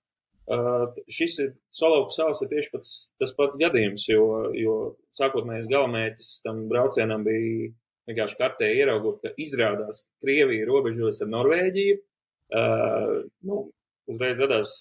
šis 1.11 1.39
ir 1.43 1.49
Solovku 1.75 2.13
salas 2.15 2.39
ir 2.43 2.51
tieši 2.51 2.71
pats, 2.71 2.91
tas 3.19 3.33
pats 3.35 3.59
gadījums, 3.59 4.05
jo, 4.07 4.27
jo 4.55 4.75
sākotnējais 5.17 5.67
galamērķis 5.71 6.29
tam 6.45 6.67
braucienam 6.71 7.25
bija 7.27 7.73
vienkārši 8.07 8.37
kartē 8.39 8.69
ieraugot, 8.77 9.19
ka 9.23 9.33
izrādās 9.43 10.05
Krievija 10.23 10.67
robežos 10.69 11.19
ar 11.25 11.33
Norvēģiju. 11.33 11.97
Uh, 12.47 13.25
nu, 13.43 13.65
uzreiz 14.07 14.39
radās 14.39 14.77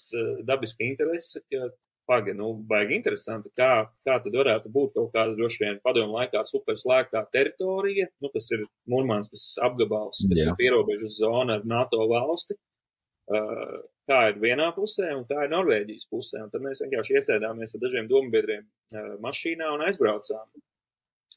dabiska 0.47 0.87
interese, 0.87 1.43
ka 1.51 1.67
Paga, 2.07 2.31
nu, 2.31 2.53
baigi 2.69 2.95
interesanti, 2.95 3.49
kā, 3.59 3.71
kā 4.05 4.13
tad 4.23 4.35
varētu 4.39 4.69
būt 4.71 4.93
kaut 4.95 5.09
kāda 5.11 5.33
droši 5.35 5.59
vien 5.65 5.79
padomu 5.83 6.15
laikā 6.15 6.39
superslēgtā 6.47 7.25
teritorija, 7.35 8.05
nu, 8.23 8.29
kas 8.31 8.47
ir 8.55 8.63
Murmanskas 8.87 9.43
apgabals, 9.67 10.21
kas 10.29 10.39
Jā. 10.39 10.45
ir 10.45 10.55
pierobežas 10.61 11.17
zona 11.19 11.57
ar 11.59 11.65
NATO 11.67 12.05
valsti, 12.07 12.55
uh, 13.35 13.81
kā 14.09 14.21
ir 14.31 14.39
vienā 14.43 14.69
pusē 14.75 15.11
un 15.15 15.25
kā 15.29 15.45
ir 15.45 15.53
Norvēģijas 15.53 16.07
pusē. 16.11 16.45
Un 16.45 16.53
tad 16.53 16.63
mēs 16.65 16.81
vienkārši 16.83 17.19
iesēdāmies 17.19 17.75
ar 17.75 17.83
dažiem 17.83 18.09
dombiedriem 18.11 18.63
uh, 18.63 19.13
mašīnā 19.23 19.69
un 19.75 19.85
aizbraucām. 19.87 20.47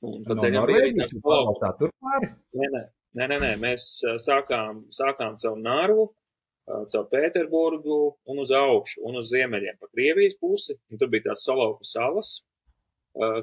Un 0.06 0.22
pa 0.24 0.36
ceļam 0.40 0.64
no 0.64 0.68
bija 0.70 1.08
plauks. 1.24 1.76
Tur 1.80 1.92
pāri? 2.00 2.30
Nē, 2.56 2.68
nē, 2.74 2.82
nē, 3.18 3.26
nē, 3.32 3.38
nē. 3.42 3.50
mēs 3.60 3.90
sākām, 4.24 4.84
sākām 4.96 5.36
caur 5.42 5.58
Nārvu, 5.60 6.06
caur 6.92 7.08
Pēterburgu 7.10 7.98
un 8.30 8.40
uz 8.44 8.52
augšu 8.56 9.02
un 9.08 9.18
uz 9.20 9.32
ziemeļiem 9.32 9.80
pa 9.80 9.90
Krievijas 9.90 10.38
pusi. 10.40 10.78
Un 10.92 11.02
tur 11.02 11.10
bija 11.12 11.30
tās 11.30 11.44
Solovku 11.44 11.84
salas, 11.88 12.38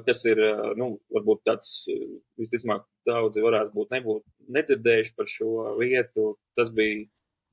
kas 0.06 0.24
ir, 0.30 0.40
nu, 0.80 0.90
varbūt 1.14 1.44
tāds, 1.46 1.84
visticamāk, 2.40 2.88
daudzi 3.06 3.44
varētu 3.44 3.74
būt 3.76 3.94
nebūt 3.94 4.26
nedzirdējuši 4.56 5.14
par 5.18 5.30
šo 5.30 5.52
vietu. 5.78 6.32
Tas 6.58 6.72
bija 6.74 7.06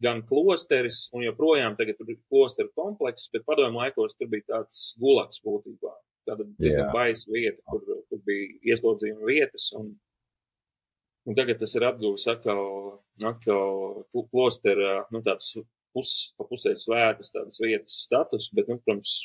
gan 0.06 0.24
klosteris, 0.30 1.06
un 1.16 1.26
joprojām 1.26 1.78
tagad 1.80 2.00
tur 2.00 2.12
ir 2.14 2.22
klosteru 2.30 2.72
komplekss, 2.78 3.32
bet 3.34 3.46
padomu 3.50 3.82
laikos 3.82 4.18
tur 4.18 4.32
bija 4.32 4.48
tāds 4.54 4.82
gulaks 5.02 5.42
būtībā. 5.46 5.94
Tāda 6.26 6.48
diezgan 6.58 6.90
baisa 6.94 7.30
vieta, 7.30 7.62
kur, 7.70 7.84
kur 8.10 8.22
bija 8.26 8.74
ieslodzījuma 8.74 9.30
vietas, 9.30 9.70
un, 9.78 9.92
un 11.30 11.38
tagad 11.38 11.62
tas 11.62 11.76
ir 11.78 11.86
atguvis 11.86 12.26
atkal, 12.32 12.64
atkal 13.22 14.06
klostera, 14.32 15.04
nu, 15.14 15.22
tāds 15.26 15.54
pus, 15.96 16.16
pa 16.38 16.48
pusē 16.50 16.74
svētas 16.78 17.32
tādas 17.36 17.62
vietas 17.62 18.02
status, 18.08 18.50
bet, 18.58 18.70
nu, 18.72 18.82
protams, 18.82 19.22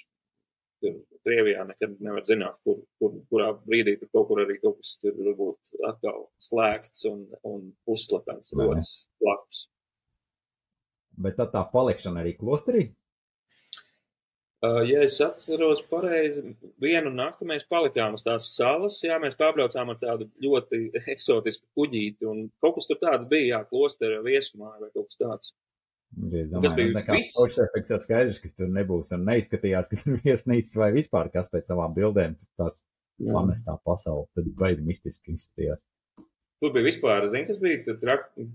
Krievijā 0.81 1.67
nekad 1.69 1.99
nevar 2.01 2.25
zināt, 2.25 2.57
kur, 2.65 2.79
kur, 2.97 3.19
kurā 3.29 3.51
brīdī 3.67 3.99
tur 4.01 4.09
kaut 4.15 4.31
kur 4.31 4.39
arī 4.41 4.57
kaut 4.63 4.79
kas 4.79 4.95
tur 5.03 5.19
varbūt 5.19 5.75
atkal 5.91 6.23
slēgts 6.41 7.05
un, 7.11 7.27
un 7.45 7.67
uzslepens 7.95 8.55
rodas 8.57 8.95
blakus. 9.21 9.67
Bet 11.21 11.37
tad 11.41 11.53
tā 11.55 11.63
palikšana 11.73 12.23
arī 12.23 12.35
klosterī? 12.39 12.89
Ja 14.61 15.01
es 15.01 15.15
atceros 15.25 15.81
pareizi, 15.89 16.43
vienu 16.85 17.09
nakti 17.15 17.47
mēs 17.49 17.63
palikām 17.65 18.19
uz 18.19 18.25
tās 18.27 18.51
salas, 18.53 18.99
jā, 19.01 19.17
mēs 19.23 19.39
pārbraucām 19.41 19.95
ar 19.95 19.97
tādu 20.03 20.27
ļoti 20.45 20.83
eksotisku 21.15 21.65
kuģīti, 21.79 22.29
un 22.29 22.43
kaut 22.61 22.77
kas 22.77 22.91
tur 22.91 23.01
tāds 23.01 23.29
bija, 23.31 23.55
jā, 23.55 23.61
klostera 23.71 24.21
viesumā 24.27 24.75
vai 24.83 24.91
kaut 24.93 25.09
kas 25.09 25.21
tāds. 25.23 25.55
Es 26.11 26.51
domāju, 26.51 26.93
tas 27.07 27.33
ir 27.41 27.65
efekts 27.65 27.95
jau 27.95 28.01
skaidrs, 28.03 28.43
ka 28.43 28.51
tur 28.59 28.69
nebūs 28.75 29.15
un 29.17 29.25
neizskatījās, 29.31 29.89
ka 29.89 30.01
tur 30.03 30.21
viesnīcas 30.27 30.77
vai 30.83 30.91
vispār 30.93 31.33
kas 31.33 31.49
pēc 31.49 31.73
savām 31.73 31.97
bildēm 31.97 32.37
tāds 32.61 32.85
pamestā 33.21 33.79
pasauli, 33.87 34.29
tad 34.37 34.53
baigi 34.61 34.85
mistiski 34.85 35.39
izskatījās. 35.39 35.87
Tur 36.61 36.75
bija 36.75 36.85
vispār, 36.91 37.25
zini, 37.33 37.47
kas 37.49 37.61
bija 37.63 37.97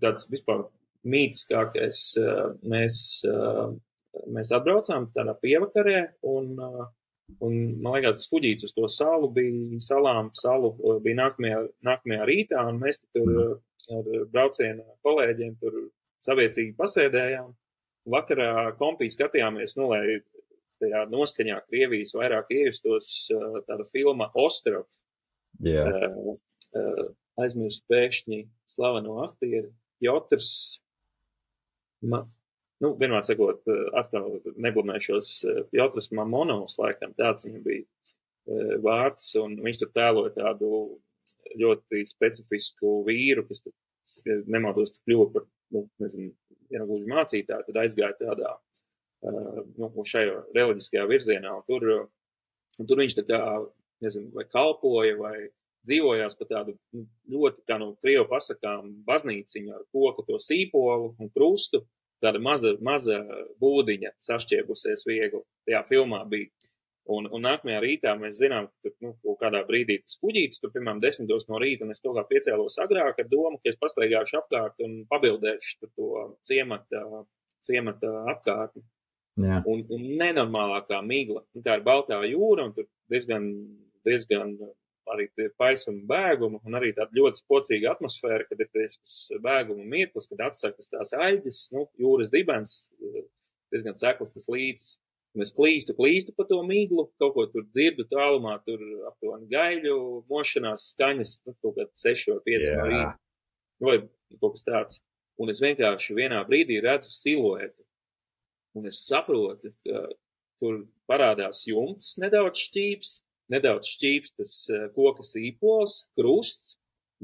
tāds 0.03 0.29
vispār 0.29 0.67
mītiskākais. 1.05 2.01
Mēs, 2.65 2.99
mēs 4.35 4.53
atbraucām 4.55 5.09
tādā 5.15 5.35
pievakarē 5.41 5.99
un, 6.31 6.53
un 7.39 7.57
man 7.81 7.97
liekas, 7.97 8.21
tas 8.21 8.31
kuģīts 8.31 8.67
uz 8.69 8.75
to 8.75 8.89
salu 8.91 9.29
bija 9.35 9.81
salām, 9.83 10.31
salu 10.37 10.73
bija 11.05 11.21
nākamajā, 11.23 11.61
nākamajā 11.85 12.29
rītā 12.29 12.65
un 12.69 12.81
mēs 12.81 13.03
tur 13.15 13.59
ar 13.93 14.09
braucienu 14.33 14.85
kolēģiem 15.05 15.57
tur 15.61 15.85
saviesīgi 16.25 16.75
pasēdējām. 16.79 17.53
Vakarā 18.09 18.75
kompī 18.77 19.07
skatījāmies, 19.09 19.73
nu, 19.79 19.87
lai 19.89 20.19
tajā 20.81 21.05
noskaņā 21.09 21.61
Krievijas 21.69 22.13
vairāk 22.17 22.51
iejustos 22.53 23.13
tāda 23.65 23.85
filma 23.89 24.29
Ostrov. 24.37 24.85
Yeah. 25.63 26.35
Aizmirst 27.41 27.85
pēkšņi 27.91 28.41
slaveno 28.69 29.21
aktieru 29.23 29.71
Jotrs. 30.03 30.81
Ma, 32.03 32.21
nu, 32.83 32.91
vienmēr 32.99 33.23
sakot, 33.25 33.63
atkal 33.97 34.39
neglumēšos 34.61 35.31
Jotrs 35.75 36.11
Mamonovs, 36.15 36.77
laikam 36.81 37.15
tāds 37.17 37.47
viņam 37.47 37.63
bija 37.65 37.85
uh, 37.85 38.75
vārds, 38.83 39.31
un 39.41 39.57
viņš 39.63 39.81
tur 39.81 39.91
tēloja 39.95 40.35
tādu 40.35 40.69
ļoti 41.57 42.03
specifisku 42.09 42.99
vīru, 43.07 43.45
kas 43.47 43.63
tur, 43.63 43.73
nemaldos, 44.51 44.93
kļuva 45.05 45.29
par, 45.33 45.47
nu, 45.73 45.85
nezinu, 46.03 46.31
ja 46.73 46.81
nu 46.81 46.89
gluži 46.89 47.09
mācītāju, 47.09 47.65
tad 47.69 47.79
aizgāja 47.81 48.17
tādā 48.19 48.53
nu, 49.25 49.89
šajā 50.05 50.35
reliģiskajā 50.55 51.05
virzienā. 51.09 51.53
Un 51.57 51.65
tur, 51.69 51.87
un 52.79 52.89
tur 52.89 53.01
viņš 53.01 53.17
tā 53.19 53.25
kā, 53.29 53.41
nezinu, 54.05 54.31
vai 54.35 54.45
kalpoja, 54.51 55.15
vai 55.19 55.35
dzīvojās 55.85 56.37
pa 56.39 56.47
tādu 56.49 56.75
nu, 56.95 57.05
ļoti, 57.31 57.63
kā 57.69 57.79
no 57.81 57.93
krievu 58.03 58.27
pasakām, 58.31 58.91
baznīciņu 59.07 59.75
ar 59.75 59.83
koku 59.93 60.25
to 60.27 60.39
sīpolu 60.41 61.13
un 61.19 61.31
krustu. 61.33 61.85
Tāda 62.23 62.39
maza, 62.41 62.71
maza 62.81 63.19
būdiņa 63.61 64.15
sašķiebusies 64.23 65.03
viegli. 65.05 65.43
Tajā 65.67 65.83
filmā 65.89 66.23
bija. 66.31 66.49
Un, 67.11 67.27
un 67.29 67.43
nākamajā 67.45 67.79
rītā 67.83 68.15
mēs 68.17 68.39
zinām, 68.39 68.65
ka 68.81 68.89
nu, 69.05 69.11
kādā 69.37 69.61
brīdī 69.67 69.99
tas 70.01 70.17
kuģītis, 70.23 70.57
tur, 70.61 70.71
piemēram, 70.73 71.03
desmitos 71.03 71.45
no 71.51 71.59
rīta, 71.61 71.85
un 71.85 71.93
es 71.93 72.01
to 72.01 72.15
kā 72.15 72.23
piecēlos 72.31 72.79
agrāk 72.81 73.19
ar 73.21 73.27
domu, 73.29 73.59
ka 73.61 73.69
es 73.69 73.77
pastaigāšu 73.77 74.39
apkārt 74.39 74.81
un 74.81 75.03
pabildēšu 75.11 75.91
to 75.91 76.23
ciemata, 76.49 77.03
ciemata 77.67 78.13
apkārtni. 78.33 78.81
Jā. 79.45 79.59
Un, 79.69 79.83
un 79.91 80.07
nenormālākā 80.17 81.01
migla. 81.05 81.43
Tā 81.61 81.77
ir 81.77 81.85
Baltā 81.85 82.21
jūra, 82.25 82.69
un 82.69 82.73
tur 82.73 82.87
diezgan, 83.11 83.49
diezgan 84.07 84.55
arī 85.13 85.27
tie 85.37 85.47
paisumi 85.59 86.03
bēgumi, 86.09 86.59
un 86.65 86.77
arī 86.79 86.91
tāda 86.97 87.15
ļoti 87.17 87.41
spocīga 87.41 87.93
atmosfēra, 87.93 88.47
kad 88.49 88.61
ir 88.63 88.69
tieši 88.73 88.99
tas 88.99 89.15
bēguma 89.43 89.85
mirklis, 89.93 90.29
kad 90.31 90.43
atsakas 90.49 90.91
tās 90.91 91.13
aļģes, 91.17 91.61
nu, 91.75 91.85
jūras 92.01 92.33
dibens, 92.33 92.75
diezgan 93.73 93.97
sekls 93.97 94.35
tas 94.35 94.49
līdzes. 94.51 94.99
Un 95.35 95.43
es 95.43 95.51
klīstu, 95.51 95.91
klīstu 95.97 96.31
pa 96.37 96.45
to 96.47 96.61
miglu, 96.63 97.09
kaut 97.19 97.33
ko 97.35 97.43
tur 97.51 97.65
dzirdu 97.67 98.05
tālumā, 98.07 98.53
tur 98.63 98.79
aptuveni 99.09 99.49
gaļu, 99.51 99.97
mošanās 100.31 100.93
skaņas, 100.93 101.41
nu, 101.43 101.57
kaut 101.59 101.75
kādā 101.75 101.91
seši 101.99 102.31
vai 102.31 102.43
pieci 102.45 102.69
no 102.71 102.85
rīta. 102.87 103.09
Vai 103.83 103.97
kaut 104.39 104.55
kas 104.55 104.63
tāds. 104.63 105.01
Un 105.35 105.51
es 105.51 105.59
vienkārši 105.59 106.15
vienā 106.15 106.39
brīdī 106.47 106.79
redzu 106.79 107.11
siluetu 107.11 107.85
Un 108.75 108.89
es 108.91 108.99
saprotu, 109.07 109.71
ka 109.87 110.01
tur 110.59 110.81
parādās 111.07 111.63
jumts 111.67 112.15
nedaudz 112.19 112.65
šķīps, 112.67 113.11
nedaudz 113.53 113.89
šķīps 113.95 114.35
tas 114.39 114.55
eh, 114.73 114.87
koka 114.95 115.25
sīpols, 115.25 116.05
krusts. 116.17 116.75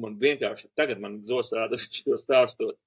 Man 0.02 0.16
vienkārši 0.22 0.72
tagad 0.78 1.02
man 1.04 1.20
zosādas 1.28 1.90
to 2.06 2.18
stāstot. 2.20 2.78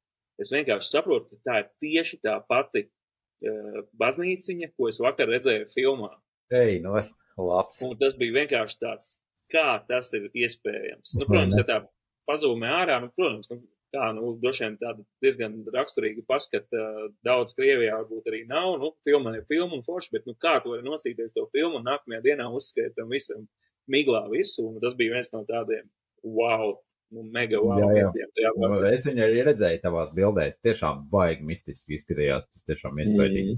Es 0.41 0.51
vienkārši 0.51 0.91
saprotu, 0.91 1.31
ka 1.31 1.51
tā 1.51 1.59
ir 1.63 1.69
tieši 1.85 2.17
tā 2.27 2.33
pati 2.51 2.89
uh, 2.89 3.85
baznīciņa, 4.01 4.73
ko 4.75 4.89
es 4.91 4.99
vakar 4.99 5.31
redzēju 5.31 5.69
filmā. 5.71 6.09
Ei, 6.51 6.81
nu 6.83 6.97
es 6.99 7.13
labs. 7.39 7.77
Un 7.87 7.95
tas 8.01 8.17
bija 8.19 8.41
vienkārši 8.41 8.81
tāds, 8.81 9.13
kā 9.53 9.77
tas 9.87 10.11
ir 10.19 10.27
iespējams. 10.35 11.15
Nu, 11.21 11.29
protams, 11.29 11.61
ja 11.61 11.67
tā 11.69 11.79
pazūmē 12.27 12.73
ārā, 12.81 12.99
nu, 13.05 13.13
protams, 13.15 13.47
nu, 13.53 13.61
kā, 13.95 14.09
nu, 14.17 14.33
droši 14.43 14.65
vien 14.65 14.79
tāda 14.81 15.05
diezgan 15.25 15.57
raksturīga 15.75 16.25
paskata 16.29 16.85
daudz 17.27 17.55
Krievijā 17.57 17.97
varbūt 18.01 18.31
arī 18.31 18.43
nav, 18.51 18.75
nu, 18.83 18.91
filmā 19.07 19.37
ir 19.39 19.45
filma 19.51 19.79
un 19.79 19.85
forši, 19.87 20.13
bet, 20.17 20.27
nu, 20.29 20.35
kā 20.41 20.57
tu 20.65 20.75
vari 20.75 20.87
nosīties 20.87 21.37
to 21.37 21.47
filmu 21.55 21.81
un 21.81 21.87
nākamajā 21.89 22.25
dienā 22.25 22.49
uzskait 22.59 22.97
tam 22.99 23.13
visam 23.15 23.47
miglā 23.91 24.25
virsū, 24.33 24.67
un 24.73 24.83
tas 24.83 24.97
bija 24.99 25.15
viens 25.17 25.31
no 25.35 25.45
tādiem, 25.49 25.87
wow, 26.25 26.75
nu, 27.15 27.25
mega 27.37 27.63
wow. 27.63 27.79
Jā, 27.85 28.11
jā. 28.19 28.29
jā 28.47 28.53
nu, 28.59 28.73
es 28.91 29.07
viņu 29.09 29.25
arī 29.29 29.47
redzēju 29.49 29.85
tavās 29.85 30.13
bildēs, 30.17 30.61
tiešām 30.65 31.07
baigi 31.13 31.47
mistiski 31.47 31.99
izskatījās, 31.99 32.51
tas 32.51 32.69
tiešām 32.69 33.01
iespaidīgi. 33.05 33.57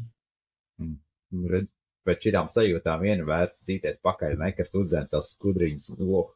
Mm. 0.82 0.94
Mm. 1.32 1.50
Redz, 1.54 1.72
pēc 2.06 2.28
šitām 2.28 2.48
sajūtām 2.52 3.02
viena 3.02 3.26
vērts 3.26 3.64
cīties 3.66 4.02
pakaļ, 4.04 4.36
nekas 4.44 4.74
uzdzēn 4.76 5.08
tās 5.12 5.32
skudriņas, 5.34 5.94
oh 5.98 6.34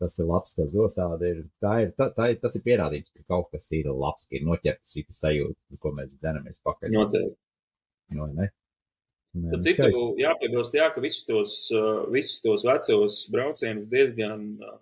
tas 0.00 0.16
ir 0.18 0.28
labs, 0.28 0.56
tas 0.56 0.76
osāde 0.84 1.28
ir, 1.34 1.42
tā 1.62 1.74
ir, 1.84 1.92
tā, 1.98 2.08
tā 2.16 2.30
ir, 2.32 2.38
tas 2.42 2.56
ir 2.56 2.64
pierādījums, 2.64 3.12
ka 3.14 3.26
kaut 3.34 3.50
kas 3.54 3.68
ir 3.76 3.90
labs, 3.92 4.26
ka 4.28 4.38
ir 4.38 4.46
noķerts 4.48 4.96
šī 4.96 5.04
sajūta, 5.14 5.78
ko 5.82 5.92
mēs 5.96 6.14
dzenamies 6.16 6.62
pakaļ. 6.66 6.94
Noteikti. 6.96 7.36
No, 8.16 8.26
ne? 8.34 8.50
Nē, 9.38 9.50
Tad 9.52 9.66
citu 9.66 10.06
jāpiebilst, 10.18 10.74
jā, 10.74 10.88
ka 10.90 11.02
visus 11.04 11.26
tos, 11.28 11.56
uh, 11.70 12.06
visus 12.10 12.40
tos 12.42 12.64
vecos 12.66 13.20
braucienus 13.30 13.86
diezgan 13.92 14.42
uh, 14.58 14.78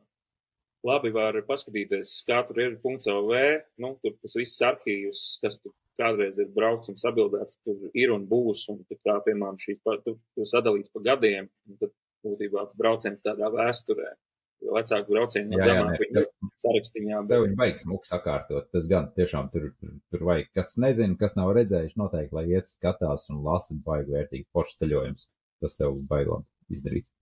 labi 0.88 1.12
var 1.12 1.36
paskatīties, 1.48 2.14
kā 2.28 2.40
tur 2.48 2.62
ir 2.64 2.78
.lv, 2.80 3.42
nu, 3.82 3.92
tur 4.00 4.14
tas 4.22 4.38
viss 4.38 4.64
arhīvs, 4.64 5.24
kas 5.42 5.60
tur 5.60 5.74
kādreiz 6.00 6.38
ir 6.40 6.48
braukts 6.54 6.88
un 6.88 6.96
sabildēts, 6.96 7.58
tur 7.66 7.90
ir 7.92 8.14
un 8.14 8.24
būs, 8.30 8.64
un 8.72 8.80
kā, 8.88 9.18
piemēram, 9.26 9.58
šī, 9.60 9.76
tur, 9.84 10.16
tur 10.16 10.48
sadalīts 10.48 10.94
pa 10.94 11.04
gadiem, 11.10 11.50
un 11.68 11.82
tad 11.82 11.92
būtībā 12.24 12.70
brauciens 12.78 13.24
tādā 13.26 13.50
vēsturē 13.52 14.14
vecāku 14.62 15.14
braucienu 15.14 15.52
no 15.52 15.61
zemāk 15.62 16.02
viņa 16.02 16.22
sarakstiņā. 16.62 17.22
Tev 17.30 17.44
viņa 17.46 17.59
vajag 17.59 17.82
smuku 17.82 18.09
sakārtot, 18.09 18.68
tas 18.74 18.88
gan 18.90 19.11
tiešām 19.16 19.50
tur, 19.54 19.70
tur, 19.78 19.96
tur 20.12 20.24
vajag, 20.28 20.50
kas 20.59 20.74
nezina, 20.82 21.16
kas 21.20 21.36
nav 21.38 21.52
redzējuši, 21.56 21.98
noteikti, 22.00 22.36
lai 22.36 22.46
iet 22.52 22.72
skatās 22.72 23.28
un 23.32 23.42
lasa 23.46 23.76
baigi 23.86 24.16
vērtīgs 24.16 24.50
pošs 24.54 24.80
ceļojums. 24.82 25.28
Tas 25.62 25.74
tev 25.78 25.98
baigām 26.11 26.46
izdarīts. 26.72 27.14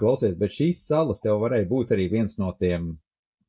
Klausies, 0.00 0.34
bet 0.38 0.54
šīs 0.54 0.82
salas 0.88 1.22
tev 1.22 1.38
varēja 1.44 1.68
būt 1.70 1.94
arī 1.94 2.08
viens 2.10 2.34
no 2.40 2.50
tiem 2.58 2.96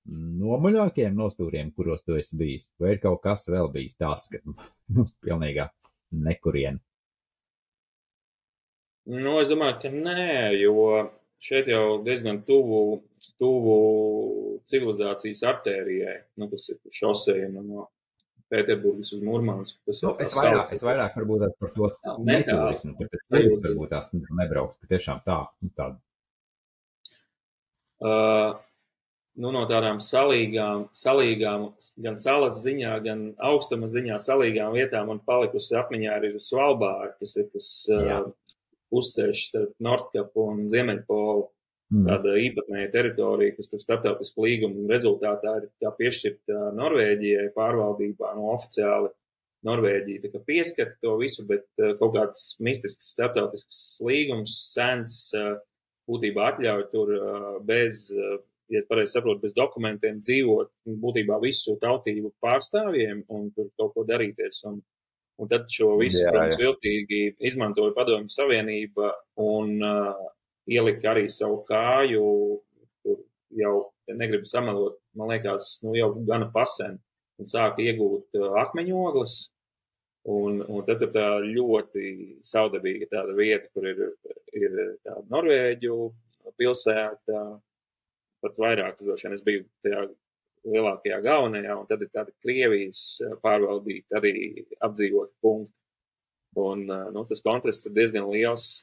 nomaļākiem 0.06 1.16
nostūriem, 1.18 1.72
kuros 1.74 2.06
tu 2.06 2.18
esi 2.20 2.38
bijis? 2.38 2.70
Vai 2.82 2.96
ir 2.96 3.02
kaut 3.02 3.24
kas 3.24 3.48
vēl 3.50 3.72
bijis 3.74 3.98
tāds, 3.98 4.30
ka, 4.30 4.42
nu, 4.94 5.08
pilnīgā 5.26 5.70
nekuriena? 6.26 6.82
Nu, 9.06 9.36
es 9.38 9.50
domāju, 9.52 9.78
ka 9.84 9.92
nē, 9.94 10.56
jo 10.58 10.74
šeit 11.44 11.70
jau 11.72 12.00
diezgan 12.06 12.42
tuvu, 12.48 13.02
tuvu 13.42 13.76
civilizācijas 14.70 15.44
artērijai, 15.52 16.18
nu, 16.40 16.50
kas 16.52 16.70
ir 16.74 16.80
šoseja 16.94 17.52
no 17.56 17.90
Pēterburgas 18.52 19.12
uz 19.16 19.24
Murmansku. 19.26 19.82
Nu, 19.90 20.12
es, 20.22 20.36
vairāk, 20.38 20.70
es 20.76 20.84
vairāk 20.86 21.16
varbūt 21.18 21.48
par 21.62 21.72
to 21.74 21.90
neturismu, 22.28 22.94
tāpēc 23.00 23.32
tevis 23.32 23.60
varbūt 23.64 23.92
tās 23.96 24.12
nebraukt, 24.14 24.78
ka 24.82 24.92
tiešām 24.94 25.24
tā, 25.26 25.40
nu, 25.66 25.72
tāda. 25.78 25.98
Uh, 28.06 28.54
nu, 29.42 29.52
no 29.56 29.64
tādām 29.70 30.00
salīgām, 30.04 30.88
salīgām, 30.96 31.70
gan 32.06 32.20
salas 32.22 32.60
ziņā, 32.64 32.94
gan 33.06 33.26
augstuma 33.50 33.90
ziņā 33.92 34.20
salīgām 34.22 34.76
vietām 34.76 35.10
man 35.12 35.22
palikusi 35.26 35.78
atmiņā 35.80 36.14
arī 36.20 36.34
uz 36.38 36.50
Svalbāru, 36.52 37.16
kas 37.20 37.36
ir 37.42 37.50
tas 37.54 37.72
uh, 37.96 38.28
uzceļš 38.94 39.44
starp 39.50 39.76
Nordkapu 39.84 40.48
un 40.52 40.66
Ziemeļpolu. 40.72 41.46
Mm. 41.94 42.08
Tāda 42.10 42.32
īpatnēja 42.42 42.90
teritorija, 42.94 43.54
kas 43.58 43.70
tur 43.70 43.82
starptautisku 43.84 44.42
līgumu 44.42 44.88
rezultātā 44.90 45.60
ir 45.62 45.68
piešķirta 46.00 46.72
Norvēģijai 46.80 47.52
pārvaldībā 47.56 48.34
no 48.40 48.50
oficiāli. 48.56 49.12
Norvēģija 49.66 50.24
tā 50.24 50.32
kā 50.34 50.42
pieskata 50.46 50.98
to 51.02 51.16
visu, 51.18 51.46
bet 51.50 51.66
kaut 52.00 52.14
kāds 52.14 52.52
mistisks 52.62 53.14
starptautisks 53.16 53.80
līgums, 54.06 54.58
sens, 54.74 55.24
būtībā 56.10 56.50
atļauj 56.52 56.84
tur 56.92 57.14
bez, 57.66 58.06
ja 58.74 58.82
pareizi 58.90 59.18
saprotu, 59.18 59.42
bez 59.46 59.56
dokumentiem 59.58 60.20
dzīvot 60.22 60.72
būtībā 61.02 61.40
visu 61.42 61.78
tautību 61.82 62.34
pārstāvjiem 62.44 63.24
un 63.34 63.50
tur 63.56 63.72
kaut 63.80 63.96
ko 63.96 64.06
darīties. 64.10 64.62
Un 64.70 64.82
Un 65.42 65.50
tad 65.52 65.66
šo 65.72 65.98
visu, 66.00 66.22
jā, 66.24 66.32
protams, 66.32 66.56
jā. 66.56 66.62
viltīgi 66.64 67.22
izmantoja 67.50 67.92
Padomju 67.98 68.32
Savienība 68.32 69.10
un 69.44 69.74
uh, 69.84 70.14
ielika 70.72 71.12
arī 71.12 71.26
savu 71.32 71.60
kāju, 71.68 72.28
tur 73.04 73.18
jau, 73.60 73.74
ja 74.08 74.16
negribu 74.16 74.48
samelot, 74.48 74.96
man 75.20 75.34
liekas, 75.34 75.82
nu 75.84 75.98
jau 75.98 76.14
gana 76.30 76.48
pasen, 76.54 76.96
un 77.36 77.52
sāka 77.52 77.84
iegūt 77.84 78.40
uh, 78.40 78.56
akmeņogles, 78.64 79.36
Un, 80.26 80.58
un 80.74 80.82
tad 80.88 81.04
tā 81.14 81.26
ļoti 81.46 82.02
saudabīga 82.42 83.06
tāda 83.12 83.36
vieta, 83.38 83.68
kur 83.76 83.86
ir, 83.86 84.00
ir 84.58 84.78
tāda 85.06 85.22
Norvēģu 85.30 85.98
pilsēta, 86.58 87.42
pat 88.42 88.58
vairāk, 88.64 88.98
droši 89.04 89.28
vien 89.28 89.36
es 89.38 89.44
biju 89.46 89.68
tajā 89.86 90.08
lielākajā 90.66 91.20
galvenajā, 91.26 91.76
un 91.80 91.90
tad 91.90 92.04
ir 92.06 92.12
tāda 92.14 92.34
Krievijas 92.44 93.04
pārvaldīta 93.44 94.20
arī 94.20 94.66
apdzīvota 94.84 95.34
punkti. 95.46 95.78
Un, 96.56 96.86
nu, 96.88 97.26
tas 97.28 97.44
kontrasts 97.44 97.90
ir 97.90 97.96
diezgan 97.98 98.30
liels. 98.32 98.80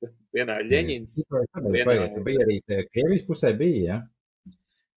vienā 0.36 0.60
ir 0.62 0.70
Ļeņins. 0.70 1.20
Vienā 1.66 1.96
ir... 1.98 2.18
bija 2.26 2.46
arī 2.46 2.60
Krievijas 2.68 3.26
pusē 3.26 3.52
bija, 3.58 3.82
ja? 3.94 4.00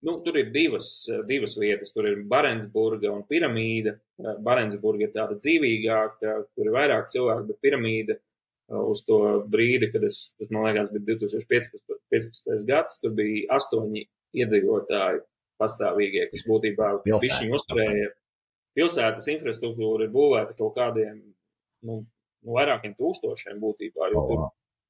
Nu, 0.03 0.17
tur 0.23 0.35
ir 0.35 0.49
divas, 0.51 0.89
divas 1.29 1.55
vietas. 1.55 1.93
Tur 1.95 2.09
ir 2.09 2.25
Barensburga 2.27 3.11
un 3.13 3.23
piramīda. 3.27 3.95
Barensburga 4.43 5.07
ir 5.07 5.13
tāda 5.15 5.37
dzīvīgāka, 5.39 6.37
tur 6.51 6.67
ir 6.67 6.75
vairāk 6.75 7.07
cilvēku, 7.13 7.47
bet 7.51 7.61
piramīda 7.63 8.17
uz 8.83 9.03
to 9.07 9.19
brīdi, 9.51 9.89
kad 9.93 10.03
es, 10.07 10.33
tas 10.39 10.51
man 10.51 10.67
liekas, 10.67 10.91
bija 10.91 11.19
2015. 11.23 11.99
15. 12.11 12.67
gads, 12.67 12.99
tur 13.01 13.15
bija 13.15 13.47
astoņi 13.55 14.03
iedzīvotāji 14.43 15.23
pastāvīgie, 15.63 16.27
kas 16.31 16.45
būtībā 16.47 16.89
višķiņu 17.07 17.57
uzturēja. 17.59 18.11
Pilsētas 18.77 19.29
infrastruktūra 19.33 20.07
ir 20.07 20.13
būvēta 20.13 20.55
kaut 20.57 20.75
kādiem, 20.77 21.19
nu, 21.85 22.03
nu 22.43 22.57
vairākiem 22.57 22.95
tūkstošiem 22.97 23.59
būtībā, 23.61 24.09
jo 24.13 24.23
tur 24.29 24.45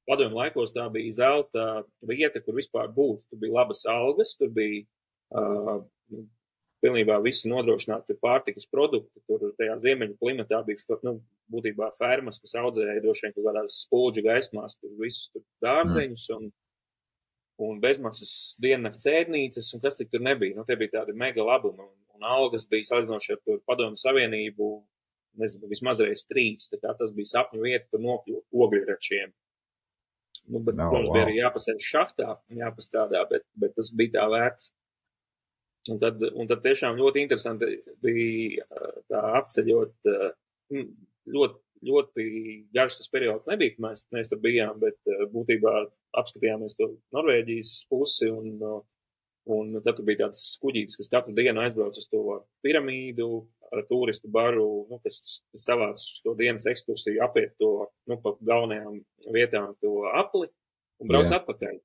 padomju 0.08 0.38
laikos 0.38 0.72
tā 0.76 0.86
bija 0.92 1.16
zelta 1.20 1.66
vieta, 2.08 2.40
kur 2.44 2.56
vispār 2.58 2.88
būt. 2.92 3.26
Tur 3.28 3.42
bija 3.42 3.58
labas 3.60 3.84
algas, 3.88 4.34
tur 4.40 4.52
bija 4.56 4.84
uh, 5.36 5.84
pilnībā 6.84 7.18
visi 7.24 7.48
nodrošināti 7.52 8.18
pārtikas 8.22 8.68
produkti. 8.70 9.22
Tur 9.28 9.52
tajā 9.58 9.78
ziemeļu 9.86 10.18
klimatā 10.20 10.60
bija 10.66 10.98
nu, 11.06 11.18
būtībā 11.52 11.90
fermas, 11.98 12.40
kas 12.42 12.56
audzēja 12.60 13.00
droši 13.04 13.26
vien 13.26 13.36
kaut 13.36 13.48
kādās 13.48 13.80
spulģu 13.86 14.26
gaismās, 14.26 14.76
tur 14.80 14.92
visus 15.00 15.30
tur 15.32 15.44
dārzeņus 15.64 16.26
un, 16.36 16.50
un 17.62 17.78
bezmaksas 17.82 18.56
diennakts 18.62 19.06
ēdnīcas, 19.10 19.70
un 19.76 19.82
kas 19.84 19.98
tik 20.00 20.10
tur 20.12 20.24
nebija. 20.24 20.56
Nu, 20.58 20.64
tie 20.66 20.76
bija 20.80 21.00
tādi 21.00 21.14
mega 21.18 21.44
labumi, 21.46 21.84
un, 21.84 21.92
un 22.16 22.26
algas 22.26 22.66
bija 22.70 22.90
salīdzinoši 22.90 23.36
ar 23.36 23.62
padomu 23.68 23.98
savienību, 24.00 24.70
nezinu, 25.40 25.70
vismaz 25.70 26.02
reiz 26.02 26.24
trīs. 26.30 26.70
Tas 26.74 27.14
bija 27.14 27.32
sapņu 27.36 27.64
vieta, 27.64 27.86
kur 27.90 28.02
nokļūt 28.02 28.62
ogļračiem. 28.66 29.34
Nu, 30.44 30.60
bet, 30.60 30.76
no, 30.76 30.90
protams, 30.90 31.08
wow. 31.08 31.16
bija 31.16 31.26
arī 31.28 31.36
jāpasēž 31.38 31.90
šahtā, 31.90 32.38
jāpastrādā, 32.58 33.22
bet, 33.30 33.46
bet 33.60 33.76
tas 33.78 33.90
bija 33.96 34.18
tā 34.18 34.24
vērts. 34.32 34.72
Un 35.92 36.00
tad, 36.00 36.20
un 36.32 36.48
tad 36.48 36.62
tiešām 36.64 36.96
ļoti 36.96 37.22
interesanti 37.24 37.68
bija 38.04 38.64
tā 39.12 39.20
apceļot, 39.40 40.08
ļoti, 41.34 41.58
ļoti 41.90 42.28
garš 42.76 43.00
tas 43.00 43.10
periods 43.12 43.50
nebija, 43.50 43.74
kad 43.74 43.84
mēs, 43.86 44.06
mēs 44.16 44.32
tur 44.32 44.40
bijām, 44.44 44.78
bet 44.80 44.96
būtībā 45.32 45.74
apskatījāmies 46.20 46.76
to 46.78 46.90
Norvēģijas 47.14 47.72
pusi 47.90 48.30
un, 48.32 48.56
un 49.54 49.80
tad 49.84 50.00
bija 50.06 50.24
tāds 50.24 50.56
kuģītis, 50.62 50.98
kas 51.00 51.10
katru 51.12 51.34
dienu 51.36 51.62
aizbrauc 51.64 51.98
uz 52.00 52.08
to 52.10 52.40
piramīdu 52.64 53.28
ar 53.74 53.82
turistu 53.88 54.30
baru, 54.30 54.86
nu, 54.90 55.00
kas, 55.04 55.40
kas 55.52 55.66
savāc 55.66 55.98
uz 55.98 56.20
to 56.24 56.34
dienas 56.38 56.66
ekskursiju, 56.70 57.22
apiet 57.24 57.56
to, 57.60 57.88
nu, 58.10 58.18
pa 58.22 58.36
galvenajām 58.40 59.00
vietām 59.34 59.72
to 59.82 60.04
apli 60.14 60.48
un 61.02 61.10
brauc 61.10 61.26
Jā. 61.26 61.40
atpakaļ. 61.40 61.80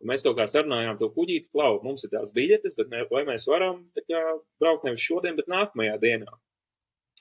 Un 0.00 0.08
mēs 0.08 0.24
kaut 0.24 0.38
kā 0.38 0.46
sarunājām 0.48 0.96
to 1.00 1.10
kuģīti, 1.12 1.50
klau, 1.52 1.74
mums 1.84 2.06
ir 2.06 2.12
tās 2.14 2.32
biļetes, 2.36 2.76
bet 2.78 2.88
mē, 2.92 3.04
vai 3.12 3.26
mēs 3.28 3.44
varam 3.50 3.82
kā 4.08 4.22
braukt 4.62 4.86
nevis 4.88 5.04
šodien, 5.04 5.36
bet 5.36 5.50
nākamajā 5.52 5.98
dienā. 6.00 6.38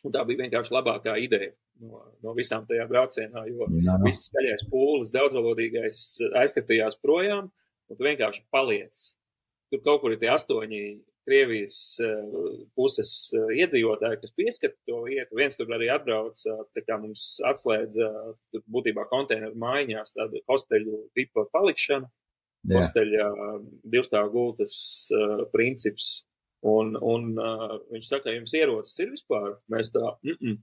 Un 0.08 0.16
tā 0.16 0.24
bija 0.28 0.46
vienkārši 0.46 0.74
labākā 0.78 1.18
ideja 1.20 1.52
no, 1.84 2.02
no 2.24 2.34
visām 2.38 2.66
tajā 2.70 2.88
braucienā, 2.90 3.46
jo 3.50 3.68
Jā. 3.80 3.98
viss 4.06 4.30
skaļais 4.30 4.66
pūlis, 4.72 5.14
daudzvalodīgais 5.16 6.06
aizskatījās 6.42 7.00
projām, 7.04 7.50
un 7.90 8.00
tu 8.00 8.08
vienkārši 8.08 8.46
paliec. 8.54 9.06
Tur 9.70 9.84
kaut 9.86 10.04
kur 10.04 10.16
ir 10.16 10.22
tie 10.22 10.32
astoņi 10.34 10.84
Krievijas 11.30 11.76
puses 12.74 13.10
iedzīvotāji, 13.54 14.18
kas 14.24 14.32
pieskata 14.34 14.74
to 14.90 15.04
vietu. 15.06 15.38
Viens 15.38 15.58
tur 15.60 15.70
arī 15.76 15.92
atbrauc, 15.94 16.40
tā 16.74 16.82
kā 16.88 16.98
mums 17.02 17.36
atslēdza 17.46 18.08
būtībā 18.66 19.06
konteineru 19.12 19.54
maiņās 19.62 20.16
tādu 20.16 20.42
hosteļu 20.50 21.04
tipa 21.18 21.46
palikšanu 21.54 22.10
posteļa 22.72 23.28
divstāvu 23.94 24.34
gultas 24.34 24.74
princips. 25.54 26.10
Un, 26.66 26.96
un 26.98 27.30
viņš 27.94 28.10
saka, 28.10 28.34
jums 28.36 28.56
ierocis 28.58 28.98
ir 29.00 29.14
vispār? 29.14 29.54
Mēs 29.72 29.94
tā, 29.94 30.02
mm 30.26 30.36
-mm. 30.42 30.58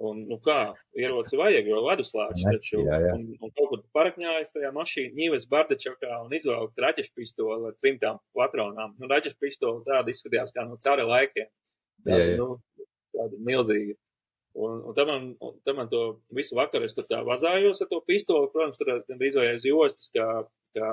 Un, 0.00 0.22
nu 0.30 0.38
kā, 0.40 0.56
ieroci 0.96 1.36
vajag, 1.36 1.66
jo 1.68 1.80
leduslāči 1.84 2.46
taču, 2.46 2.78
jā, 2.86 2.98
jā. 3.04 3.14
Un, 3.18 3.26
un 3.36 3.50
kaut 3.52 3.66
kur 3.68 3.82
parakņājas 3.98 4.54
tajā 4.54 4.70
mašīnā, 4.72 5.12
ņīves 5.18 5.44
bardečakā 5.50 6.22
un 6.24 6.32
izvēlēt 6.38 6.80
raķešu 6.86 7.12
pistoli 7.18 7.68
ar 7.68 7.74
trimtām 7.82 8.20
patronām. 8.36 8.94
Nu, 8.96 9.10
raķešu 9.12 9.36
pistoli 9.44 9.84
tāda 9.84 10.08
izskatījās 10.08 10.54
kā 10.56 10.64
no 10.64 10.78
cara 10.80 11.04
laikiem. 11.04 11.50
Tāda, 12.06 12.16
jā, 12.16 12.30
jā. 12.30 12.38
Nu, 12.40 12.86
tāda 13.12 13.42
milzīga. 13.50 13.98
Un, 14.60 14.80
un 14.88 14.96
tad, 14.96 15.06
man, 15.12 15.28
un 15.46 15.60
tad 15.68 15.76
man 15.78 15.92
to 15.92 16.00
visu 16.34 16.56
vakaru 16.58 16.88
es 16.88 16.96
tur 16.96 17.04
tā 17.06 17.20
vazājos 17.26 17.84
ar 17.84 17.92
to 17.92 18.00
pistoli, 18.08 18.48
protams, 18.54 18.80
tur 18.80 18.94
gandrīz 19.04 19.36
vai 19.36 19.50
aiz 19.52 19.68
jostas, 19.68 20.08
kā 20.16 20.26
kā 20.76 20.90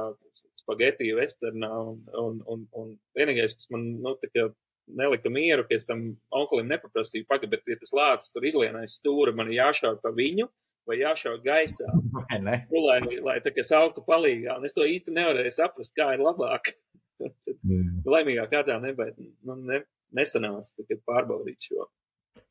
spagetī 0.58 1.12
westernā, 1.18 1.70
un, 1.91 1.99
un, 2.22 2.39
un, 2.53 2.64
un 2.80 2.93
vienīgais, 3.18 3.58
kas 3.60 3.70
man, 3.74 3.86
nu, 4.03 4.16
tā 4.22 4.30
kā 4.34 4.47
nelika 4.88 5.29
mieru, 5.33 5.65
ka 5.67 5.75
es 5.75 5.85
tam 5.88 6.03
onkulim 6.33 6.69
nepaprasīju, 6.71 7.27
pagaid, 7.29 7.51
bet, 7.51 7.65
ja 7.67 7.77
tas 7.79 7.93
lācis 7.95 8.33
tur 8.33 8.47
izlienais 8.47 8.97
stūra, 8.99 9.35
man 9.35 9.51
ir 9.51 9.59
jāšauj 9.59 9.99
pa 10.03 10.13
viņu, 10.15 10.47
vai 10.88 11.01
jāšauj 11.01 11.41
gaisā, 11.43 11.91
vai 12.15 12.39
ne? 12.43 12.57
Nu, 12.71 12.85
lai, 12.85 13.01
lai 13.23 13.38
tā 13.43 13.51
kā 13.55 13.65
sauktu 13.67 14.05
palīgā, 14.07 14.57
un 14.57 14.67
es 14.67 14.75
to 14.75 14.88
īsti 14.88 15.15
nevarēju 15.15 15.53
saprast, 15.57 15.95
kā 15.97 16.13
ir 16.15 16.23
labāk. 16.23 16.71
mm. 17.19 18.01
Laimīgā 18.13 18.47
kārtā 18.51 18.79
nebēt, 18.83 19.19
nu, 19.19 19.59
ne, 19.67 19.83
nesanāca, 20.15 20.77
tā 20.79 20.88
kā 20.88 20.99
pārbaudīt 21.11 21.69
šo. 21.69 21.89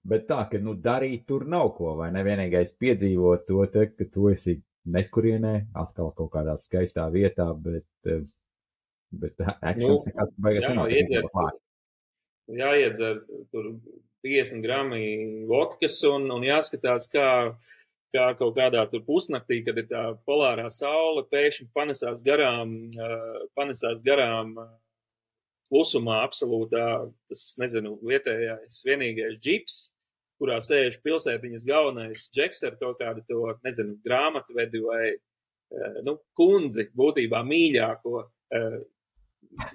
Bet 0.06 0.28
tā, 0.28 0.44
ka, 0.50 0.60
nu, 0.62 0.76
darīt 0.78 1.24
tur 1.26 1.46
nav 1.50 1.72
ko, 1.78 1.96
vai 1.98 2.12
ne? 2.14 2.22
Vienīgais 2.26 2.76
piedzīvot 2.78 3.46
to, 3.48 3.64
te, 3.72 3.88
ka 3.94 4.06
tu 4.12 4.28
esi 4.30 4.58
nekurienē, 4.94 5.54
atkal 5.82 6.12
kaut 6.14 6.30
kādā 6.34 6.54
skaistā 6.60 7.06
vietā, 7.10 7.48
bet, 7.58 7.88
eh, 8.06 8.22
bet 9.10 9.40
akcents 9.56 10.06
nu, 10.06 10.12
nekad 10.12 10.36
beigās 10.46 10.68
nenotiek. 10.70 11.62
Jāiedzer 12.46 13.22
tur 13.50 13.72
50 14.26 14.62
grami 14.62 15.02
vodkas 15.50 15.98
un, 16.06 16.28
un 16.30 16.46
jāskatās, 16.46 17.08
kā, 17.10 17.28
kā 18.14 18.26
kaut 18.38 18.56
kādā 18.58 18.84
tur 18.90 19.02
pusnaktī, 19.06 19.62
kad 19.66 19.78
ir 19.82 19.88
tā 19.90 20.04
polārā 20.28 20.68
saule, 20.70 21.26
pēkšņi 21.30 21.70
panesās 21.74 22.22
garām, 22.26 22.76
uh, 22.94 23.46
panesās 23.58 24.04
garām 24.06 24.54
uh, 24.62 24.70
klusumā 25.70 26.20
absolūtā, 26.24 26.86
tas, 27.30 27.44
nezinu, 27.60 27.96
vietējais 28.06 28.82
vienīgais 28.86 29.38
džips, 29.42 29.78
kurā 30.40 30.58
sēž 30.62 31.00
pilsētiņas 31.04 31.66
galvenais 31.68 32.26
džeks 32.34 32.62
ar 32.68 32.76
kaut 32.80 33.00
kādu 33.00 33.24
to, 33.28 33.42
nezinu, 33.64 33.96
grāmatvedi 34.04 34.82
vai, 34.84 35.04
eh, 35.16 36.00
nu, 36.06 36.18
kundzi, 36.36 36.88
būtībā 36.96 37.42
mīļāko. 37.46 38.26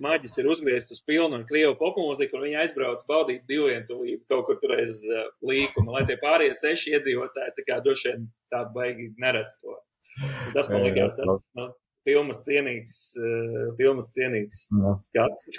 Maģis 0.03 0.37
ir 0.41 0.49
uzgriezts 0.51 0.95
uz 0.95 1.01
pilnu 1.07 1.39
un 1.39 1.45
krievu 1.49 1.75
popmūziku, 1.79 2.37
un 2.37 2.45
viņi 2.45 2.59
aizbrauc 2.63 3.03
baudīt 3.09 3.45
divvientulību 3.49 4.23
kaut 4.31 4.47
kur 4.47 4.59
tur 4.61 4.75
aiz 4.77 5.01
uh, 5.09 5.27
līkuma, 5.47 5.97
lai 5.97 6.03
tie 6.09 6.17
pārējie 6.21 6.57
seši 6.59 6.95
iedzīvotāji 6.97 7.55
tā 7.57 7.65
kā 7.67 7.79
droši 7.85 8.11
vien 8.11 8.27
tā 8.53 8.63
baigi 8.75 9.11
neredz 9.21 9.57
to. 9.61 9.77
Un 10.21 10.55
tas 10.55 10.69
man 10.71 10.85
likās 10.85 11.17
tāds, 11.17 11.47
nu, 11.57 11.67
filmas 12.07 12.43
cienīgs, 12.45 12.97
uh, 13.19 13.71
filmas 13.79 14.11
cienīgs 14.15 14.67
no. 14.77 14.93
skats. 15.07 15.49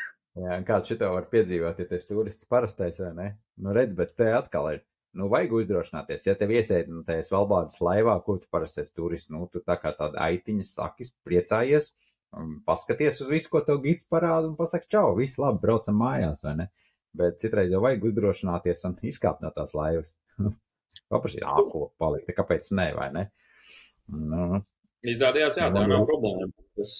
Jā, 0.42 0.62
kāds 0.64 0.88
šito 0.88 1.10
var 1.12 1.26
piedzīvot, 1.32 1.82
ja 1.82 1.90
tas 1.90 2.08
turists 2.08 2.48
parastais 2.48 3.02
vai 3.02 3.12
ne? 3.18 3.28
Nu, 3.60 3.74
redz, 3.76 3.96
bet 3.98 4.14
te 4.16 4.30
atkal 4.32 4.70
ir 4.76 4.80
nu, 5.18 5.28
vajag 5.32 5.52
uzdrošināties. 5.58 6.24
Ja 6.28 6.34
tev 6.38 6.54
iesēd 6.54 6.88
nu, 6.88 7.02
tajā 7.06 7.26
Svalbāras 7.26 7.76
laivā, 7.84 8.14
ko 8.24 8.38
tu 8.40 8.48
parasti 8.52 8.80
esi 8.84 8.94
turists, 8.96 9.30
nu, 9.32 9.44
tu 9.52 9.60
tā 9.60 9.76
kā 9.80 9.92
tāda 9.98 10.22
aitiņa 10.24 10.64
sakis, 10.68 11.12
priecājies, 11.26 11.90
paskaties 12.66 13.20
uz 13.24 13.30
visu, 13.32 13.50
ko 13.52 13.60
tev 13.66 13.82
gids 13.84 14.08
parāda 14.08 14.48
un 14.48 14.56
pasaka, 14.58 14.88
čau, 14.90 15.12
viss 15.18 15.40
labi, 15.40 15.60
braucam 15.62 15.98
mājās, 16.00 16.44
vai 16.46 16.56
ne? 16.62 16.68
Bet 17.16 17.40
citreiz 17.42 17.72
jau 17.72 17.82
vajag 17.84 18.04
uzdrošināties 18.08 18.86
un 18.88 18.98
izkāpt 19.12 19.44
no 19.44 19.52
tās 19.54 19.76
laivas. 19.76 20.16
Paprasīt, 21.12 21.44
ā, 21.48 21.56
ko 21.72 21.88
palikt, 22.00 22.32
kāpēc 22.36 22.68
ne, 22.76 22.90
vai 22.96 23.08
ne? 23.14 23.26
Nu, 24.12 24.60
Izrādījās, 25.08 25.58
jā, 25.58 25.66
tā 25.74 25.82
nav 25.90 26.06
problēma. 26.06 26.52
Tas... 26.78 26.92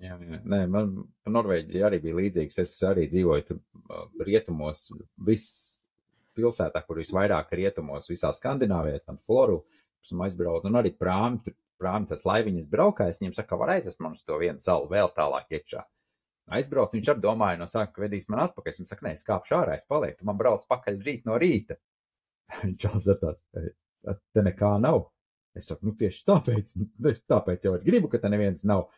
Jā, 0.00 0.16
jā. 0.16 0.38
Nē, 0.48 0.60
man 0.68 0.92
Norvēģija 1.28 1.86
arī 1.88 1.98
bija 2.04 2.16
līdzīgs. 2.18 2.58
Es 2.62 2.72
arī 2.84 3.06
dzīvoju 3.08 3.44
tur 3.48 4.24
rietumos. 4.26 4.86
Viss 5.26 5.76
pilsētā, 6.36 6.82
kur 6.86 7.00
visvairāk 7.00 7.52
rietumos, 7.56 8.08
visā 8.10 8.30
Skandināvijā, 8.36 9.02
tad 9.04 9.20
Floru, 9.26 9.60
esmu 10.04 10.24
aizbraucis, 10.26 10.68
un 10.70 10.80
arī 10.80 10.92
prāmi, 10.96 11.42
tur 11.44 11.56
prāmi 11.80 12.10
tas 12.10 12.26
laiviņas 12.28 12.68
braukājs, 12.70 13.20
viņam 13.22 13.38
saka, 13.38 13.58
var 13.60 13.74
aizvest 13.76 14.02
man 14.04 14.16
uz 14.18 14.24
to 14.26 14.36
vienu 14.40 14.62
salu 14.62 14.90
vēl 14.90 15.10
tālāk 15.16 15.56
iekšā. 15.58 15.84
Aizbrauc, 16.56 16.94
viņš 16.96 17.12
arī 17.12 17.22
domāja 17.22 17.60
no 17.60 17.68
sākuma, 17.70 17.94
ka 17.94 18.02
vedīs 18.02 18.26
man 18.30 18.42
atpakaļ. 18.44 18.72
Es 18.72 18.80
viņam 18.80 18.90
saku, 18.90 19.06
nē, 19.06 19.12
es 19.14 19.26
kāpšu 19.26 19.56
ārā, 19.60 19.76
es 19.78 19.86
palieku, 19.86 20.26
man 20.26 20.38
brauc 20.38 20.64
pakaļ 20.70 20.98
rīt 21.06 21.28
no 21.28 21.38
rīta. 21.38 21.78
Čāls 22.82 23.06
ir 23.12 23.20
tāds, 23.20 23.44
te 24.34 24.44
nekā 24.46 24.72
nav. 24.82 25.04
Es 25.54 25.70
saku, 25.70 25.88
nu 25.88 25.94
tieši 25.98 26.24
tāpēc, 26.26 26.74
nu, 26.80 26.88
es 27.10 27.22
tāpēc 27.26 27.66
jau 27.66 27.76
gribu, 27.84 28.10
ka 28.10 28.20
te 28.22 28.30
neviens 28.32 28.66
nav. 28.66 28.88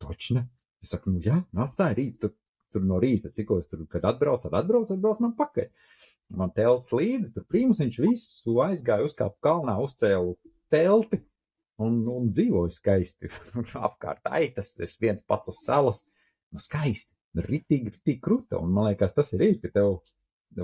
Toči 0.00 0.36
ne. 0.36 0.44
Es 0.84 0.92
saku, 0.94 1.12
nu 1.12 1.20
jā, 1.24 1.38
nāc 1.56 1.74
tā 1.76 1.90
rīt, 1.96 2.20
tu, 2.22 2.32
tur 2.72 2.84
no 2.86 3.00
rīta, 3.02 3.32
cikos 3.34 3.66
tur, 3.68 3.82
kad 3.90 4.04
atbrauc, 4.08 4.44
tad 4.44 4.54
atbrauc, 4.60 4.92
atbrauc 4.92 5.20
man 5.24 5.34
pakaļ. 5.36 5.68
Man 6.40 6.52
telts 6.56 6.92
līdzi, 6.96 7.34
tur 7.34 7.44
prīmus 7.48 7.82
viņš 7.82 8.00
visu 8.04 8.60
aizgāja, 8.64 9.08
uzkāpa 9.08 9.36
kalnā, 9.44 9.76
uzcēlu 9.84 10.36
telti 10.72 11.20
un, 11.82 12.00
un 12.10 12.30
dzīvoju 12.32 12.72
skaisti. 12.74 13.30
Apkārt 13.88 14.26
aitas, 14.30 14.74
es 14.82 14.96
viens 15.00 15.24
pats 15.26 15.52
uz 15.52 15.60
salas, 15.64 16.04
nu 16.54 16.62
skaisti, 16.62 17.14
ritīgi, 17.46 17.94
ritīgi 17.96 18.20
kruta. 18.24 18.60
Un 18.60 18.74
man 18.74 18.90
liekas, 18.90 19.16
tas 19.16 19.32
ir 19.36 19.46
īsti, 19.46 19.68
ka 19.68 19.80
tev 19.80 20.00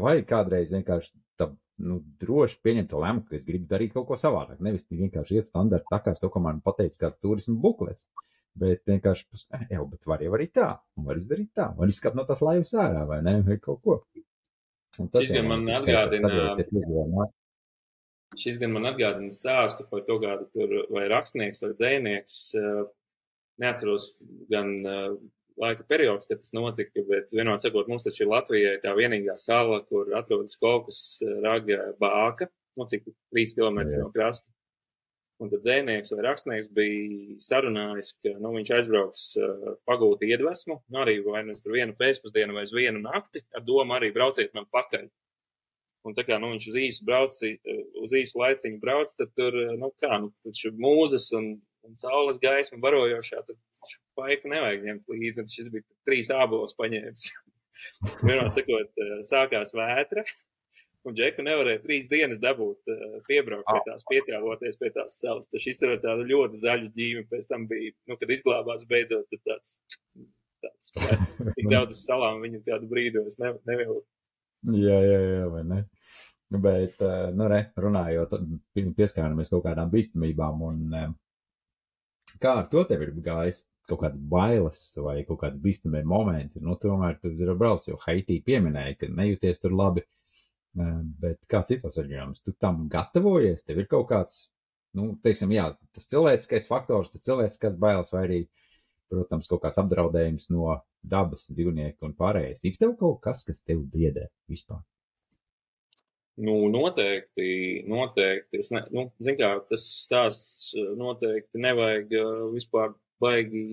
vajag 0.03 0.29
kādreiz 0.29 0.75
vienkārši 0.75 1.13
tā, 1.39 1.51
nu, 1.87 2.01
droši 2.21 2.61
pieņemt 2.65 2.91
to 2.93 3.01
lēmumu, 3.03 3.27
ka 3.29 3.37
es 3.39 3.47
gribu 3.47 3.69
darīt 3.71 3.95
kaut 3.95 4.09
ko 4.11 4.21
savādāk. 4.21 4.63
Nevis 4.65 4.89
vienkārši 4.91 5.41
iet 5.41 5.51
standarta 5.51 5.99
takās 5.99 6.23
to, 6.23 6.31
ko 6.33 6.43
man 6.43 6.63
pateica 6.65 7.07
kāds 7.07 7.21
turismu 7.23 7.59
buklets. 7.63 8.09
Bet 8.57 8.89
vienkārši, 8.89 9.27
jau, 9.69 9.83
bet 9.91 10.09
var 10.09 10.23
jau 10.25 10.31
arī 10.33 10.47
tā, 10.49 10.71
un 10.97 11.05
var 11.05 11.19
izdarīt 11.21 11.51
tā, 11.59 11.67
var 11.77 11.91
izskatīt 11.93 12.17
no 12.17 12.25
tās 12.25 12.41
laivas 12.41 12.71
ārā, 12.73 13.03
vai 13.05 13.19
ne, 13.25 13.35
vai 13.45 13.59
kaut 13.61 13.83
ko. 13.85 13.99
Un 14.97 15.11
tas 15.13 15.29
gan 15.29 15.51
man 15.51 15.67
atgādina, 15.69 16.31
šis 18.35 18.59
gan 18.63 18.75
man 18.75 18.89
atgādina 18.91 19.33
stāstu 19.35 19.87
par 19.91 20.05
to, 20.09 20.19
kādu 20.23 20.49
tur 20.53 20.77
vai 20.93 21.07
rakstnieks 21.13 21.63
vai 21.65 21.73
dzēnieks, 21.79 22.37
eh, 22.59 22.83
neatceros 23.63 24.11
gan 24.53 24.73
eh, 24.83 25.17
laika 25.63 25.87
periods, 25.89 26.29
kad 26.29 26.43
tas 26.43 26.53
notika, 26.57 27.05
bet 27.09 27.33
vienmēr 27.33 27.61
sakot, 27.63 27.89
mums 27.89 28.05
taču 28.05 28.25
ir 28.25 28.33
Latvijai 28.33 28.77
tā 28.83 28.93
vienīgā 28.99 29.39
sala, 29.41 29.81
kur 29.89 30.13
atrodas 30.19 30.59
kaut 30.61 30.91
kas 30.91 31.01
raga 31.45 31.93
bāka, 32.01 32.51
nu 32.77 32.85
cik 32.91 33.09
3 33.33 33.57
km 33.57 33.81
no 33.97 34.11
krasta. 34.13 34.53
Un 35.37 35.51
tad 35.53 35.61
dzēnieks 35.67 36.15
vai 36.15 36.23
rakstnieks 36.25 36.69
bija 36.73 37.35
sarunājis, 37.45 38.15
ka 38.25 38.31
nu, 38.41 38.55
viņš 38.55 38.71
aizbrauks 38.73 39.25
uh, 39.37 39.75
pagūt 39.89 40.25
iedvesmu, 40.25 40.79
nu, 40.81 41.01
arī 41.03 41.19
vai 41.27 41.43
nu 41.45 41.57
tur 41.61 41.75
vienu 41.77 41.93
pēcpusdienu 41.99 42.57
vai 42.57 42.65
uz 42.65 42.73
vienu 42.73 43.03
nakti, 43.05 43.43
ar 43.53 43.65
domu 43.67 43.99
arī 43.99 44.09
brauciet 44.15 44.57
man 44.57 44.65
pakaļ. 44.73 45.11
Un 46.07 46.15
tā 46.15 46.23
kā 46.27 46.39
nu, 46.39 46.53
viņš 46.55 46.69
uz 46.71 46.77
īsu, 46.79 47.05
brauci, 47.07 47.53
uz 48.03 48.13
īsu 48.15 48.39
laiciņu 48.39 48.79
brauc, 48.83 49.11
tad 49.19 49.33
tur, 49.39 49.57
nu 49.81 49.91
kā, 49.99 50.21
nu, 50.23 50.31
taču 50.47 50.71
mūzes 50.79 51.33
un, 51.35 51.57
un 51.87 51.99
saules 51.99 52.39
gaisma 52.43 52.79
barojošā, 52.83 53.43
tad 53.49 53.95
paiku 54.19 54.53
nevajag 54.53 54.87
ņemt 54.87 55.15
līdzi, 55.15 55.43
un 55.43 55.51
šis 55.51 55.71
bija 55.75 55.87
trīs 56.09 56.31
ābols 56.35 56.77
paņēmis. 56.79 57.31
Vienmēr 58.27 58.53
sakot, 58.55 59.03
sākās 59.27 59.75
vētra, 59.77 60.25
un 61.07 61.17
Džeku 61.19 61.45
nevarēja 61.47 61.83
trīs 61.85 62.09
dienas 62.11 62.41
dabūt 62.43 62.95
piebraukt 63.29 63.69
pie 63.69 63.83
tās, 63.91 64.07
pietēloties 64.11 64.81
pie 64.81 64.91
tās 64.95 65.19
salas. 65.21 65.51
Tas 65.53 65.67
izturēja 65.71 66.05
tādu 66.07 66.27
ļoti 66.31 66.63
zaļu 66.63 66.91
ģīmi, 66.97 67.27
pēc 67.31 67.51
tam 67.51 67.67
bija, 67.71 67.95
nu, 68.11 68.19
kad 68.21 68.33
izglābās 68.33 68.87
beidzot, 68.91 69.29
tad 69.35 69.45
tāds, 69.51 69.79
tāds, 70.65 70.93
tik 71.59 71.71
daudz 71.73 71.99
salām 72.01 72.43
viņu 72.47 72.63
kādu 72.67 72.91
brīdi 72.91 73.27
es 73.27 73.41
ne, 73.43 73.57
nevilku. 73.69 74.07
Jā, 74.65 74.99
jā, 75.05 75.21
jā, 75.21 75.47
vai 75.53 75.63
ne? 75.69 75.83
Bet, 76.57 77.01
uh, 77.03 77.29
nu, 77.35 77.47
re, 77.51 77.61
runājot, 77.77 78.35
pieskāramies 78.97 79.51
kaut 79.53 79.65
kādām 79.67 79.91
bīstamībām 79.93 80.63
un 80.67 80.83
uh, 80.95 81.09
kā 82.43 82.55
ar 82.63 82.69
to 82.73 82.85
tev 82.89 83.03
ir 83.05 83.17
gājis? 83.25 83.65
Kaut 83.87 84.01
kādas 84.03 84.19
bailes 84.19 84.81
vai 84.99 85.21
kaut 85.27 85.39
kādi 85.45 85.61
bīstamie 85.63 86.03
momenti. 86.09 86.59
Nu, 86.59 86.75
tomēr 86.81 87.21
tur 87.23 87.37
ir 87.39 87.53
braucis, 87.55 87.93
jo 87.93 88.01
Haitī 88.03 88.41
pieminēja, 88.43 88.97
ka 89.03 89.11
nejūties 89.13 89.63
tur 89.63 89.77
labi. 89.79 90.03
Uh, 90.03 90.17
Bet 90.77 91.47
kā 91.49 91.63
citos 91.65 91.97
reģionos, 91.97 92.43
tu 92.45 92.53
tam 92.61 92.85
gatavojies, 92.93 93.65
tev 93.65 93.79
ir 93.81 93.87
kaut 93.89 94.11
kāds, 94.11 94.41
nu, 94.97 95.15
teiksim, 95.25 95.55
jā, 95.57 95.71
tas 95.97 96.09
cilvēciskais 96.11 96.69
faktors, 96.69 97.13
tas 97.15 97.25
cilvēciskās 97.25 97.79
bailes 97.81 98.13
vai 98.13 98.25
arī, 98.27 98.41
protams, 99.13 99.49
kaut 99.51 99.63
kāds 99.65 99.81
apdraudējums 99.83 100.51
no 100.55 100.75
dabas, 101.07 101.49
dzīvnieku 101.53 102.09
un 102.09 102.15
pārējais. 102.19 102.65
Ir 102.67 102.79
tev 102.81 102.97
kaut 103.01 103.23
kas, 103.25 103.45
kas 103.47 103.63
tev 103.63 103.83
biedē 103.93 104.29
vispār? 104.51 104.83
Nu, 106.37 106.59
noteikti, 106.69 107.49
noteikti. 107.89 108.61
Es 108.61 108.73
ne, 108.75 108.83
nu, 108.93 109.09
zin 109.25 109.39
kā, 109.39 109.55
tas 109.71 109.85
stāsts 110.05 110.75
noteikti 110.99 111.63
nevajag 111.65 112.13
vispār 112.53 112.93
baigi 113.23 113.67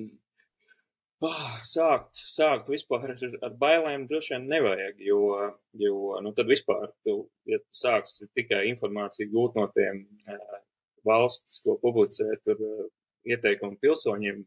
Oh, 1.23 1.51
sākt, 1.63 2.19
sākt 2.27 2.67
vispār 2.67 3.05
ar, 3.13 3.21
ar 3.47 3.53
bailēm 3.55 4.01
droši 4.09 4.33
vien 4.33 4.47
nevajag, 4.51 4.97
jo, 5.07 5.19
jo 5.79 6.17
nu, 6.25 6.33
tad 6.35 6.49
vispār, 6.51 6.89
tu, 7.05 7.13
ja 7.47 7.61
tu 7.61 7.77
sāksi 7.79 8.27
tikai 8.35 8.65
informāciju 8.73 9.29
gūt 9.31 9.55
no 9.55 9.63
tiem 9.71 10.01
uh, 10.27 10.57
valsts, 11.07 11.61
ko 11.63 11.77
publicē, 11.79 12.27
tur 12.43 12.59
ieteikumu 13.23 13.79
pilsoņiem, 13.79 14.41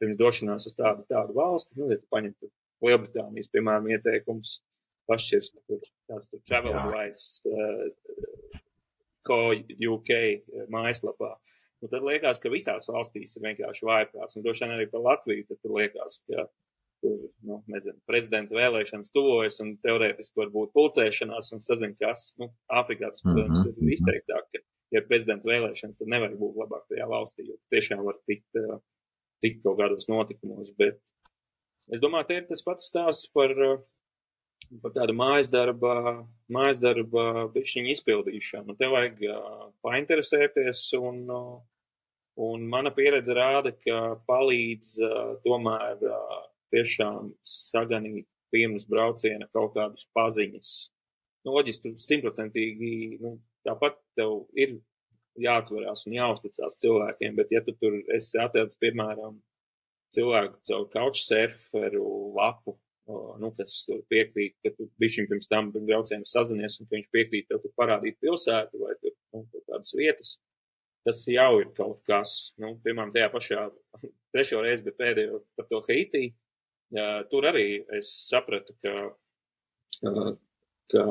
pirms 0.00 0.18
došanās 0.20 0.66
uz 0.70 0.76
tādu, 0.78 1.06
tādu 1.12 1.36
valsti, 1.36 1.78
nu, 1.80 1.90
ja 1.92 2.00
tu 2.00 2.08
paņemtu 2.12 2.50
Lielbritānijas, 2.86 3.52
piemēram, 3.52 3.88
ieteikums 3.92 4.58
pašķirst, 5.10 5.62
tur 5.68 5.80
tās 6.08 6.30
tur 6.32 6.40
travel 6.48 6.76
advice, 6.80 7.48
uh, 7.50 8.60
ko 9.28 9.42
UK 9.52 10.14
mājaslapā. 10.72 11.34
Uh, 11.36 11.58
nu, 11.80 11.88
tad 11.88 12.04
liekas, 12.04 12.40
ka 12.40 12.52
visās 12.52 12.88
valstīs 12.92 13.36
ir 13.36 13.46
vienkārši 13.48 13.86
vājprāts. 13.88 14.36
Un 14.36 14.44
droši 14.44 14.66
vien 14.66 14.74
arī 14.76 14.88
par 14.92 15.04
Latviju 15.06 15.46
tad 15.48 15.60
tur 15.62 15.76
liekas, 15.78 16.20
ka 16.28 16.46
tur, 17.04 17.16
nu, 17.48 17.60
nezinu, 17.72 17.96
prezidenta 18.08 18.56
vēlēšanas 18.56 19.12
tuvojas 19.14 19.60
un 19.64 19.74
teorētiski 19.84 20.42
var 20.42 20.52
būt 20.56 20.74
pulcēšanās 20.76 21.54
un 21.56 21.64
sazin, 21.64 21.96
kas, 22.00 22.30
nu, 22.40 22.50
Āfrikā 22.80 23.12
tas, 23.12 23.24
protams, 23.24 23.64
ir 23.68 23.76
mhm. 23.76 23.92
izteiktāk, 23.96 24.48
ka, 24.52 24.64
ja 24.92 25.02
ir 25.02 25.08
prezidenta 25.08 25.48
vēlēšanas, 25.48 26.00
tad 26.02 26.12
nevajag 26.12 26.36
būt 26.40 26.60
labāk 26.64 26.84
tajā 26.92 27.08
valstī, 27.08 27.48
jo 27.48 27.56
tiešām 27.72 28.04
var 28.04 28.20
tikt, 28.28 28.60
tikt 29.44 29.64
kaut 29.64 29.78
kādos 29.80 30.08
notikumos. 30.10 30.72
Bet 30.78 31.14
es 31.90 32.02
domāju, 32.02 32.28
te 32.28 32.38
ir 32.40 32.46
tas 32.50 32.64
pats 32.66 32.90
stāsts 32.92 33.30
par, 33.34 33.54
par 34.82 34.94
tādu 34.96 35.16
mājas 35.18 35.50
darba, 35.52 35.94
mājas 36.52 36.80
darba 36.82 37.46
bišķiņu 37.54 37.94
izpildīšanu. 37.96 38.76
Te 38.78 38.90
vajag 38.92 39.24
uh, 39.26 39.66
painteresēties 39.86 40.84
un, 41.00 41.22
uh, 41.28 41.58
un 42.50 42.68
mana 42.72 42.92
pieredze 42.96 43.36
rāda, 43.36 43.74
ka 43.84 44.00
palīdz 44.30 44.96
tomēr 45.46 46.04
tiešām 46.70 47.34
saganīt 47.42 48.28
pirms 48.54 48.86
brauciena 48.90 49.48
kaut 49.54 49.74
kādus 49.76 50.06
paziņas. 50.16 50.70
Nu, 51.46 51.54
loģiski, 51.56 51.94
tu 51.94 52.04
simtprocentīgi, 52.04 53.20
nu, 53.22 53.38
tāpat 53.66 53.98
tev 54.18 54.44
ir 54.58 54.76
jāatverās 55.38 56.06
un 56.06 56.16
jāuzticās 56.16 56.78
cilvēkiem, 56.82 57.36
bet 57.38 57.52
ja 57.54 57.62
tu 57.66 57.74
tur 57.78 57.96
esi 58.14 58.38
atradzis, 58.42 58.78
piemēram, 58.82 59.38
cilvēku 60.14 60.60
caur 60.66 60.86
couchsurferu 60.94 62.04
lapu, 62.36 62.76
nu, 63.42 63.50
kas 63.56 63.82
piekrīt, 64.10 64.56
ka 64.64 64.72
tu 64.76 64.86
bišķiņ 65.02 65.28
pirms 65.30 65.50
tam 65.50 65.70
braucienu 65.74 66.28
sazinies 66.28 66.78
un 66.80 66.88
ka 66.88 66.96
viņš 66.98 67.10
piekrīt 67.14 67.48
tev 67.50 67.62
tur 67.62 67.74
parādīt 67.78 68.18
pilsētu 68.22 68.82
vai 68.82 68.94
tur, 69.00 69.14
nu, 69.34 69.44
kādas 69.56 69.94
vietas. 69.98 70.36
Tas 71.06 71.22
jau 71.32 71.54
ir 71.62 71.70
kaut 71.76 72.02
kas, 72.08 72.52
nu, 72.60 72.74
piemēram, 72.84 73.12
tajā 73.14 73.30
pašā 73.32 73.66
trešo 74.34 74.62
reizi, 74.64 74.86
bet 74.86 74.98
pēdējo 75.00 75.42
par 75.56 75.68
to 75.70 75.82
Haitī. 75.88 76.30
Uh, 76.90 77.20
tur 77.30 77.46
arī 77.46 77.84
es 77.94 78.10
sapratu, 78.26 78.74
ka, 78.82 78.94
ka 80.90 81.04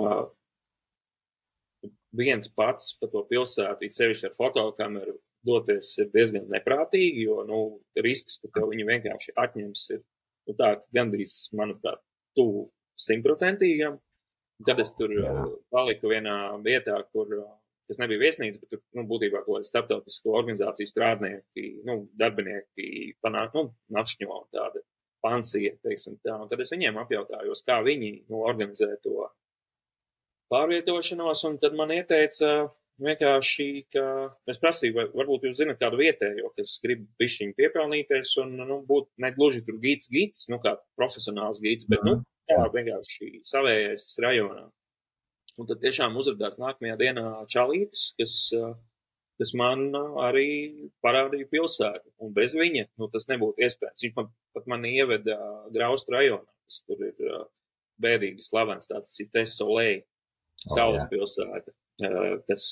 viens 2.15 2.49
pats 2.55 2.93
pa 2.99 3.09
to 3.11 3.23
pilsētu, 3.29 3.85
it 3.85 3.95
sevišķi 3.95 4.29
ar 4.29 4.35
fotokameru, 4.37 5.15
doties 5.45 5.93
ir 6.01 6.09
diezgan 6.13 6.49
neprātīgi, 6.51 7.23
jo, 7.27 7.39
nu, 7.47 7.61
risks, 8.03 8.39
ka 8.43 8.51
tev 8.57 8.69
viņi 8.73 8.87
vienkārši 8.89 9.35
atņems, 9.39 9.85
ir 9.95 10.01
nu, 10.49 10.55
tā 10.59 10.73
gandrīz, 10.95 11.37
manuprāt, 11.57 12.01
tuvu 12.37 12.67
simtprocentīgam. 12.99 13.99
Tad 14.67 14.81
es 14.83 14.91
tur 14.97 15.13
Jā. 15.15 15.31
Uh, 15.31 15.55
paliku 15.71 16.09
vienā 16.11 16.35
vietā, 16.65 16.97
kur, 17.13 17.31
uh, 17.37 17.51
kas 17.87 18.01
nebija 18.01 18.25
viesnīca, 18.25 18.59
bet 18.59 18.73
tur, 18.73 18.81
nu, 18.97 19.05
būtībā 19.07 19.45
kaut 19.45 19.61
kāda 19.61 19.69
starptautisko 19.69 20.33
organizāciju 20.35 20.89
strādnieki, 20.89 21.69
nu, 21.87 22.01
darbinieki 22.19 23.13
panāk, 23.23 23.55
nu, 23.55 23.69
nakšņo 23.95 24.41
tāda 24.55 24.83
pansija, 25.23 25.77
teiksim 25.85 26.19
tā. 26.23 26.35
Un 26.43 26.51
tad 26.51 26.59
es 26.63 26.73
viņiem 26.75 26.99
apjautājos, 26.99 27.63
kā 27.67 27.79
viņi, 27.85 28.11
nu, 28.31 28.43
organizē 28.49 28.91
to 29.03 29.29
pārvietošanos, 30.53 31.45
un 31.49 31.57
tad 31.61 31.75
man 31.77 31.93
ieteica 31.95 32.69
vienkārši, 32.99 33.67
ka 33.93 34.03
es 34.51 34.59
prasīju, 34.61 34.95
vai 34.97 35.05
varbūt 35.13 35.47
jūs 35.47 35.59
zinat 35.61 35.79
kādu 35.81 35.99
vietējo, 36.01 36.51
kas 36.57 36.75
grib 36.83 37.05
bišķiņu 37.21 37.55
piepelnīties 37.57 38.33
un, 38.43 38.57
nu, 38.59 38.81
būt 38.87 39.09
ne 39.23 39.31
gluži 39.35 39.63
tur 39.67 39.79
gids, 39.83 40.09
gids, 40.11 40.47
nu, 40.51 40.59
kā 40.63 40.75
profesionāls 40.99 41.61
gids, 41.63 41.87
bet, 41.89 42.03
nu, 42.07 42.19
jā, 42.49 42.59
vienkārši 42.75 43.39
savējais 43.47 44.09
rajonā. 44.25 44.67
Un 45.59 45.67
tad 45.67 45.81
tiešām 45.83 46.15
uzrādās 46.19 46.59
nākamajā 46.59 46.95
dienā 46.99 47.25
čalītis, 47.51 48.13
kas, 48.19 48.35
kas 49.39 49.55
man 49.59 49.89
arī 50.23 50.49
parādīja 51.03 51.49
pilsētu. 51.51 52.13
Un 52.23 52.35
bez 52.35 52.55
viņa, 52.55 52.85
nu, 52.99 53.09
tas 53.11 53.27
nebūtu 53.31 53.65
iespējams. 53.67 54.05
Viņš 54.05 54.15
man, 54.19 54.29
pat 54.55 54.69
mani 54.71 54.93
ieveda 55.01 55.35
graustu 55.75 56.15
rajonā, 56.15 56.47
kas 56.67 56.83
tur 56.87 57.03
ir 57.09 57.33
bēdīgi 57.99 58.45
slavens, 58.45 58.87
tāds 58.87 59.11
Cites 59.17 59.57
Solei, 59.59 59.99
Saules 60.67 61.05
oh, 61.05 61.09
pilsēta. 61.11 61.73
kas 62.47 62.65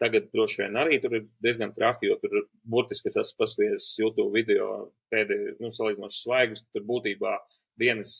tagad 0.00 0.30
droši 0.32 0.62
vien 0.62 0.78
arī 0.80 0.98
tur 1.02 1.14
ir 1.18 1.26
diezgan 1.44 1.72
traki, 1.74 2.08
jo 2.10 2.16
tur 2.22 2.46
burtiski 2.70 3.10
es 3.10 3.18
esmu 3.22 3.42
paskatījies 3.42 3.90
YouTube 4.00 4.32
video 4.34 4.70
pēdējo, 5.14 5.58
nu, 5.62 5.70
salīdzinoši 5.74 6.22
svaigus, 6.22 6.64
tur 6.74 6.86
būtībā 6.88 7.36
dienas, 7.80 8.14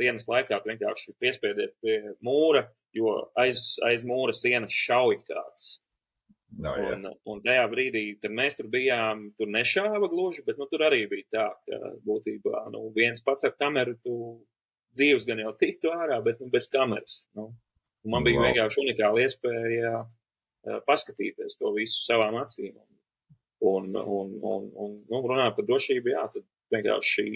dienas 0.00 0.28
laikā 0.30 0.60
vienkārši 0.64 1.16
piespiediet 1.20 1.74
pie 1.84 1.98
mūra, 2.24 2.66
jo 2.96 3.16
aiz, 3.40 3.74
aiz 3.88 4.04
mūra 4.08 4.36
sienas 4.36 4.74
šauj 4.84 5.22
kāds. 5.28 5.74
No, 6.54 6.70
jā. 6.78 6.92
un, 6.94 7.08
un 7.26 7.40
tajā 7.42 7.64
brīdī, 7.72 8.04
kad 8.22 8.34
mēs 8.34 8.58
tur 8.58 8.68
bijām, 8.70 9.26
tur 9.38 9.50
nešāva 9.50 10.06
gluži, 10.12 10.44
bet 10.46 10.60
nu, 10.60 10.68
tur 10.70 10.84
arī 10.86 11.02
bija 11.10 11.26
tā, 11.34 11.46
ka 11.66 11.94
būtībā 12.06 12.68
nu, 12.74 12.86
viens 12.94 13.24
pats 13.26 13.48
ar 13.48 13.56
kameru 13.58 13.96
tu 14.04 14.16
dzīves 14.94 15.26
gan 15.26 15.42
jau 15.42 15.50
tiktu 15.58 15.90
ārā, 15.90 16.20
bet 16.22 16.38
nu, 16.42 16.50
bez 16.52 16.68
kameras. 16.70 17.24
Nu. 17.34 17.50
Un 18.04 18.12
man 18.12 18.26
bija 18.26 18.40
wow. 18.40 18.48
vienkārši 18.48 18.82
unikāla 18.82 19.24
iespēja 19.24 19.94
paskatīties 20.88 21.58
to 21.60 21.72
visu 21.76 22.02
savām 22.04 22.36
acīm. 22.40 22.74
Un, 23.64 23.94
un, 23.96 24.32
un, 24.44 24.66
un 24.84 24.90
nu, 25.08 25.20
runājot 25.24 25.56
par 25.56 25.66
drošību, 25.68 26.12
jā, 26.12 26.24
tad 26.32 26.44
vienkārši 26.74 27.26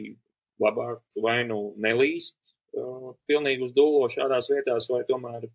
labāk 0.60 1.00
vai 1.24 1.38
nu 1.48 1.58
nelīst 1.80 2.38
uh, 2.76 3.14
pilnīgi 3.30 3.64
uz 3.64 3.72
dūlo 3.76 4.08
šādās 4.12 4.50
vietās, 4.52 4.88
vai 4.92 5.00
tomēr 5.08 5.46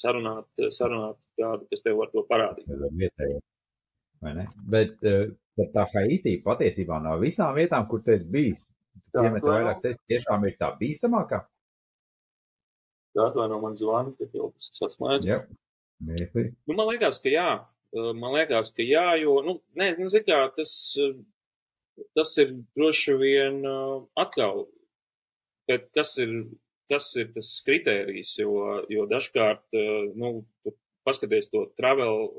sarunāt, 0.00 0.48
sarunāt 0.74 1.18
kādu, 1.40 1.68
kas 1.70 1.84
tev 1.86 2.00
var 2.02 2.12
to 2.12 2.24
parādīt. 2.28 2.68
Vietēji. 2.68 3.40
Vai 4.24 4.34
ne? 4.38 4.46
Bet, 4.74 4.96
bet 5.58 5.72
tā 5.74 5.86
Haiti 5.94 6.38
patiesībā 6.44 7.00
no 7.04 7.16
visām 7.22 7.54
vietām, 7.56 7.86
kur 7.88 8.02
tu 8.04 8.14
esi 8.14 8.28
bijis, 8.30 8.66
piemet 9.14 9.44
vairāk 9.44 9.80
sēst, 9.82 10.02
tiešām 10.10 10.46
ir 10.48 10.56
tā 10.60 10.72
bīstamākā? 10.80 11.44
Jā, 13.14 13.28
atvaino 13.28 13.60
man 13.62 13.76
zvani, 13.78 14.14
ka 14.18 14.26
jau 14.34 14.50
tas 14.54 14.70
sasniedz. 14.78 15.28
Jā, 15.28 15.38
mirkli. 16.02 16.48
Nu, 16.66 16.76
man 16.78 16.90
liekas, 16.90 17.20
ka 17.22 17.32
jā. 17.32 17.48
Man 17.94 18.34
liekas, 18.34 18.72
ka 18.74 18.82
jā, 18.82 19.06
jo, 19.22 19.38
nu, 19.46 19.60
nē, 19.78 19.92
nu, 20.00 20.08
zin 20.10 20.24
kā, 20.26 20.40
tas, 20.56 20.72
tas 22.18 22.32
ir 22.42 22.56
droši 22.74 23.14
vien 23.20 23.60
atkal, 24.18 24.64
bet 25.70 25.86
kas 25.94 26.16
ir, 26.24 26.32
kas 26.90 27.12
ir 27.20 27.30
tas 27.36 27.52
kritērijs, 27.66 28.34
jo, 28.42 28.80
jo 28.90 29.06
dažkārt, 29.10 29.62
nu, 30.18 30.40
paskaties 31.06 31.52
to 31.52 31.68
travel 31.78 32.32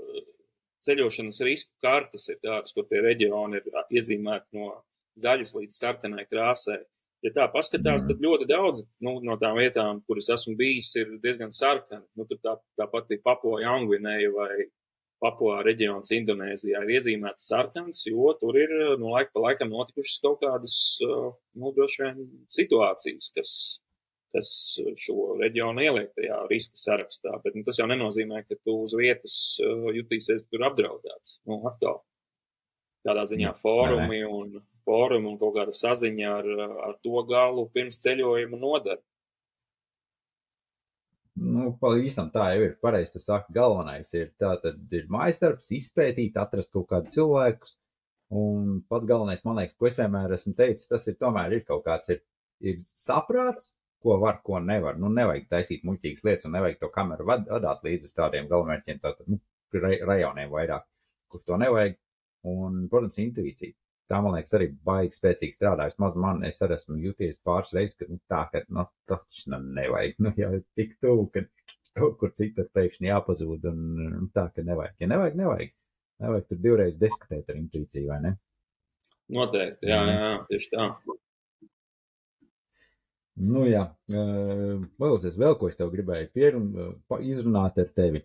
ceļošanas 0.86 1.41
risku 1.47 1.71
kartas 1.86 2.28
ir 2.30 2.41
tādas, 2.43 2.73
kur 2.76 2.86
tie 2.89 3.01
reģioni 3.05 3.61
ir 3.61 3.80
iezīmēti 3.95 4.59
no 4.59 4.73
zaļas 5.21 5.55
līdz 5.57 5.80
sarkanai 5.80 6.28
krāsai. 6.30 6.82
Ja 7.26 7.32
tā 7.34 7.45
paskatās, 7.49 8.03
tad 8.05 8.19
ļoti 8.21 8.45
daudz 8.45 8.84
nu, 9.01 9.15
no 9.26 9.34
tām 9.41 9.57
vietām, 9.57 10.03
kuras 10.05 10.28
esmu 10.36 10.53
bijis, 10.59 10.91
ir 10.99 11.15
diezgan 11.23 11.53
sarkani. 11.55 12.05
Nu, 12.19 12.28
tur 12.30 12.38
tā, 12.43 12.53
tāpat 12.78 13.15
ir 13.15 13.23
Papua 13.26 13.63
Jaungvinēja 13.63 14.30
vai 14.36 14.67
Papua 15.23 15.63
reģions 15.65 16.11
Indonēzijā 16.13 16.84
ir 16.84 16.91
iezīmēts 16.99 17.47
sarkans, 17.49 18.03
jo 18.05 18.30
tur 18.38 18.59
ir 18.59 18.76
no 19.01 19.15
laika 19.15 19.34
pa 19.34 19.45
laikam 19.47 19.71
notikušas 19.73 20.21
kaut 20.21 20.43
kādas, 20.43 20.76
nu, 21.01 21.71
droši 21.73 22.03
vien 22.03 22.21
situācijas, 22.53 23.32
kas, 23.34 23.55
kas 24.36 24.51
šo 25.01 25.39
reģionu 25.39 25.88
ieliek 25.88 26.13
tajā 26.19 26.43
riska 26.51 26.78
sarakstā. 26.78 27.39
Bet 27.41 27.57
nu, 27.57 27.65
tas 27.65 27.82
jau 27.82 27.89
nenozīmē, 27.89 28.43
ka 28.45 28.59
tu 28.61 28.78
uz 28.84 28.93
vietas 28.99 29.39
jutīsies 29.97 30.45
tur 30.51 30.67
apdraudēts. 30.69 31.39
Nu, 31.49 31.63
atkal 31.71 32.03
tādā 33.07 33.26
ziņā 33.34 33.57
fórumi 33.57 34.21
un 34.30 34.59
fórumi 34.86 35.32
un 35.32 35.38
kaut 35.42 35.56
kāda 35.58 35.76
saziņa 35.76 36.32
ar, 36.40 36.50
ar 36.90 36.96
to 37.04 37.24
galu 37.30 37.68
pirms 37.74 38.00
ceļojuma 38.04 38.60
nodara. 38.62 39.02
Nu, 41.36 41.74
īstenībā 42.00 42.32
tā 42.32 42.44
jau 42.56 42.62
ir. 42.64 42.76
Pareizi, 42.84 43.18
tu 43.18 43.20
saki, 43.20 43.52
galvenais 43.56 44.14
ir 44.16 44.30
tā, 44.40 44.54
tad 44.62 44.94
ir 44.96 45.10
mājasdarbs, 45.12 45.68
izpētīt, 45.76 46.38
atrast 46.40 46.72
kaut 46.72 46.88
kādu 46.94 47.12
cilvēkus. 47.12 47.76
Un 48.36 48.80
pats 48.90 49.08
galvenais, 49.10 49.44
man 49.46 49.60
liekas, 49.60 49.76
ko 49.78 49.90
es 49.90 50.00
vienmēr 50.00 50.32
esmu 50.38 50.56
teicis, 50.58 50.88
tas 50.90 51.06
ir 51.12 51.18
tomēr 51.20 51.58
ir 51.58 51.66
kaut 51.68 51.84
kāds, 51.86 52.14
ir, 52.16 52.24
ir 52.64 52.80
saprāts, 52.88 53.74
ko 54.02 54.16
var, 54.22 54.40
ko 54.48 54.62
nevar. 54.64 54.96
Nu, 55.02 55.12
nevajag 55.14 55.50
taisīt 55.52 55.84
muļķīgas 55.86 56.26
lietas 56.26 56.48
un 56.48 56.56
nevajag 56.56 56.80
to 56.82 56.90
kameru 56.96 57.28
vad, 57.28 57.46
vadāt 57.52 57.84
līdz 57.86 58.08
uz 58.08 58.16
tādiem 58.16 58.48
galvenmērķiem, 58.50 59.04
tātad, 59.04 59.28
nu, 59.30 59.42
rajoniem 59.76 60.56
vairāk, 60.56 60.88
kur 61.32 61.44
to 61.44 61.60
nevajag. 61.60 62.00
Un, 62.46 62.86
protams, 62.90 63.18
intuīcija 63.22 63.74
tā, 64.12 64.20
man 64.24 64.36
liekas, 64.36 64.53
arī 64.58 64.70
baigi 64.88 65.18
spēcīgi 65.18 65.56
strādājusi. 65.56 65.99
Maz 66.03 66.18
man, 66.20 66.43
es 66.47 66.62
arī 66.66 66.78
esmu 66.78 66.99
jūties 67.03 67.41
pāris 67.45 67.74
reizes, 67.76 67.97
ka 67.99 68.10
nu, 68.10 68.20
tā, 68.32 68.43
ka, 68.51 68.62
nu, 68.74 68.86
taču 69.10 69.51
nu, 69.53 69.62
nevajag, 69.80 70.22
nu, 70.26 70.34
jau 70.39 70.51
tik 70.78 70.95
tuvu, 71.03 71.28
ka 71.34 71.45
kaut 71.95 72.18
kur 72.22 72.34
citur 72.36 72.70
pēkšņi 72.76 73.12
jāpazūd, 73.12 73.68
un 73.72 73.84
nu, 73.97 74.30
tā, 74.36 74.49
ka 74.56 74.66
nevajag. 74.66 74.97
Ja 75.03 75.12
nevajag, 75.12 75.38
nevajag. 75.41 75.76
Nevajag 76.24 76.49
tur 76.49 76.62
divreiz 76.64 76.97
diskutēt 76.99 77.49
ar 77.51 77.60
intuīciju, 77.60 78.08
vai 78.12 78.22
ne? 78.24 78.34
Noteikti, 79.36 79.89
jā, 79.89 79.99
jā, 80.06 80.18
jā 80.22 80.34
tieši 80.51 80.72
tā. 80.72 80.89
Nu, 83.36 83.66
jā, 83.68 83.82
vēlosies 84.08 85.36
vēl, 85.36 85.58
ko 85.60 85.68
es 85.68 85.76
tev 85.80 85.89
gribēju 85.91 86.30
pierun, 86.36 86.70
izrunāt 87.26 87.82
ar 87.82 87.89
tevi. 87.97 88.22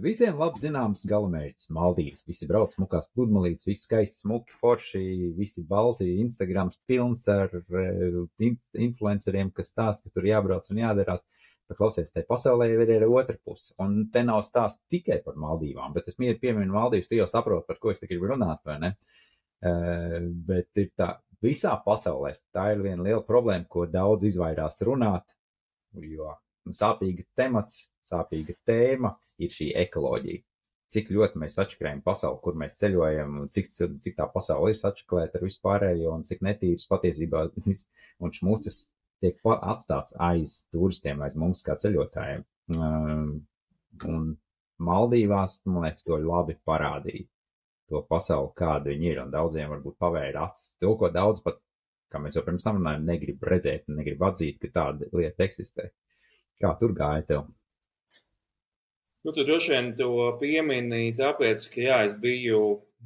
Visiem 0.00 0.38
labi 0.40 0.56
zināms 0.62 1.02
galamērķis- 1.04 1.68
Maldīvas. 1.76 2.24
Visi 2.24 2.46
brauc 2.48 2.72
smukās 2.72 3.10
pludmalītes, 3.12 3.66
visi 3.68 3.84
skaisti, 3.84 4.22
smuki, 4.22 4.54
forši, 4.56 5.02
visi 5.36 5.62
balti, 5.68 6.08
Instagrams 6.22 6.78
pilns 6.88 7.28
ar 7.28 7.50
influenceriem, 8.40 9.52
kas 9.52 9.68
stāsta, 9.74 10.08
ka 10.08 10.14
tur 10.14 10.24
jābrauc 10.30 10.70
un 10.70 10.80
jādarās. 10.80 11.26
Bet, 11.68 11.76
klausies, 11.76 12.10
te 12.12 12.24
pasaulē 12.24 12.70
ir 12.72 12.80
arī 12.80 13.08
otra 13.08 13.36
puse. 13.44 13.74
Un 13.78 14.08
te 14.12 14.22
nav 14.24 14.40
stāsts 14.42 14.82
tikai 14.88 15.20
par 15.22 15.34
Maldīvām, 15.34 15.92
bet 15.92 16.08
es 16.08 16.16
mieru 16.18 16.40
pieminu 16.40 16.72
Maldīvas, 16.72 17.08
tu 17.08 17.20
jau 17.20 17.28
saproti, 17.28 17.66
par 17.66 17.76
ko 17.76 17.90
es 17.92 18.00
te 18.00 18.08
gribu 18.08 18.32
runāt, 18.32 18.64
vai 18.64 18.78
ne? 18.80 18.94
Uh, 19.62 20.32
bet 20.48 20.80
ir 20.80 20.88
tā, 20.96 21.18
visā 21.44 21.76
pasaulē 21.84 22.32
tā 22.54 22.72
ir 22.72 22.82
viena 22.82 23.04
liela 23.04 23.22
problēma, 23.22 23.68
ko 23.68 23.84
daudz 23.86 24.24
izvairās 24.26 24.80
runāt, 24.82 25.36
jo 25.92 26.32
sāpīga 26.72 27.24
temats, 27.36 27.84
sāpīga 28.02 28.56
tēma 28.66 29.12
ir 29.46 29.54
šī 29.54 29.70
ekoloģija. 29.86 30.44
Cik 30.92 31.08
ļoti 31.14 31.40
mēs 31.40 31.56
atšķirām 31.62 32.02
pasauli, 32.04 32.40
kur 32.44 32.56
mēs 32.60 32.76
ceļojam, 32.82 33.46
cik, 33.54 33.70
cik 34.04 34.16
tā 34.18 34.26
pasaule 34.32 34.74
ir 34.74 34.76
sačaklēta 34.76 35.40
ar 35.40 35.46
vispārējo 35.46 36.12
un 36.12 36.26
cik 36.28 36.42
netīras 36.44 36.84
patiesībā 36.90 37.46
un 38.22 38.34
šmucis 38.36 38.82
tiek 39.22 39.38
atstāts 39.54 40.16
aiz 40.20 40.62
turistiem, 40.74 41.22
aiz 41.24 41.38
mums 41.38 41.64
kā 41.64 41.78
ceļotājiem. 41.80 42.44
Un 44.02 44.32
Maldīvās, 44.82 45.60
man 45.68 45.86
liekas, 45.86 46.06
to 46.06 46.18
labi 46.18 46.56
parādīja. 46.66 47.26
To 47.92 48.00
pasauli, 48.08 48.52
kāda 48.56 48.90
viņi 48.90 49.10
ir, 49.10 49.20
un 49.22 49.32
daudziem 49.32 49.72
varbūt 49.74 49.98
pavēra 50.00 50.46
acis. 50.48 50.72
To, 50.80 50.94
ko 50.98 51.10
daudz 51.12 51.42
pat, 51.44 51.58
kā 52.12 52.20
mēs 52.22 52.38
jau 52.38 52.44
pirms 52.46 52.64
tam 52.66 52.80
runājām, 52.80 53.04
negrib 53.08 53.42
redzēt, 53.46 53.84
negrib 53.92 54.22
atzīt, 54.26 54.58
ka 54.62 54.70
tāda 54.78 55.10
lieta 55.12 55.44
eksistē. 55.46 55.90
Kā 56.62 56.72
tur 56.80 56.94
gāja 56.96 57.26
tev? 57.28 57.44
Nu, 59.22 59.32
tu 59.32 59.44
droši 59.46 59.70
vien 59.70 59.90
to 59.98 60.10
piemini, 60.40 61.12
tāpēc, 61.14 61.68
ka, 61.70 61.82
jā, 61.84 61.98
es 62.08 62.16
biju, 62.18 62.62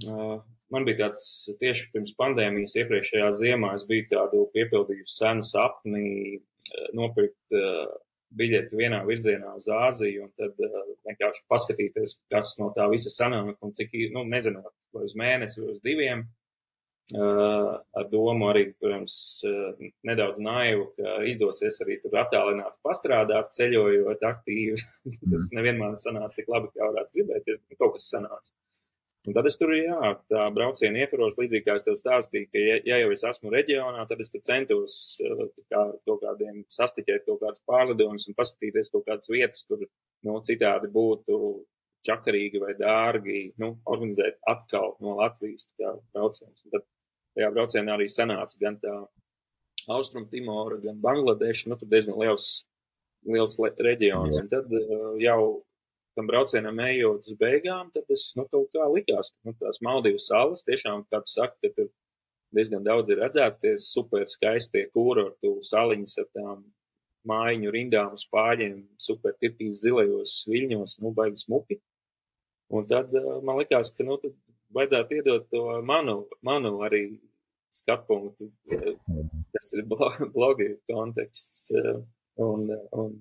uh, 0.09 0.37
man 0.73 0.87
bija 0.89 1.03
tāds 1.05 1.27
tieši 1.61 1.91
pirms 1.93 2.14
pandēmijas 2.17 2.77
iepriekšējā 2.81 3.29
ziemā, 3.37 3.75
es 3.77 3.85
biju 3.89 4.07
tādu 4.14 4.47
piepildījusi 4.57 5.19
senu 5.19 5.45
sapni 5.45 6.07
uh, 6.39 6.87
nopirkt 6.97 7.59
uh, 7.59 7.85
biļeti 8.37 8.79
vienā 8.81 9.03
virzienā 9.07 9.53
uz 9.59 9.69
Āziju 9.73 10.25
un 10.27 10.33
tad 10.41 10.57
vienkārši 11.07 11.45
paskatīties, 11.53 12.17
kas 12.33 12.57
no 12.61 12.73
tā 12.77 12.89
visa 12.93 13.12
sanāk 13.12 13.55
un 13.64 13.73
cik, 13.77 13.95
nu, 14.14 14.25
nezinot, 14.29 14.73
vai 14.97 15.05
uz 15.07 15.14
mēnesi 15.19 15.62
vai 15.62 15.71
uz 15.73 15.83
diviem. 15.85 16.25
Ar 17.14 18.09
domu 18.11 18.48
arī, 18.50 18.64
protams, 18.80 19.16
nedaudz 20.09 20.40
naivu, 20.42 20.88
ka 20.98 21.20
izdosies 21.30 21.78
arī 21.84 22.00
tur 22.02 22.16
attālināt, 22.18 22.80
pastrādāt, 22.82 23.52
ceļojot 23.54 24.24
aktīvi. 24.26 24.80
Tas 25.30 25.46
mm. 25.46 25.59
nevienmēr 25.61 25.94
sanāca 26.02 26.34
tik 26.34 26.50
labi, 26.50 26.72
kā 26.74 26.88
varētu 26.88 27.14
gribēt, 27.14 27.52
ja 27.52 27.78
kaut 27.78 27.94
kas 27.94 28.11
sanāca. 28.11 28.50
Un 29.26 29.34
tad 29.34 29.46
es 29.50 29.57
tur, 29.59 29.72
jā, 29.74 30.11
tā 30.30 30.42
brauciena 30.54 31.00
ietvaros, 31.02 31.34
līdzīgi 31.38 31.66
kā 31.66 31.74
es 31.78 31.82
tev 31.86 31.96
stāstīju, 31.98 32.46
ka, 32.52 32.61
ja, 32.62 32.76
ja 32.86 32.98
jau 33.00 33.09
es 33.14 33.24
esmu 33.26 33.50
reģionā, 33.50 34.04
tad 34.07 34.22
es 34.22 34.30
centos 34.46 34.98
uh, 35.22 35.40
kā, 35.72 35.82
kaut 36.07 36.20
kādiem 36.22 36.61
sastiķēt 36.70 37.26
kaut 37.26 37.40
kādus 37.42 37.64
pārlidojumus 37.66 38.28
un 38.30 38.36
paskatīties 38.38 38.92
kaut 38.94 39.07
kādas 39.09 39.30
vietas, 39.32 39.64
kur, 39.66 39.82
nu, 40.26 40.36
citādi 40.46 40.92
būtu 40.94 41.40
čakarīgi 42.07 42.62
vai 42.62 42.76
dārgi, 42.78 43.40
nu, 43.62 43.72
organizēt 43.90 44.38
atkal 44.46 44.94
no 45.02 45.16
Latvijas 45.18 45.72
braucienus. 45.74 46.62
Tad 46.70 46.86
tajā 47.37 47.53
braucienā 47.55 47.95
arī 47.97 48.09
sanāca 48.11 48.59
gan 48.61 48.80
tā 48.82 48.97
Austrum 49.93 50.26
Timora, 50.30 50.80
gan 50.82 50.99
Bangladeša, 51.03 51.70
nu, 51.70 51.78
tur 51.78 51.91
diezgan 51.91 52.18
liels, 52.18 52.64
liels 53.28 53.55
reģions. 53.61 54.34
Jā. 54.34 54.43
Un 54.43 54.51
tad 54.51 54.72
uh, 54.74 55.12
jau 55.22 55.41
tam 56.16 56.30
braucienam 56.30 56.80
ejot 56.87 57.28
uz 57.28 57.37
beigām, 57.39 57.93
tad 57.95 58.09
es, 58.14 58.30
nu, 58.39 58.47
kaut 58.51 58.72
kā 58.74 58.89
likās, 58.91 59.34
ka, 59.34 59.51
nu, 59.51 59.55
tās 59.61 59.82
Maldīvu 59.84 60.22
salas 60.22 60.64
tiešām, 60.66 61.05
kā 61.12 61.20
tu 61.22 61.32
saki, 61.34 61.61
ka 61.62 61.74
tur 61.76 61.91
diezgan 62.57 62.87
daudz 62.87 63.12
ir 63.12 63.20
redzēts, 63.20 63.61
tie 63.61 63.74
super 63.82 64.24
skaistie 64.30 64.87
kurortu 64.95 65.59
saliņas 65.66 66.18
ar 66.22 66.30
tām 66.39 66.64
mājiņu 67.28 67.74
rindām 67.74 68.14
uz 68.16 68.24
pāļiem, 68.32 68.80
super 69.03 69.34
tirtīs 69.43 69.82
zilajos 69.82 70.39
viļņos, 70.49 70.99
nu, 71.05 71.12
baigi 71.14 71.43
smuki. 71.43 71.80
Un 72.74 72.87
tad 72.91 73.12
man 73.47 73.61
likās, 73.61 73.93
ka, 73.95 74.07
nu, 74.07 74.16
tad 74.22 74.34
vajadzētu 74.75 75.21
iedot 75.21 75.49
to 75.53 75.62
manu, 75.87 76.19
manu 76.47 76.77
arī 76.87 77.05
skatpunktu, 77.77 78.51
kas 79.53 79.73
ir 79.77 79.87
blogi 80.35 80.75
konteksts. 80.91 81.73
Un, 82.37 82.69
un, 82.93 83.14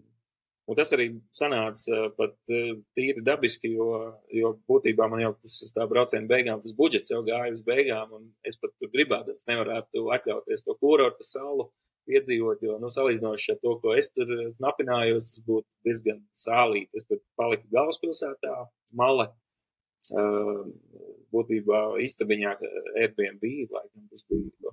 un 0.68 0.78
tas 0.78 0.92
arī 0.96 1.08
sanāca 1.38 2.10
pat 2.18 2.36
tīri 2.50 3.24
dabiski, 3.24 3.72
jo, 3.78 3.90
jo 4.34 4.52
būtībā 4.70 5.08
man 5.12 5.24
jau 5.24 5.34
tas 5.40 5.56
uz 5.64 5.72
tā 5.76 5.88
brauciena 5.92 6.28
beigām, 6.32 6.62
tas 6.64 6.76
budžets 6.76 7.12
jau 7.14 7.22
gāja 7.28 7.54
uz 7.56 7.64
beigām, 7.68 8.12
un 8.18 8.30
es 8.48 8.60
pat 8.60 8.76
tur 8.80 8.92
gribēdams 8.96 9.48
nevarētu 9.48 10.08
atļauties 10.18 10.68
to 10.68 10.78
kurorta 10.82 11.28
salu 11.28 11.70
piedzīvot, 12.10 12.62
jo, 12.62 12.76
nu, 12.82 12.90
salīdzinoši 12.94 13.56
ar 13.56 13.62
to, 13.64 13.72
ko 13.82 13.96
es 13.98 14.12
tur 14.14 14.30
napinājos, 14.62 15.32
tas 15.32 15.42
būtu 15.48 15.80
diezgan 15.88 16.22
sālīt. 16.38 16.92
Es 16.98 17.08
tur 17.10 17.22
paliku 17.40 17.72
galvaspilsētā, 17.74 18.54
male, 19.00 19.32
būtībā 21.34 21.82
istabiņā 22.06 22.54
Airbnb, 23.02 23.44
laikam 23.72 24.08
tas 24.12 24.26
bija. 24.30 24.72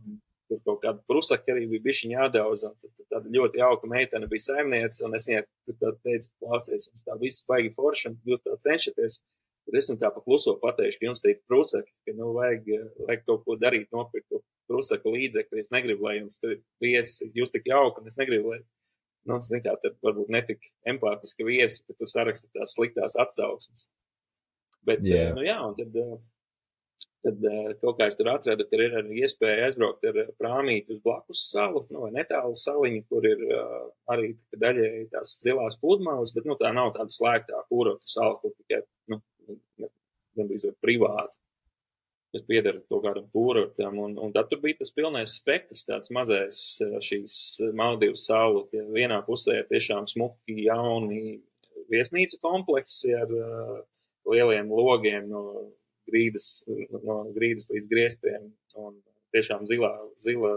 Tur 0.51 0.59
kaut 0.67 0.83
kāda 0.83 1.01
prusaka 1.09 1.55
arī 1.55 1.65
bija 1.71 1.85
bišķiņa 1.87 2.17
jādauza, 2.19 2.73
un 2.75 2.91
tad 2.99 3.07
tāda 3.15 3.31
ļoti 3.33 3.61
jauka 3.63 3.89
meitene 3.89 4.27
bija 4.29 4.45
saimniece, 4.51 5.01
un 5.07 5.15
es 5.17 5.29
viņai 5.31 5.45
tur 5.69 5.79
tā 5.81 5.93
teicu, 6.05 6.29
klausies, 6.43 6.89
jums 6.91 7.07
tā 7.07 7.17
viss 7.23 7.47
baigi 7.49 7.71
forši, 7.73 8.11
un 8.11 8.19
jūs 8.29 8.43
tā 8.45 8.59
cenšaties, 8.67 9.17
tad 9.65 9.79
es 9.81 9.89
viņam 9.89 10.01
tā 10.03 10.11
pa 10.13 10.21
kluso 10.27 10.57
pateikšu, 10.61 10.99
ka 11.01 11.09
jums 11.09 11.25
te 11.25 11.33
ir 11.33 11.41
prusaki, 11.49 11.95
ka, 12.05 12.17
nu, 12.19 12.35
vajag, 12.37 12.69
vajag 13.07 13.25
kaut 13.31 13.47
ko 13.47 13.57
darīt, 13.63 13.89
nopirkt 13.97 14.29
to 14.29 14.43
prusaka 14.69 15.15
līdzekli, 15.15 15.63
es 15.65 15.73
negribu, 15.73 16.05
lai 16.11 16.19
jums 16.19 16.37
tur 16.43 16.59
viesi, 16.85 17.31
jūs 17.39 17.55
tik 17.55 17.73
jauka, 17.73 18.03
un 18.03 18.13
es 18.13 18.21
negribu, 18.21 18.53
lai, 18.53 18.61
nu, 19.31 19.41
zin 19.47 19.65
kā, 19.65 19.79
tad 19.81 19.97
varbūt 20.05 20.37
netik 20.37 20.69
empātiski 20.93 21.49
viesi, 21.49 21.87
ka 21.87 21.97
tu 21.97 22.13
saraksti 22.13 22.53
tās 22.59 22.77
sliktās 22.77 23.17
atsauksmes. 23.25 23.89
Bet, 24.87 25.03
yeah. 25.07 25.33
nu 25.37 25.45
jā, 25.47 25.57
un 25.63 25.75
tad, 25.79 25.99
tad 27.23 27.45
kaut 27.83 28.01
kā 28.01 28.09
es 28.11 28.17
tur 28.19 28.33
atradu, 28.33 28.67
ka 28.67 28.81
ir 28.81 28.97
arī 28.99 29.21
iespēja 29.23 29.69
aizbraukt 29.69 30.09
ar 30.11 30.19
prāmīti 30.41 30.97
uz 30.97 31.03
blakus 31.05 31.45
salu, 31.53 31.83
nu, 31.93 32.07
vai 32.07 32.11
netālu 32.17 32.59
saliņu, 32.59 33.05
kur 33.11 33.29
ir 33.31 33.45
arī 34.11 34.33
daļēji 34.65 35.13
tās 35.15 35.37
zilās 35.45 35.79
pludmales, 35.83 36.35
bet, 36.35 36.49
nu, 36.51 36.59
tā 36.59 36.75
nav 36.75 36.95
tāda 36.97 37.15
slēgtā 37.15 37.63
kūrotu 37.71 38.11
sala, 38.11 38.41
kur 38.43 38.57
tikai, 38.57 38.83
nu, 39.13 39.23
gandrīz 40.39 40.67
vai 40.67 40.75
privāti 40.83 41.39
kas 42.33 42.45
pieder 42.49 42.79
kaut 42.89 43.03
kādam 43.05 43.27
kūrotam, 43.35 43.99
un, 44.01 44.15
un 44.21 44.33
tad 44.33 44.49
tur 44.49 44.63
bija 44.63 44.79
tas 44.81 44.93
pilnais 44.95 45.35
spektrs, 45.37 45.85
tāds 45.89 46.13
mazais 46.17 46.63
šīs 47.05 47.35
Maldīvas 47.77 48.25
salu, 48.29 48.65
ja 48.73 48.87
vienā 48.89 49.21
pusē 49.27 49.59
ir 49.61 49.67
tiešām 49.69 50.09
smuki 50.09 50.65
jauni 50.65 51.43
viesnīcu 51.93 52.41
kompleksi 52.41 53.13
ar 53.19 53.35
uh, 53.37 54.07
lieliem 54.29 54.71
logiem 54.71 55.29
no 55.31 55.43
grīdas, 56.09 56.65
no 57.03 57.23
grīdas 57.35 57.71
līdz 57.73 57.89
griestiem. 57.91 58.47
Un 58.79 58.97
tiešām 59.35 59.67
zilā, 59.69 59.93
zila, 60.25 60.57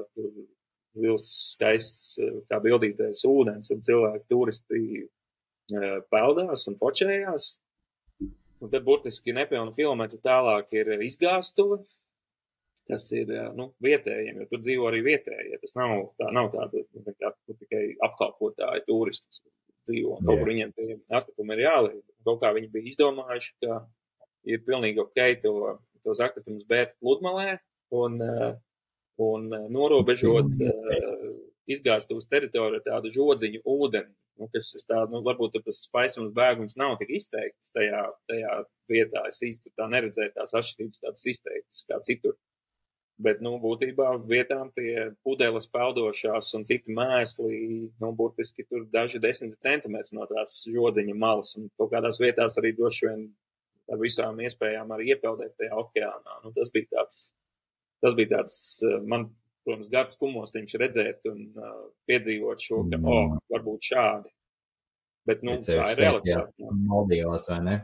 zils 0.97 1.27
skaists, 1.55 2.15
kā 2.49 2.59
bildītais 2.63 3.23
ūdens, 3.27 3.71
un 3.73 3.83
cilvēki 3.85 4.27
turisti 4.31 4.81
e, 5.01 5.05
peldās 6.11 6.67
un 6.71 6.79
počējās. 6.81 7.55
Un 8.63 8.71
tad 8.71 8.85
burtiski 8.87 9.35
nepilnu 9.35 9.75
kilometru 9.75 10.19
tālāk 10.23 10.71
ir 10.77 10.93
izgāstuve, 11.03 11.81
kas 12.89 13.07
ir 13.17 13.31
e, 13.31 13.43
nu, 13.57 13.69
vietējiem, 13.83 14.41
jo 14.41 14.49
tur 14.51 14.63
dzīvo 14.63 14.89
arī 14.91 15.03
vietējie. 15.09 15.59
Tas 15.63 15.75
nav, 15.79 15.97
tā, 16.19 16.31
nav 16.35 16.51
tāda 16.55 16.83
nu, 16.85 17.15
tā, 17.19 17.33
tikai 17.51 17.85
apkalpotāji 18.07 18.87
turisti 18.89 19.43
dzīvo. 19.87 20.19
Kaut 20.25 20.41
kur 20.41 20.51
viņiem 20.51 20.73
tie 20.75 20.99
atkritumi 21.09 21.55
ir 21.57 21.65
jāliek 21.65 22.03
kaut 22.25 22.41
kā 22.41 22.51
viņi 22.55 22.71
bija 22.73 22.91
izdomājuši, 22.91 23.53
ka 23.63 23.79
ir 24.49 24.63
pilnīgi 24.65 25.01
ok 25.03 25.21
to, 25.43 25.55
tos 26.05 26.21
atkritumus 26.23 26.65
bērt 26.69 26.95
pludmalē 27.01 27.57
un, 28.01 28.19
eh, 28.21 28.53
un 29.25 29.47
eh, 29.53 29.67
norobežot 29.73 30.53
eh, 30.65 31.09
izgāstos 31.75 32.29
teritoriju 32.29 32.83
tādu 32.85 33.11
žodziņu 33.13 33.63
ūdeni, 33.75 34.11
nu, 34.39 34.49
kas 34.53 34.73
tā, 34.89 35.05
nu, 35.09 35.23
varbūt 35.25 35.57
tas 35.65 35.83
spaisums 35.87 36.33
bēgums 36.35 36.77
nav 36.81 36.97
tik 36.99 37.15
izteikts 37.17 37.71
tajā, 37.73 38.03
tajā 38.29 38.57
vietā. 38.91 39.23
Es 39.31 39.41
īsti 39.45 39.73
tā 39.77 39.87
neredzēju 39.89 40.35
tās 40.35 40.53
atšķirības 40.59 41.01
tādas 41.05 41.25
izteiktas 41.33 41.85
kā 41.89 42.01
citur. 42.05 42.37
Bet, 43.15 43.39
nu, 43.39 43.53
būtībā 43.63 44.09
vietām 44.27 44.73
tie 44.75 45.05
pudeles 45.23 45.69
peldošās 45.71 46.49
un 46.57 46.65
citi 46.67 46.91
mēsli, 46.91 47.59
nu, 48.03 48.09
būtiski 48.19 48.65
tur 48.67 48.83
daži 48.91 49.21
desmit 49.23 49.55
centimetri 49.63 50.17
no 50.17 50.27
tās 50.27 50.57
žodziņa 50.67 51.15
malas, 51.15 51.53
un 51.55 51.69
kaut 51.79 51.93
kādās 51.93 52.19
vietās 52.19 52.59
arī 52.59 52.73
droši 52.75 53.07
vien 53.07 53.23
ar 53.87 54.01
visām 54.01 54.41
iespējām 54.43 54.91
arī 54.91 55.13
iepeldēt 55.13 55.55
tajā 55.55 55.79
okeānā. 55.79 56.41
Nu, 56.43 56.51
tas 56.57 56.73
bija 56.75 56.91
tāds, 56.97 57.21
tas 58.03 58.19
bija 58.19 58.33
tāds, 58.33 58.59
man, 59.07 59.29
protams, 59.63 59.93
gads 59.95 60.19
kumosiņš 60.19 60.77
redzēt 60.83 61.31
un 61.31 61.47
uh, 61.55 61.81
piedzīvot 62.11 62.67
šo, 62.67 62.83
ka, 62.91 62.99
o, 62.99 63.15
oh, 63.15 63.39
varbūt 63.55 63.91
šādi. 63.93 64.35
Bet, 65.25 65.47
nu, 65.47 65.55
tā 65.63 65.79
ir 65.93 66.03
realitāte. 66.03 66.75
Maldīvās, 66.91 67.47
vai 67.53 67.63
ne? 67.63 67.81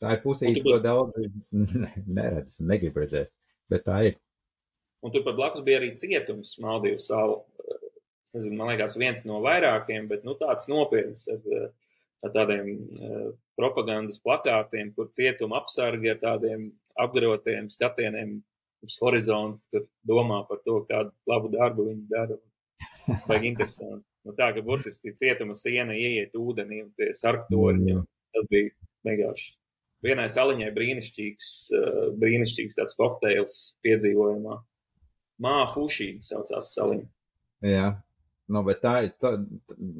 Tā 0.00 0.16
ir 0.16 0.24
pusīte, 0.24 0.64
ko 0.64 0.80
daudz 0.80 1.20
neredz, 2.16 2.62
negrib 2.64 2.96
redzēt 3.04 3.28
bet 3.72 3.86
tā 3.88 4.00
ir. 4.10 4.20
Un 5.04 5.12
tur 5.12 5.24
pat 5.26 5.36
blakus 5.36 5.64
bija 5.64 5.82
arī 5.82 5.92
cietums 6.00 6.54
Maldīvu 6.64 7.00
salu. 7.02 7.42
Es 8.24 8.32
nezinu, 8.32 8.56
man 8.56 8.72
liekas, 8.72 8.96
viens 8.96 9.26
no 9.28 9.40
vairākiem, 9.44 10.06
bet 10.08 10.24
nu, 10.24 10.32
tāds 10.40 10.68
nopietns 10.70 11.26
ar, 11.32 11.42
ar 12.24 12.32
tādiem 12.32 12.70
uh, 13.04 13.26
propagandas 13.60 14.22
plakātiem, 14.24 14.94
kur 14.96 15.10
cietuma 15.16 15.60
apsargi 15.60 16.14
ar 16.14 16.22
tādiem 16.22 16.70
apgarotiem 17.04 17.68
skatieniem 17.72 18.38
uz 18.84 18.96
horizontu, 19.02 19.60
kur 19.72 19.84
domā 20.08 20.40
par 20.48 20.62
to, 20.64 20.80
kādu 20.88 21.12
labu 21.28 21.52
darbu 21.52 21.88
viņi 21.90 22.08
dara. 22.08 22.40
Vajag 23.28 23.50
interesanti. 23.50 24.06
Nu, 24.24 24.32
tā, 24.32 24.48
ka 24.56 24.64
burtiski 24.64 25.12
cietuma 25.20 25.52
siena 25.56 25.92
ieiet 25.92 26.32
ūdenī 26.40 26.80
un 26.86 26.90
tie 26.96 27.10
sarktoņi, 27.12 27.92
mm. 27.92 28.08
tas 28.32 28.48
bija 28.48 28.72
vienkārši 29.04 29.52
vienai 30.04 30.28
saliņai 30.32 30.70
brīnišķīgs, 30.76 31.50
uh, 31.74 32.00
brīnišķīgs 32.20 32.78
tāds 32.80 32.96
kokteils 32.98 33.60
piedzīvojumā. 33.84 34.58
Māfušī 35.44 36.10
saucās 36.22 36.74
saliņa. 36.76 37.08
Jā. 37.64 37.88
Nu, 38.52 38.60
bet 38.66 38.82
tā 38.84 38.92
ir, 39.06 39.12
tā, 39.22 39.30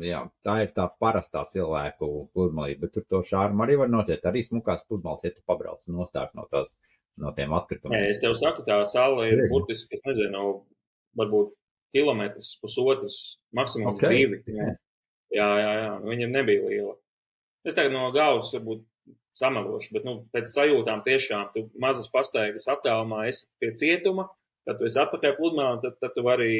jā, 0.04 0.20
tā 0.44 0.58
ir 0.66 0.72
tā 0.76 0.84
parastā 1.00 1.46
cilvēku 1.48 2.08
pludmalība, 2.36 2.84
bet 2.84 2.92
tur 2.98 3.06
to 3.08 3.22
šārmu 3.24 3.64
arī 3.64 3.78
var 3.80 3.88
notiet. 3.88 4.26
Arī 4.28 4.42
smukās 4.44 4.84
pludmales, 4.84 5.24
ja 5.24 5.32
tu 5.32 5.40
pabrauc 5.48 5.86
nostārt 5.88 6.36
no 6.36 6.44
tās, 6.52 6.74
no 7.20 7.32
tiem 7.36 7.54
atkritumiem. 7.56 8.02
Nē, 8.02 8.10
es 8.12 8.20
tev 8.20 8.36
saku, 8.36 8.66
tā 8.68 8.82
sala 8.88 9.24
ir 9.30 9.46
burtiski, 9.48 9.96
es 9.96 10.04
nezinu, 10.10 10.50
varbūt 11.16 11.54
kilometrs, 11.94 12.58
pusotrs, 12.60 13.18
maksimums 13.56 13.96
okay. 13.96 14.26
divi. 14.26 14.42
Jā, 14.50 14.68
jā, 15.32 15.48
jā, 15.62 15.72
jā. 15.80 15.94
viņam 16.04 16.36
nebija 16.36 16.68
liela. 16.68 16.98
Es 17.64 17.78
tagad 17.78 17.94
no 17.96 18.10
galvas 18.12 18.52
varbūt 18.58 18.84
samelošu, 19.34 19.94
bet, 19.96 20.06
nu, 20.06 20.20
pēc 20.34 20.52
sajūtām 20.52 21.02
tiešām 21.06 21.50
tu 21.54 21.66
mazas 21.82 22.10
pastaigas 22.12 22.68
attālumā 22.70 23.24
esi 23.30 23.48
pie 23.62 23.72
cietuma, 23.78 24.28
tad 24.66 24.78
tu 24.78 24.88
esi 24.88 25.00
atpakaļ 25.02 25.34
pludmā, 25.38 25.72
un 25.76 25.82
tad, 25.82 25.98
tad 26.02 26.14
tu 26.14 26.24
vari 26.26 26.52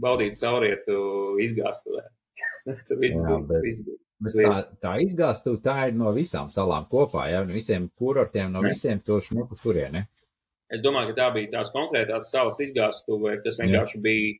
baudīt 0.00 0.36
saurietu 0.38 1.38
izgāstuvē. 1.44 2.04
Tur 2.88 3.00
viss 3.00 3.22
bija. 3.24 3.96
Bet 4.18 4.34
tā, 4.34 4.54
tā 4.82 4.92
izgāstuve, 5.04 5.60
tā 5.62 5.76
ir 5.88 5.98
no 5.98 6.10
visām 6.14 6.48
salām 6.50 6.88
kopā, 6.90 7.28
ja 7.30 7.44
no 7.46 7.54
visiem 7.54 7.86
kurortiem, 8.00 8.50
no 8.50 8.64
ne. 8.64 8.72
visiem 8.72 8.98
to 9.06 9.20
šmuku 9.22 9.58
turieni. 9.60 10.02
Es 10.74 10.82
domāju, 10.84 11.12
ka 11.12 11.20
tā 11.20 11.28
bija 11.36 11.52
tās 11.52 11.70
konkrētās 11.72 12.32
salas 12.32 12.58
izgāstuve, 12.60 13.36
kas 13.44 13.60
vienkārši 13.62 13.96
Jā. 13.96 14.02
bija 14.04 14.32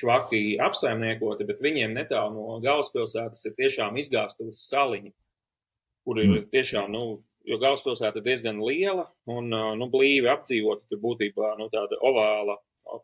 švaki 0.00 0.42
apsaimniekoti, 0.62 1.46
bet 1.46 1.62
viņiem 1.62 1.94
netālu 1.94 2.34
no 2.36 2.58
galvaspilsētas 2.64 3.46
ir 3.48 3.54
tiešām 3.58 3.96
izgāstuves 4.02 4.66
saliņi 4.66 5.14
kur 6.06 6.20
ir 6.20 6.30
mm. 6.30 6.48
tiešām, 6.54 6.90
nu, 6.94 7.20
jo 7.48 7.58
galvaspilsēta 7.60 8.20
ir 8.20 8.26
diezgan 8.26 8.60
liela 8.64 9.06
un, 9.30 9.50
nu, 9.50 9.88
blīvi 9.92 10.30
apdzīvota, 10.32 10.86
tur 10.90 11.00
būtībā, 11.04 11.54
nu, 11.60 11.68
tāda 11.72 11.98
ovāla, 12.06 12.56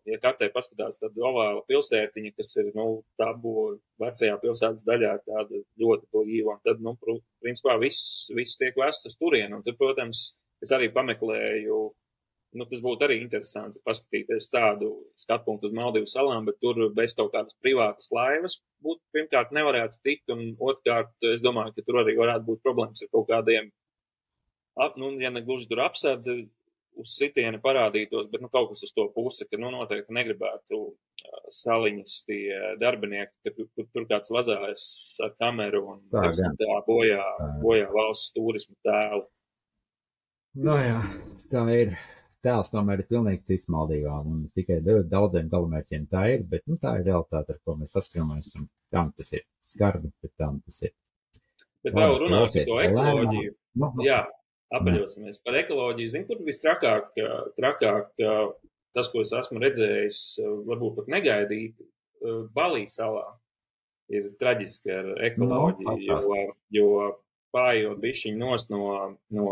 ja 0.08 0.18
kartē 0.22 0.48
paskatās, 0.54 1.00
tad 1.02 1.18
ovāla 1.20 1.62
pilsētiņa, 1.68 2.32
kas 2.38 2.54
ir, 2.60 2.72
nu, 2.76 2.88
tā 3.20 3.30
būs 3.42 3.78
vecajā 4.02 4.38
pilsētas 4.42 4.86
daļā 4.88 5.12
tāda 5.26 5.62
ļoti 5.82 6.10
blīva, 6.14 6.56
un 6.56 6.64
tad, 6.66 6.82
nu, 6.84 6.96
principā 7.44 7.76
viss, 7.82 8.26
viss 8.34 8.58
tiek 8.60 8.76
vests 8.78 9.10
uz 9.10 9.18
turienu, 9.20 9.60
un 9.60 9.66
tur, 9.66 9.78
protams, 9.78 10.28
es 10.64 10.72
arī 10.74 10.90
pameklēju 10.94 11.80
nu, 12.58 12.66
tas 12.70 12.82
būtu 12.84 13.06
arī 13.06 13.20
interesanti 13.22 13.82
paskatīties 13.86 14.50
tādu 14.52 14.90
skatu 15.18 15.46
punktu 15.48 15.70
uz 15.70 15.76
Maldīvu 15.76 16.08
salām, 16.10 16.46
bet 16.48 16.58
tur 16.62 16.80
bez 16.96 17.14
kaut 17.18 17.32
kādas 17.34 17.56
privātas 17.62 18.10
laivas 18.14 18.58
būtu 18.84 19.02
pirmkārt 19.16 19.54
nevarētu 19.56 20.00
tikt, 20.06 20.30
un 20.34 20.52
otrkārt, 20.70 21.14
es 21.34 21.44
domāju, 21.44 21.74
ka 21.76 21.86
tur 21.86 22.02
arī 22.02 22.16
varētu 22.18 22.48
būt 22.50 22.62
problēmas 22.66 23.04
ar 23.04 23.12
kaut 23.12 23.28
kādiem, 23.30 23.72
ap, 24.76 24.98
nu, 25.00 25.14
ja 25.22 25.32
ne 25.34 25.42
gluži 25.44 25.68
tur 25.70 25.84
apsardzi, 25.86 26.46
uz 26.96 27.12
sitiena 27.12 27.60
parādītos, 27.60 28.28
bet 28.32 28.42
nu, 28.42 28.48
kaut 28.52 28.70
kas 28.72 28.86
uz 28.86 28.92
to 28.96 29.06
pusi, 29.14 29.44
ka 29.50 29.60
nu, 29.60 29.70
noteikti 29.74 30.16
negribētu 30.16 30.80
saliņas 31.52 32.16
tie 32.28 32.60
darbinieki, 32.80 33.34
ka 33.44 33.52
tur, 33.56 33.68
tur, 33.92 34.06
kāds 34.08 34.32
vazājas 34.32 34.86
ar 35.24 35.34
kameru 35.40 35.84
un 35.92 36.02
tā, 36.12 36.30
tā 36.32 36.80
bojā, 36.88 37.22
bojā 37.62 37.88
valsts 37.92 38.32
turismu 38.36 38.76
tēlu. 38.86 39.26
Nu 40.66 40.78
jā, 40.80 41.00
tā 41.52 41.66
ir. 41.74 41.96
Tēls 42.44 42.70
tomēr 42.70 43.00
ir 43.02 43.08
pilnīgi 43.10 43.42
cits 43.48 43.70
maldīgā, 43.72 44.14
un 44.28 44.44
tikai 44.54 44.78
daudziem 44.84 45.48
galamērķiem 45.50 46.04
tā 46.10 46.26
ir, 46.34 46.44
bet 46.50 46.66
nu, 46.70 46.76
tā 46.82 46.98
ir 47.00 47.08
realitāte, 47.08 47.56
ar 47.56 47.60
ko 47.64 47.76
mēs 47.80 47.96
saskaramies, 47.96 48.52
un 48.58 48.68
tam 48.94 49.10
tas 49.16 49.32
ir 49.34 49.46
skarbi, 49.64 50.12
bet 50.22 50.32
tam 50.38 50.60
tas 50.64 50.82
ir. 50.86 50.94
Bet 51.86 51.96
vēl 51.96 52.18
runājot 52.22 52.58
par 52.58 52.68
to 52.68 52.78
ekoloģiju. 52.84 53.54
Nu, 53.80 53.90
nu. 53.96 54.06
Jā, 54.06 54.20
apaļosimies 54.74 55.42
par 55.46 55.58
ekoloģiju. 55.62 56.12
Zini, 56.12 56.28
kur 56.28 56.44
visstrakāk, 56.46 57.10
trakāk, 57.58 58.12
tas, 58.96 59.10
ko 59.12 59.24
es 59.24 59.34
esmu 59.40 59.62
redzējis, 59.62 60.22
varbūt 60.68 61.00
pat 61.00 61.12
negaidīti, 61.16 61.90
Balī 62.56 62.86
salā 62.90 63.26
ir 64.12 64.30
traģiski 64.40 64.92
ar 64.92 65.10
ekoloģiju, 65.28 65.88
no, 65.90 66.20
jo, 66.24 66.38
jo 66.74 66.90
pājot 67.54 68.00
bišķiņu 68.02 68.38
nos 68.40 68.68
no, 68.72 68.86
no 69.34 69.50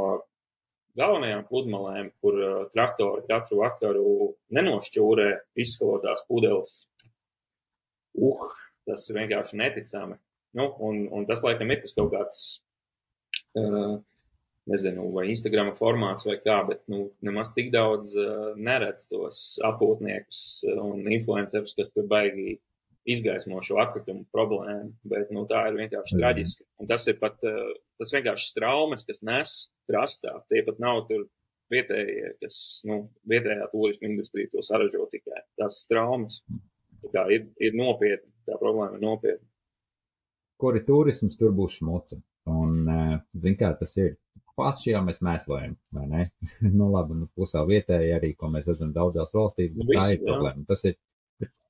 galvenajām 0.99 1.45
pludmalēm, 1.49 2.11
kur 2.23 2.39
traktori 2.75 3.25
katru 3.29 3.61
vakaru 3.63 4.09
nenošķūrē 4.55 5.29
izskalotās 5.65 6.25
pudeles. 6.29 6.75
Uh, 8.15 8.51
tas 8.87 9.09
ir 9.11 9.19
vienkārši 9.19 9.59
neticami. 9.59 10.19
Nu, 10.55 10.69
un, 10.87 11.07
un 11.11 11.25
tas, 11.27 11.43
laikam, 11.43 11.73
ir 11.75 11.81
tas 11.83 11.97
kaut 11.97 12.13
kāds 12.13 12.43
uh, 13.59 13.97
nezinu, 14.71 15.09
vai 15.17 15.27
Instagram 15.33 15.73
formāts 15.77 16.29
vai 16.29 16.37
kā, 16.45 16.61
bet 16.69 16.85
nu, 16.93 17.09
nemaz 17.27 17.51
tik 17.57 17.73
daudz 17.75 18.15
uh, 18.15 18.53
neredz 18.55 19.09
tos 19.11 19.43
apūtniekus 19.67 20.45
un 20.77 21.03
influencerus, 21.11 21.75
kas 21.77 21.91
tur 21.95 22.07
baigi 22.11 22.61
izgaismo 23.05 23.61
šo 23.65 23.79
atkritumu 23.83 24.25
problēmu, 24.33 24.93
bet 25.11 25.33
nu, 25.35 25.45
tā 25.51 25.67
ir 25.69 25.79
vienkārši 25.79 26.19
traģiski. 26.19 26.67
Un 26.81 26.89
tas 26.91 27.07
ir 27.11 27.19
pat 27.21 27.43
uh, 27.49 27.73
tas 28.01 28.15
vienkārši 28.17 28.53
traumas, 28.57 29.05
kas 29.09 29.23
nes 29.27 29.55
krastā. 29.91 30.39
Tie 30.53 30.65
pat 30.67 30.81
nav 30.83 31.05
tur 31.11 31.27
vietējie, 31.73 32.35
kas, 32.43 32.61
nu, 32.89 33.05
vietējā 33.31 33.69
turismu 33.73 34.11
industrija 34.11 34.53
to 34.53 34.65
saražo 34.65 35.09
tikai. 35.13 35.45
Tās 35.61 35.83
traumas. 35.91 36.41
Tā 37.13 37.27
ir, 37.35 37.51
ir 37.61 37.77
nopietni, 37.77 38.31
tā 38.49 38.57
problēma 38.61 38.97
ir 38.97 39.05
nopietna. 39.05 39.45
Kur 40.61 40.79
ir 40.79 40.87
turisms, 40.87 41.37
tur 41.37 41.53
būs 41.53 41.81
šmuca. 41.81 42.21
Un, 42.49 42.77
uh, 42.89 43.17
zin 43.41 43.57
kā 43.61 43.73
tas 43.77 43.97
ir 44.01 44.15
paši 44.59 44.93
jau 44.93 45.03
mēs 45.05 45.21
mēslojam, 45.25 45.75
vai 45.95 46.05
ne? 46.11 46.27
nu, 46.79 46.89
labi, 46.93 47.19
nu, 47.21 47.29
pusē 47.37 47.65
vietēji 47.69 48.15
arī, 48.17 48.33
ko 48.39 48.51
mēs 48.53 48.69
redzam 48.71 48.95
daudzās 48.95 49.35
valstīs, 49.37 49.75
bet 49.77 49.91
Visu, 49.91 49.99
tā 49.99 50.07
ir 50.15 50.21
jā. 50.21 50.27
problēma. 50.29 50.67
Tas 50.71 50.85
ir, 50.89 50.97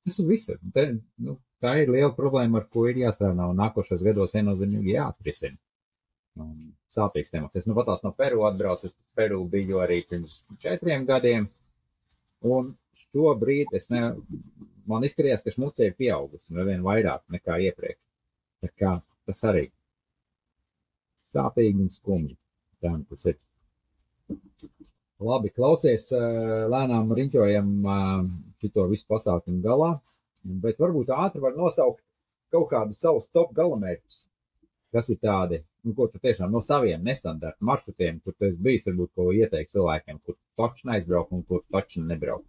tas 0.04 0.18
ir 0.20 0.28
visur. 0.28 0.60
Te, 0.74 0.86
nu, 1.24 1.36
tā 1.64 1.74
ir 1.82 1.92
liela 1.92 2.12
problēma, 2.16 2.60
ar 2.60 2.68
ko 2.72 2.86
ir 2.90 3.00
jāstrādā 3.02 3.48
un 3.50 3.60
nākošos 3.60 4.04
gados 4.06 4.34
viennozīmīgi 4.36 4.96
jāatrisina. 4.96 5.58
Um, 6.34 6.72
sāpīgs 6.90 7.30
temats. 7.30 7.60
Es 7.60 7.68
nu 7.70 7.76
patās 7.78 8.02
no 8.02 8.10
Peru 8.16 8.42
atbraucu, 8.48 8.88
es 8.88 8.96
Peru 9.14 9.44
biju 9.50 9.78
arī 9.82 10.00
pirms 10.08 10.40
četriem 10.62 11.06
gadiem, 11.06 11.46
un 12.54 12.72
šobrīd 13.04 13.74
es 13.78 13.86
ne, 13.94 14.02
man 14.90 15.06
izskatījās, 15.06 15.44
ka 15.46 15.54
šmuce 15.54 15.88
ir 15.88 15.96
pieaugusi, 15.98 16.50
un 16.52 16.66
vien 16.68 16.82
vairāk 16.84 17.22
nekā 17.34 17.60
iepriekš. 17.68 18.00
Tā 18.64 18.72
kā 18.80 18.94
tas 19.28 19.44
arī 19.46 19.68
sāpīgi 21.20 21.86
un 21.86 21.92
skumji. 21.92 22.36
Tā 22.82 22.92
tas 23.10 23.30
ir. 23.30 23.38
Labi, 25.22 25.50
klausies, 25.54 26.08
lēnām 26.72 27.12
riņķojam 27.14 27.68
šito 28.62 28.86
visu 28.90 29.06
pasākumu 29.10 29.62
galā, 29.62 29.92
bet 30.42 30.80
varbūt 30.82 31.12
ātri 31.14 31.42
var 31.44 31.54
nosaukt 31.56 32.02
kaut 32.54 32.68
kādus 32.72 33.00
savus 33.02 33.28
top 33.30 33.52
galamērķus. 33.54 34.24
Kas 34.94 35.10
ir 35.10 35.18
tādi, 35.22 35.60
nu, 35.86 35.94
ko 35.94 36.06
tu 36.10 36.20
tiešām 36.22 36.52
no 36.54 36.60
saviem 36.62 37.02
nestandarta 37.06 37.66
maršrutiem, 37.66 38.20
kur 38.24 38.34
tu 38.34 38.46
esi 38.46 38.60
bijis, 38.62 38.86
varbūt 38.90 39.10
ko 39.14 39.30
ieteikt 39.34 39.72
cilvēkiem, 39.74 40.20
kur 40.26 40.36
taču 40.58 40.90
neaizbraukt 40.90 41.34
un 41.34 41.42
kur 41.48 41.64
taču 41.74 42.02
nebraukt. 42.02 42.46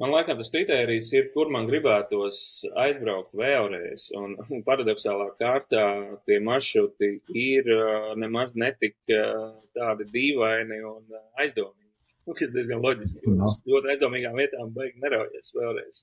Man 0.00 0.08
liekas, 0.14 0.38
tas 0.38 0.50
kriterijs 0.54 1.10
ir, 1.12 1.26
kur 1.34 1.50
man 1.52 1.66
gribētos 1.68 2.38
aizbraukt 2.80 3.34
vēlreiz. 3.36 4.08
Un, 4.16 4.38
un 4.48 4.64
paradoxālā 4.64 5.28
kārtā 5.40 5.84
tie 6.26 6.38
maršruti 6.40 7.10
ir 7.36 7.68
nemaz 8.18 8.56
netik 8.56 8.96
tādi 9.08 10.08
dīvaini 10.14 10.80
un 10.88 11.20
aizdomīgi. 11.42 11.82
Nu, 12.26 12.34
kas 12.38 12.54
diezgan 12.54 12.80
loģiski. 12.82 13.34
No. 13.36 13.52
Ļoti 13.68 13.92
aizdomīgām 13.94 14.38
vietām 14.38 14.72
beig 14.74 14.96
neraujies 15.02 15.52
vēlreiz, 15.58 16.02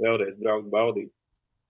vēlreiz 0.00 0.38
braukt 0.40 0.70
baudīt. 0.72 1.12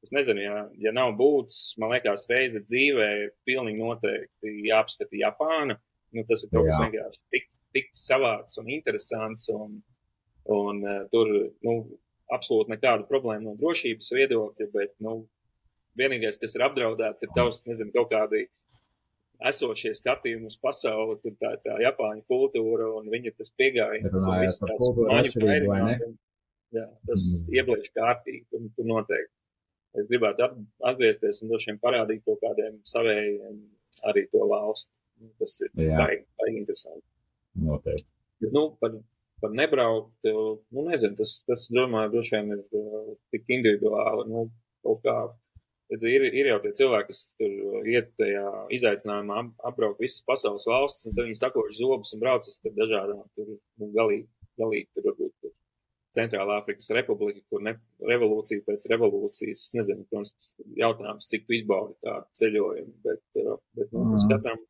Es 0.01 0.15
nezinu, 0.17 0.41
ja, 0.41 0.61
ja 0.81 0.93
nav 0.97 1.13
būtis, 1.19 1.75
man 1.81 1.93
liekas, 1.93 2.25
reize 2.31 2.63
dzīvē 2.65 3.09
ir 3.25 3.33
pilnīgi 3.45 3.83
noteikti 3.83 4.55
jāapskata 4.71 5.19
Japāna. 5.21 5.77
Nu, 6.17 6.25
tas 6.29 6.47
ir 6.47 6.55
kaut 6.55 6.71
kas 6.71 6.81
vienkārši 6.81 7.21
tik, 7.35 7.51
tik 7.77 7.91
savāds 7.99 8.57
un 8.63 8.71
interesants. 8.73 9.51
Un, 9.53 9.83
Un 10.51 10.81
uh, 10.87 11.03
tur, 11.13 11.29
nu, 11.67 11.75
absolūti 12.33 12.73
nekāda 12.73 13.05
problēma 13.09 13.51
no 13.51 13.57
drošības 13.59 14.13
viedokļa, 14.17 14.71
bet, 14.75 14.95
nu, 15.05 15.25
vienīgais, 15.99 16.39
kas 16.41 16.57
ir 16.57 16.65
apdraudēts, 16.69 17.27
ir 17.27 17.35
tavs, 17.37 17.65
nezinu, 17.69 17.93
kaut 17.97 18.11
kādi 18.13 18.47
esošie 19.51 19.93
skatījumi 19.97 20.51
uz 20.51 20.57
pasauli, 20.61 21.17
tur 21.23 21.35
tā, 21.41 21.55
tā 21.65 21.79
Japāņu 21.81 22.25
kultūra 22.29 22.89
un 22.99 23.09
viņa 23.13 23.35
tas 23.39 23.53
piegājiens 23.57 24.27
un 24.29 24.41
viss 24.43 24.63
tās 24.63 24.89
māņu 24.99 25.35
pairinājumi. 25.41 26.17
Jā, 26.77 26.87
tas 27.09 27.23
mm. 27.27 27.55
ieblieš 27.59 27.93
kārtīgi, 27.97 28.45
tur, 28.53 28.67
tur 28.77 28.87
noteikti. 28.87 29.33
Es 29.99 30.07
gribētu 30.07 30.47
atgriezties 30.87 31.41
un 31.43 31.51
droši 31.51 31.73
vien 31.73 31.81
parādīt 31.83 32.21
kaut 32.23 32.39
kādiem 32.45 32.77
savējiem 32.87 33.57
arī 34.07 34.29
to 34.31 34.45
valsti. 34.53 34.95
Tas 35.41 35.57
ir 35.65 35.73
baigi, 35.75 36.23
baigi 36.39 36.61
interesanti. 36.63 37.03
Noteikti. 37.61 38.07
Nu, 38.55 38.69
par 38.81 38.95
par 39.43 39.53
nebraukt, 39.57 40.15
nu, 40.27 40.87
nezinu, 40.89 41.17
tas, 41.19 41.37
tas, 41.49 41.69
domāju, 41.75 42.13
droši 42.15 42.37
vien 42.37 42.57
ir 42.57 42.81
uh, 42.81 43.13
tik 43.35 43.47
individuāli, 43.59 44.27
nu, 44.31 44.45
kaut 44.87 45.01
kā, 45.05 45.15
redz, 45.93 46.07
ir, 46.09 46.27
ir 46.31 46.51
jau 46.53 46.59
tie 46.65 46.75
cilvēki, 46.81 47.13
kas 47.13 47.23
tur 47.41 47.89
iet 47.91 48.13
tajā 48.21 48.45
izaicinājumā 48.79 49.43
apbraukt 49.71 50.03
visas 50.03 50.25
pasaules 50.29 50.69
valstis, 50.71 51.09
un 51.11 51.17
tad 51.17 51.29
viņi 51.29 51.41
sakoši 51.43 51.81
zobus 51.81 52.15
un 52.17 52.23
braucas 52.25 52.61
tur 52.63 52.77
dažādām, 52.77 53.25
tur, 53.39 53.57
nu, 53.83 53.91
galīgi, 53.97 54.29
galīgi, 54.61 54.91
tur 54.95 55.11
varbūt 55.11 55.35
tur 55.41 55.57
Centrālā 56.11 56.57
Afrikas 56.59 56.91
Republika, 56.97 57.39
kur 57.53 57.63
ne, 57.63 57.77
revolūcija 58.03 58.65
pēc 58.67 58.89
revolūcijas, 58.91 59.61
es 59.69 59.75
nezinu, 59.77 60.07
protams, 60.11 60.33
tas 60.35 60.71
jautājums, 60.81 61.29
cik 61.31 61.47
tu 61.47 61.55
izbaudi 61.55 61.95
tādu 62.03 62.27
ceļojumu, 62.41 62.95
bet, 63.07 63.23
bet, 63.79 63.93
nu, 63.95 64.09
tas 64.17 64.27
katram, 64.33 64.65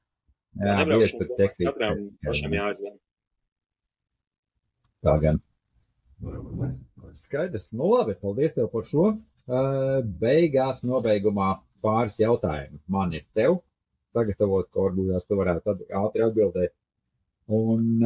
Jā, 0.59 0.75
nebraukšana, 0.83 1.49
katram 1.63 2.03
pašam 2.27 2.57
jāizlēm. 2.59 2.99
Tā 5.07 5.17
gan. 5.23 5.41
Skaidrs. 7.17 7.71
Nu, 7.73 7.89
labi, 7.95 8.15
paldies 8.21 8.57
tev 8.57 8.69
par 8.73 8.85
šo. 8.89 9.07
Beigās, 10.21 10.83
nobeigumā 10.87 11.55
pāris 11.85 12.19
jautājumu 12.21 12.83
man 12.93 13.15
ir 13.17 13.25
tev. 13.37 13.63
Sagatavot, 14.15 14.69
ko 14.75 14.89
varbūt 14.89 15.27
tu 15.29 15.39
varētu 15.39 15.77
ātri 16.03 16.27
atbildēt. 16.27 16.75
Un 17.51 18.03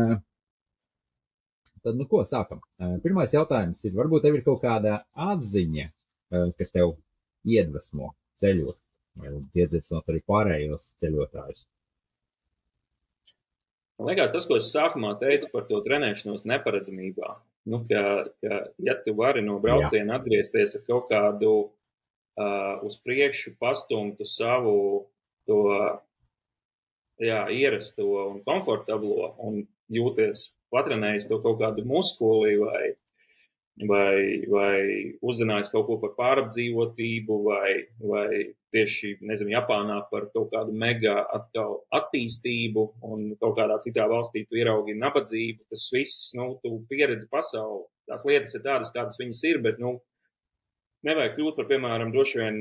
tad, 1.83 1.95
nu, 1.97 2.07
ko 2.09 2.23
sākam? 2.29 2.63
Pirmais 3.03 3.35
jautājums 3.35 3.83
ir, 3.85 3.95
varbūt 3.97 4.25
tev 4.25 4.39
ir 4.39 4.45
kaut 4.47 4.63
kāda 4.63 5.03
atziņa, 5.33 5.91
kas 6.61 6.73
tev 6.77 6.95
iedvesmo 7.45 8.15
ceļot, 8.41 8.79
vai 9.21 9.35
iedvesmot 9.59 10.09
arī 10.13 10.23
pārējos 10.29 10.93
ceļotājus. 11.03 11.67
Man 13.99 14.11
liekas, 14.11 14.33
tas, 14.35 14.47
ko 14.51 14.59
es 14.59 14.73
sākumā 14.75 15.13
teicu 15.21 15.53
par 15.53 15.69
to 15.69 15.79
trenēšanos 15.85 16.43
neparedzamībā, 16.51 17.29
nu, 17.71 17.79
ka, 17.87 18.03
ka 18.43 18.57
ja 18.83 18.97
tu 19.05 19.15
vari 19.15 19.45
no 19.47 19.61
brauciena 19.63 20.17
Jā. 20.17 20.19
atgriezties 20.19 20.75
ar 20.81 20.83
kaut 20.89 21.07
kādu 21.13 21.53
uh, 21.63 22.83
uz 22.87 22.99
priekšu 23.07 23.55
pastumtu 23.63 24.27
savu 24.27 24.75
to 25.47 25.61
jā, 27.23 27.45
ierasto 27.55 28.09
un 28.33 28.43
komfortablo 28.47 29.31
un 29.47 29.63
jūties 29.93 30.49
patrenējis 30.75 31.29
to 31.31 31.39
kaut 31.45 31.61
kādu 31.63 31.85
muskuli 31.87 32.57
vai, 32.59 32.95
vai, 33.83 34.45
vai 34.47 34.79
uzzinājis 35.23 35.71
kaut 35.73 35.89
ko 35.89 35.97
par 36.03 36.15
pārapdzīvotību 36.19 37.39
vai, 37.47 37.71
vai 37.99 38.29
tieši, 38.75 39.17
nezinu, 39.27 39.53
Japānā 39.55 40.01
par 40.11 40.29
kaut 40.35 40.53
kādu 40.55 40.75
mega 40.79 41.17
atkal 41.35 41.81
attīstību 41.95 42.87
un 43.11 43.33
kaut 43.41 43.57
kādā 43.59 43.81
citā 43.83 44.07
valstī 44.11 44.45
tu 44.47 44.59
ieraugi 44.59 44.97
nabadzību, 44.99 45.67
tas 45.71 45.89
viss, 45.95 46.33
nu, 46.39 46.55
tu 46.63 46.77
pieredzi 46.91 47.31
pasauli. 47.31 47.87
Tās 48.11 48.27
lietas 48.29 48.55
ir 48.55 48.65
tādas, 48.67 48.93
kādas 48.95 49.19
viņas 49.21 49.43
ir, 49.51 49.61
bet, 49.65 49.81
nu, 49.83 49.97
nevajag 51.07 51.37
kļūt 51.39 51.59
par, 51.59 51.69
piemēram, 51.71 52.13
droši 52.15 52.41
vien 52.43 52.61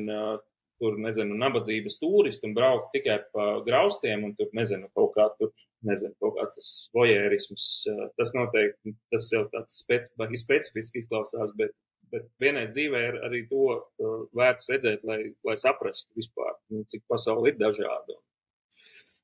tur, 0.82 0.98
nezinu, 1.02 1.36
nabadzības 1.40 2.00
turistu 2.02 2.50
un 2.50 2.56
braukt 2.58 2.92
tikai 2.96 3.20
pa 3.36 3.48
graustiem 3.68 4.26
un 4.28 4.34
tur, 4.38 4.50
nezinu, 4.58 4.90
kaut 4.98 5.14
kā 5.18 5.28
tur 5.40 5.54
nezinu, 5.88 6.16
kaut 6.22 6.38
kāds 6.38 6.58
tas 6.58 6.74
vojerisms, 6.96 7.70
tas 8.20 8.34
noteikti, 8.38 8.96
tas 9.14 9.30
jau 9.34 9.46
tāds 9.54 9.80
speci, 9.84 10.14
specifiski 10.40 11.04
izklausās, 11.04 11.54
bet, 11.60 11.74
bet 12.14 12.28
vienai 12.42 12.66
dzīvē 12.70 13.02
ir 13.10 13.18
arī 13.28 13.44
to 13.50 13.80
vērts 14.38 14.70
redzēt, 14.72 15.08
lai, 15.08 15.20
lai 15.48 15.58
saprastu 15.60 16.14
vispār, 16.20 16.56
nu, 16.74 16.86
cik 16.92 17.06
pasauli 17.12 17.54
ir 17.54 17.60
dažāda. 17.62 18.20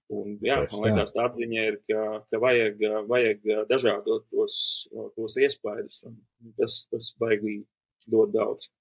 Un, 0.10 0.40
jā, 0.42 0.56
man 0.72 0.88
liekas, 0.88 1.14
tā 1.14 1.28
atziņa 1.30 1.66
ir, 1.70 1.76
ka, 1.86 2.04
ka 2.34 2.40
vajag, 2.42 2.82
vajag 3.12 3.44
dažādot 3.70 4.26
tos, 4.34 4.56
tos 5.14 5.38
iespējas, 5.38 6.02
un 6.10 6.18
tas, 6.58 6.82
tas 6.90 7.12
baigi 7.22 7.60
dod 8.10 8.34
daudz. 8.34 8.72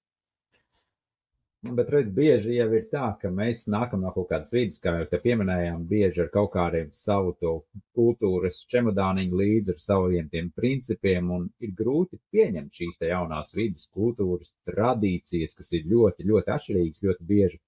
Bet, 1.67 1.89
redziet, 1.91 2.13
bieži 2.15 2.53
jau 2.55 2.69
ir 2.71 2.85
tā, 2.87 3.07
ka 3.19 3.29
mēs 3.35 3.65
nākam 3.67 4.05
no 4.05 4.13
kaut 4.15 4.29
kādas 4.29 4.53
vidas, 4.55 4.79
kā 4.79 4.93
jau 4.95 5.07
te 5.11 5.17
pieminējām, 5.19 5.81
bieži 5.89 6.21
ar 6.23 6.29
kaut 6.31 6.53
kādiem 6.53 6.93
savu 6.95 7.33
to 7.43 7.51
kultūras 7.97 8.61
čemodāniņu 8.71 9.39
līdzi 9.41 9.73
ar 9.73 9.81
saviem 9.83 10.29
tiem 10.31 10.47
principiem, 10.55 11.27
un 11.35 11.49
ir 11.59 11.73
grūti 11.81 12.21
pieņemt 12.31 12.79
šīs 12.79 13.01
te 13.01 13.09
jaunās 13.09 13.51
vidas 13.57 13.89
kultūras 13.91 14.53
tradīcijas, 14.69 15.57
kas 15.59 15.73
ir 15.75 15.89
ļoti, 15.91 16.29
ļoti 16.31 16.55
atšķirīgas, 16.55 17.03
ļoti 17.09 17.27
bieži. 17.33 17.59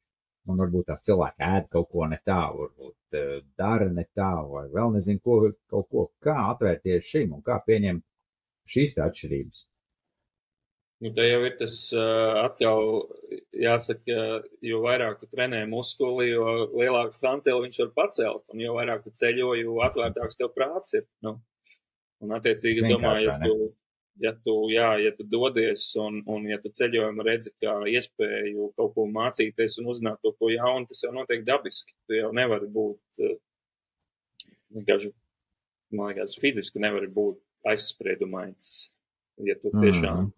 Un 0.47 0.63
varbūt 0.63 0.87
tās 0.93 1.03
cilvēki 1.09 1.45
ēd 1.49 1.67
kaut 1.75 1.91
ko 1.91 2.07
ne 2.13 2.21
tā, 2.23 2.39
varbūt 2.61 3.19
uh, 3.19 3.33
dara 3.59 3.89
ne 3.91 4.07
tā, 4.15 4.31
vai 4.53 4.69
vēl 4.71 4.95
nezinu, 4.95 5.19
ko, 5.19 5.41
kaut 5.67 5.91
ko, 5.91 6.07
kā 6.23 6.37
atvērties 6.53 7.11
šim 7.11 7.35
un 7.35 7.43
kā 7.43 7.59
pieņemt 7.67 8.07
šīs 8.71 8.95
atšķirības. 9.03 9.67
Nu, 11.01 11.09
te 11.17 11.23
jau 11.25 11.39
ir 11.47 11.55
tas 11.57 11.75
uh, 11.97 12.43
atkal, 12.43 13.07
jāsaka, 13.57 14.17
jo 14.61 14.81
vairāk 14.83 15.17
tu 15.17 15.29
trenē 15.31 15.63
muskuli, 15.69 16.27
jo 16.29 16.43
lielāku 16.77 17.17
fronteli 17.17 17.63
viņš 17.63 17.79
var 17.81 17.93
pacelt, 17.95 18.51
un 18.53 18.61
jo 18.61 18.75
vairāk 18.75 19.01
tu 19.07 19.13
ceļo, 19.17 19.47
jo 19.57 19.79
atvērtāks 19.81 20.37
tev 20.37 20.51
prāts 20.53 20.93
ir. 20.99 21.07
Nu. 21.25 21.39
Un, 22.21 22.35
attiecīgi, 22.37 22.83
es 22.83 22.93
domāju, 22.93 23.31
ja 23.31 23.37
tu, 23.41 23.55
ja 24.21 24.33
tu, 24.45 24.53
jā, 24.69 24.89
ja 25.01 25.13
tu 25.17 25.25
dodies 25.25 25.87
un, 26.03 26.19
un 26.29 26.45
ja 26.51 26.59
tu 26.61 26.69
ceļojumu 26.77 27.25
redzi 27.25 27.49
kā 27.63 27.73
iespēju 27.89 28.67
kaut 28.77 28.93
ko 28.93 29.07
mācīties 29.09 29.79
un 29.81 29.89
uzzināt 29.89 30.21
kaut 30.21 30.37
ko 30.37 30.51
jaunu, 30.53 30.85
tas 30.91 31.01
jau 31.01 31.09
notiek 31.15 31.41
dabiski. 31.47 31.95
Tu 32.05 32.19
jau 32.19 32.29
nevari 32.37 32.69
būt, 32.75 33.23
vienkārši, 34.77 35.09
man 35.97 36.13
liekas, 36.13 36.37
fiziski 36.45 36.83
nevari 36.85 37.09
būt 37.09 37.41
aizspriedumains, 37.73 38.69
ja 39.49 39.57
tu 39.57 39.73
tiešām 39.73 40.19
mm 40.19 40.29
-hmm 40.29 40.37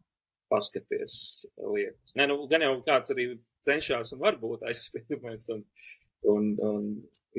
paskaties 0.54 1.18
lietas. 1.58 2.16
Nē, 2.20 2.30
nu, 2.30 2.39
gan 2.51 2.66
jau 2.66 2.78
kāds 2.86 3.14
arī 3.16 3.28
cenšas 3.66 4.14
un 4.16 4.22
varbūt 4.24 4.66
aizspīdumēts 4.70 5.54
un, 5.56 5.64
un, 6.34 6.49
un 6.70 6.89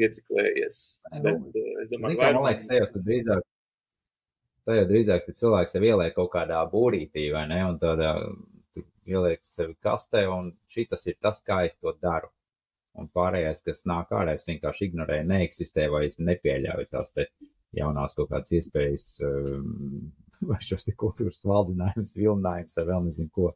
ieciklējies. 0.01 0.85
Bet, 1.15 1.39
nu, 1.41 1.67
es 1.83 1.93
domāju, 1.93 2.21
ka, 2.21 2.33
man 2.35 2.49
liekas, 2.49 2.71
jau 2.75 2.89
drīzāk, 2.97 3.45
te 4.67 4.79
jau 4.81 4.87
drīzāk, 4.91 5.31
cilvēks 5.41 5.77
sev 5.77 5.87
ieliek 5.87 6.17
kaut 6.17 6.33
kādā 6.35 6.63
būrītī, 6.73 7.29
vai 7.35 7.47
ne, 7.51 7.61
un 7.71 7.81
tādā 7.83 8.15
ieliek 9.05 9.43
sevi 9.47 9.77
kastē, 9.85 10.25
un 10.33 10.55
šitas 10.71 11.07
ir 11.11 11.19
tas, 11.23 11.43
kā 11.45 11.65
es 11.69 11.79
to 11.79 11.93
daru. 12.03 12.33
Un 12.95 13.09
pārējais, 13.11 13.65
kas 13.67 13.83
nāk 13.91 14.13
ārā, 14.15 14.37
es 14.39 14.47
vienkārši 14.47 14.89
ignorēju, 14.89 15.27
neeksistē 15.27 15.89
vai 15.91 16.05
es 16.07 16.21
nepieļauju 16.23 16.91
tās 16.93 17.11
te 17.17 17.27
jaunās 17.75 18.15
kaut 18.15 18.31
kādas 18.31 18.55
iespējas 18.55 19.09
um, 19.27 20.13
vai 20.49 20.61
šos 20.69 20.89
kultūras 21.01 21.45
valdzinājumus, 21.49 22.17
vilinājumus 22.21 22.81
vai 22.81 22.87
vēl 22.93 23.05
nezinu 23.09 23.35
ko. 23.35 23.53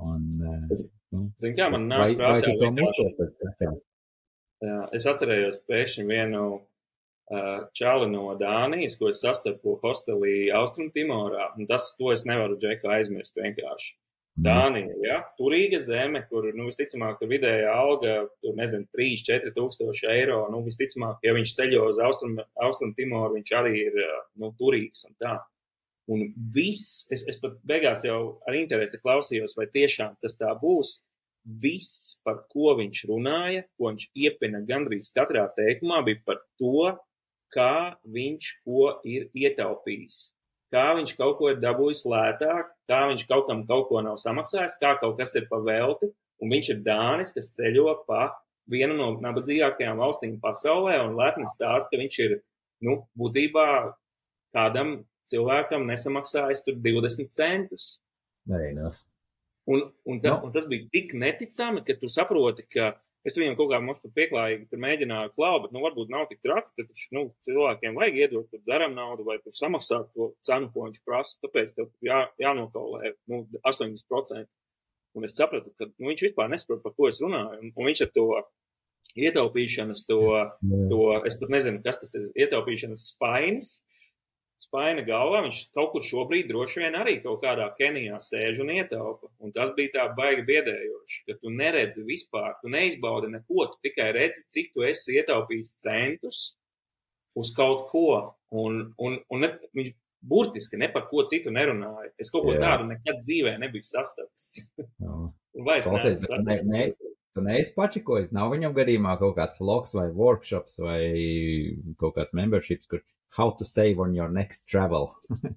Un, 0.00 0.26
es, 0.70 0.84
nu, 1.12 1.28
zin, 1.38 1.54
kā 1.58 1.68
man 1.72 1.88
nāk 1.90 2.04
vai, 2.04 2.10
prātā, 2.18 2.52
vai 2.56 2.70
vienkārši... 2.70 3.70
Jā, 4.60 4.80
es 4.96 5.06
atcerējos 5.08 5.62
pēkšņi 5.70 6.04
vienu 6.04 6.42
uh, 6.52 7.62
čāli 7.76 8.10
no 8.12 8.34
Dānijas, 8.40 8.98
ko 9.00 9.08
es 9.08 9.22
sastapu 9.24 9.78
hostelī 9.80 10.50
Austrum 10.56 10.90
Timorā, 10.94 11.50
un 11.56 11.68
tas, 11.70 11.94
to 11.96 12.12
es 12.12 12.26
nevaru 12.28 12.58
džeku 12.60 12.90
aizmirst 12.92 13.40
vienkārši. 13.40 13.94
Mm. 14.40 14.44
Dānija, 14.46 14.96
ja, 15.04 15.16
turīga 15.40 15.80
zeme, 15.82 16.22
kur, 16.30 16.46
nu, 16.56 16.68
visticamāk, 16.68 17.18
tur 17.20 17.30
vidējā 17.32 17.70
alga, 17.72 18.14
tur, 18.44 18.54
nezinu, 18.58 18.86
3-4 18.96 19.54
tūkstoši 19.56 20.10
eiro, 20.12 20.42
nu, 20.52 20.62
visticamāk, 20.66 21.18
ja 21.26 21.34
viņš 21.36 21.54
ceļo 21.56 21.86
uz 21.90 21.98
Austrum, 22.04 22.38
Austrum 22.66 22.94
Timoru, 22.98 23.38
viņš 23.38 23.54
arī 23.58 23.74
ir, 23.88 23.98
nu, 24.40 24.52
turīgs 24.60 25.08
un 25.08 25.16
tā. 25.20 25.38
Un 26.10 26.24
viss, 26.54 27.06
es, 27.12 27.22
es 27.28 27.38
pat 27.42 27.58
beigās 27.66 28.02
jau 28.06 28.40
ar 28.48 28.56
interesi 28.58 28.98
klausījos, 29.02 29.54
vai 29.58 29.68
tiešām 29.70 30.16
tas 30.22 30.38
tā 30.40 30.50
būs. 30.62 30.98
Viss, 31.60 32.18
par 32.24 32.42
ko 32.52 32.74
viņš 32.76 33.04
runāja, 33.08 33.62
ko 33.78 33.88
viņš 33.92 34.10
iepina 34.24 34.60
gandrīz 34.68 35.08
katrā 35.14 35.46
teikumā, 35.56 36.02
bija 36.04 36.20
par 36.26 36.42
to, 36.60 36.90
kā 37.54 37.96
viņš 38.04 38.50
ko 38.66 38.90
ir 39.08 39.30
ietaupījis. 39.34 40.20
Kā 40.70 40.92
viņš 40.94 41.16
kaut 41.18 41.38
ko 41.40 41.48
ir 41.50 41.62
dabūjis 41.62 42.04
lētāk, 42.06 42.68
kā 42.90 43.00
viņš 43.10 43.24
kaut 43.30 43.48
kam 43.48 43.64
kaut 43.66 43.88
ko 43.88 44.02
nav 44.06 44.20
samaksājis, 44.22 44.78
kā 44.82 44.94
kaut 45.00 45.16
kas 45.18 45.34
ir 45.40 45.48
pa 45.50 45.58
velti, 45.64 46.10
un 46.40 46.52
viņš 46.54 46.70
ir 46.74 46.84
Dānis, 46.86 47.32
kas 47.34 47.50
ceļo 47.56 47.96
pa 48.06 48.28
vienu 48.70 48.94
no 48.98 49.08
nabadzīgākajām 49.24 49.98
valstīm 49.98 50.38
pasaulē 50.42 51.00
un 51.02 51.16
lepni 51.18 51.48
stāst, 51.50 51.90
ka 51.90 51.98
viņš 51.98 52.18
ir, 52.26 52.36
nu, 52.86 53.00
būtībā 53.18 53.66
kādam 54.54 55.00
cilvēkam 55.30 55.86
nesamaksājis 55.88 56.64
tur 56.66 56.78
20 56.84 57.32
centus. 57.34 57.92
Neinos. 58.50 59.04
Un, 59.70 59.84
un, 60.08 60.18
ta, 60.20 60.34
no. 60.34 60.48
un 60.48 60.54
tas 60.54 60.66
bija 60.70 60.88
tik 60.92 61.14
neticami, 61.18 61.84
ka 61.86 61.94
tu 62.00 62.08
saproti, 62.10 62.64
ka 62.74 62.92
es 63.28 63.36
viņam 63.36 63.56
kaut 63.58 63.68
kā 63.72 63.80
mums 63.84 64.00
tur 64.02 64.12
pieklājīgi 64.16 64.70
tur 64.70 64.80
mēģināju 64.82 65.34
klāt, 65.36 65.66
bet 65.66 65.74
nu 65.76 65.82
varbūt 65.84 66.12
nav 66.12 66.24
tik 66.30 66.40
traki, 66.44 66.72
ka 66.78 66.86
taču, 66.86 67.08
nu, 67.16 67.26
cilvēkiem 67.46 67.98
vajag 68.00 68.18
iedot 68.22 68.48
tur 68.50 68.62
dzeram 68.64 68.96
naudu 68.96 69.26
vai 69.28 69.36
tur 69.42 69.54
samaksāt 69.54 70.08
to 70.16 70.30
cenu, 70.46 70.70
ko 70.72 70.86
viņš 70.88 71.02
prasa, 71.06 71.36
tāpēc 71.44 71.76
tev 71.76 71.90
jā, 72.06 72.24
jānokaulē 72.40 73.12
nu, 73.30 73.44
80%. 73.60 74.48
Un 75.18 75.26
es 75.26 75.34
sapratu, 75.36 75.72
ka 75.74 75.88
nu, 75.90 76.08
viņš 76.12 76.24
vispār 76.28 76.50
nesaprot, 76.52 76.82
par 76.84 76.94
ko 76.96 77.10
es 77.10 77.18
runāju. 77.22 77.60
Un, 77.60 77.72
un 77.74 77.88
viņš 77.90 78.04
ar 78.06 78.10
to 78.14 78.26
ietaupīšanas, 79.18 80.04
to, 80.06 80.20
to, 80.90 81.00
es 81.26 81.36
pat 81.40 81.50
nezinu, 81.52 81.82
kas 81.84 81.98
tas 82.02 82.14
ir, 82.18 82.28
ietaupīšanas 82.46 83.08
spainis, 83.10 83.72
spaina 84.60 85.02
galvā, 85.06 85.40
viņš 85.46 85.60
kaut 85.76 85.92
kur 85.94 86.04
šobrīd 86.04 86.50
droši 86.50 86.82
vien 86.82 86.96
arī 86.98 87.16
kaut 87.24 87.40
kādā 87.44 87.68
Kenijā 87.78 88.18
sēž 88.24 88.60
un 88.64 88.72
ietaupa. 88.74 89.30
Un 89.40 89.54
tas 89.56 89.72
bija 89.76 89.94
tā 89.96 90.06
baigi 90.16 90.44
biedējoši, 90.50 91.22
ka 91.28 91.38
tu 91.40 91.52
neredzi 91.54 92.04
vispār, 92.06 92.54
tu 92.60 92.72
neizbaudi 92.72 93.32
neko, 93.32 93.66
tu 93.72 93.80
tikai 93.88 94.10
redzi, 94.16 94.44
cik 94.52 94.72
tu 94.74 94.84
esi 94.86 95.16
ietaupījis 95.20 95.74
centus 95.80 96.42
uz 97.38 97.52
kaut 97.56 97.88
ko. 97.92 98.06
Un, 98.50 98.80
un, 98.98 99.20
un 99.30 99.44
ne, 99.44 99.52
viņš 99.78 99.92
burtiski 100.20 100.78
ne 100.80 100.90
par 100.92 101.06
ko 101.10 101.24
citu 101.28 101.52
nerunāja. 101.54 102.10
Es 102.20 102.32
kaut 102.32 102.44
ko 102.48 102.56
Jā. 102.56 102.64
tādu 102.64 102.88
nekad 102.90 103.22
dzīvē 103.24 103.56
nebiju 103.62 103.86
sastapis. 103.86 104.72
Vai 105.66 105.80
es 105.80 105.88
sastapis? 105.88 106.44
Ne, 106.46 106.60
ne, 106.66 106.88
Tu 107.36 107.42
neesi 107.46 107.74
pačikojis, 107.76 108.32
nav 108.34 108.50
viņam 108.50 108.74
gadījumā 108.74 109.14
kaut 109.20 109.36
kāds 109.36 109.60
vlogs 109.62 109.94
vai 109.94 110.08
workshops 110.10 110.80
vai 110.82 111.00
kaut 112.00 112.16
kāds 112.16 112.34
memberships, 112.34 112.90
kur 112.90 113.04
how 113.36 113.50
to 113.50 113.64
save 113.64 114.00
on 114.02 114.14
your 114.14 114.28
next 114.28 114.66
travel. 114.66 115.12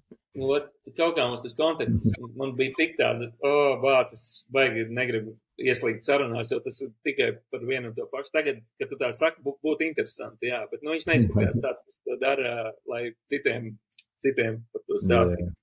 ot, 0.54 0.70
kaut 0.98 1.16
kā 1.18 1.26
mums 1.30 1.44
tas 1.46 1.56
konteksts, 1.58 2.14
man 2.38 2.54
bija 2.58 2.74
tik 2.78 2.96
tāds, 3.00 3.26
ka, 3.26 3.50
oh, 3.50 3.76
bāc, 3.82 4.14
es 4.16 4.46
baigi 4.54 4.86
negribu 4.90 5.36
ieslīgt 5.62 6.06
sarunās, 6.08 6.52
jo 6.54 6.60
tas 6.66 6.80
ir 6.86 6.94
tikai 7.06 7.30
par 7.54 7.66
vienu 7.70 7.92
un 7.92 7.98
to 7.98 8.08
pašu. 8.12 8.34
Tagad, 8.38 8.64
kad 8.82 8.90
tu 8.90 9.00
tā 9.02 9.12
saki, 9.14 9.44
būtu 9.46 9.88
interesanti, 9.88 10.50
jā, 10.50 10.64
bet, 10.72 10.82
nu, 10.82 10.96
viņš 10.96 11.10
neizskatījās 11.10 11.62
tāds, 11.66 11.86
kas 11.86 12.00
to 12.02 12.18
dara, 12.22 12.56
lai 12.90 13.04
citiem, 13.32 13.74
citiem 14.22 14.64
par 14.74 14.86
to 14.88 15.02
stāstītu. 15.06 15.54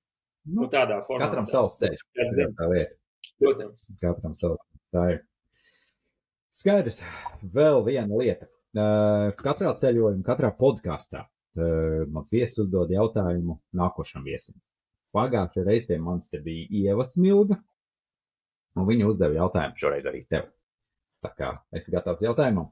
Nu, 0.50 0.66
tādā 0.72 1.00
formā. 1.06 1.26
Katram 1.26 1.50
savs 1.50 1.76
ceļš. 1.82 2.06
Protams. 3.40 3.84
Katram 4.00 4.34
savs. 4.38 4.62
Tā 4.94 5.04
ir. 5.14 5.20
Skaidrs, 6.50 7.02
vēl 7.54 7.84
viena 7.86 8.18
lieta. 8.18 8.48
Katrā 9.38 9.74
ceļojumā, 9.78 10.24
katrā 10.26 10.50
podkāstā 10.54 11.24
mans 12.10 12.30
viesis 12.30 12.58
uzdod 12.62 12.90
jautājumu 12.94 13.58
nākošam 13.76 14.26
viesim. 14.26 14.54
Pagājušajā 15.14 15.66
reizē 15.66 15.88
pie 15.88 15.98
manis 16.02 16.30
te 16.30 16.38
bija 16.42 16.68
Ieva 16.70 17.06
Smilga, 17.06 17.56
un 18.78 18.86
viņa 18.86 19.08
uzdeva 19.10 19.34
jautājumu 19.40 19.82
šoreiz 19.82 20.06
arī 20.06 20.22
tev. 20.30 20.46
Tā 21.20 21.32
kā 21.36 21.50
esi 21.76 21.92
gatavs 21.92 22.22
jautājumam? 22.24 22.70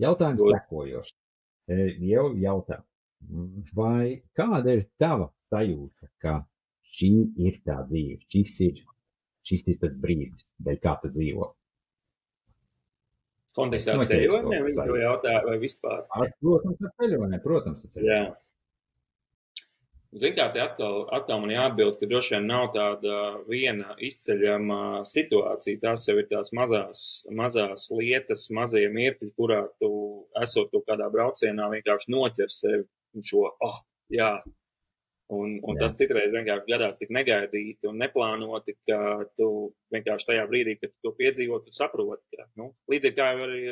Jautājums 0.00 0.42
sekojošs. 0.42 1.12
Jau 2.04 2.24
jautā, 2.40 2.80
vai 3.76 4.22
kāda 4.36 4.74
ir 4.76 4.88
tava 5.00 5.30
sajūta, 5.52 6.08
ka 6.20 6.38
šī 6.96 7.12
ir 7.44 7.60
tā 7.64 7.78
dzīve, 7.88 8.20
šis 8.28 8.56
ir, 8.66 8.80
šis 9.44 9.68
ir 9.72 9.78
tas 9.84 9.94
brīdis, 10.00 10.50
dēļ 10.64 10.80
kā 10.82 10.96
tu 11.00 11.12
dzīvo? 11.14 11.52
Kontekstā 13.56 13.98
ar 13.98 14.08
ceļojumiem, 14.08 14.64
viņi 14.66 14.88
to 14.88 14.96
jautā, 15.00 15.34
vai 15.46 15.58
vispār? 15.62 16.02
Ar, 16.10 16.32
protams, 16.42 16.80
ar 16.80 16.96
ceļojumiem, 17.02 17.42
protams, 17.44 17.86
ar 17.86 17.94
ceļojumiem. 17.96 18.32
Ziniet, 20.14 20.36
kā 20.38 20.44
te 20.54 20.60
atkal, 20.62 21.00
atkal 21.16 21.40
man 21.42 21.50
jāatbild, 21.50 21.96
ka 21.98 22.06
droši 22.06 22.36
vien 22.36 22.44
nav 22.46 22.68
tāda 22.74 23.14
viena 23.50 23.96
izceļama 23.98 24.76
situācija. 25.10 25.80
Tās 25.82 26.04
jau 26.06 26.14
ir 26.20 26.28
tās 26.30 26.52
mazās, 26.54 27.00
mazās 27.34 27.88
lietas, 27.90 28.44
mazie 28.54 28.84
mirkļi, 28.94 29.32
kurā 29.34 29.64
tu 29.82 29.90
esot 30.38 30.70
tu 30.70 30.84
kādā 30.86 31.08
braucienā 31.10 31.66
vienkārši 31.72 32.14
noķer 32.14 32.52
sevi 32.54 33.26
šo, 33.26 33.48
oh, 33.66 33.80
jā. 34.14 34.36
Un, 35.32 35.54
un 35.64 35.78
jā. 35.78 35.86
tas 35.86 35.94
citreiz 35.96 36.34
vienkārši 36.34 36.68
gadās 36.68 36.98
tik 37.00 37.08
negaidīti 37.16 37.88
un 37.88 37.96
neplānoti, 37.96 38.74
ka 38.84 38.98
tu 39.38 39.46
vienkārši 39.94 40.28
tajā 40.28 40.42
brīdī, 40.50 40.74
kad 40.82 40.92
to 41.00 41.14
piedzīvo, 41.16 41.62
tu 41.64 41.72
saproti, 41.72 42.36
ka, 42.36 42.44
nu, 42.60 42.68
līdzīgi 42.92 43.16
kā 43.16 43.30
jau 43.32 43.46
arī 43.46 43.62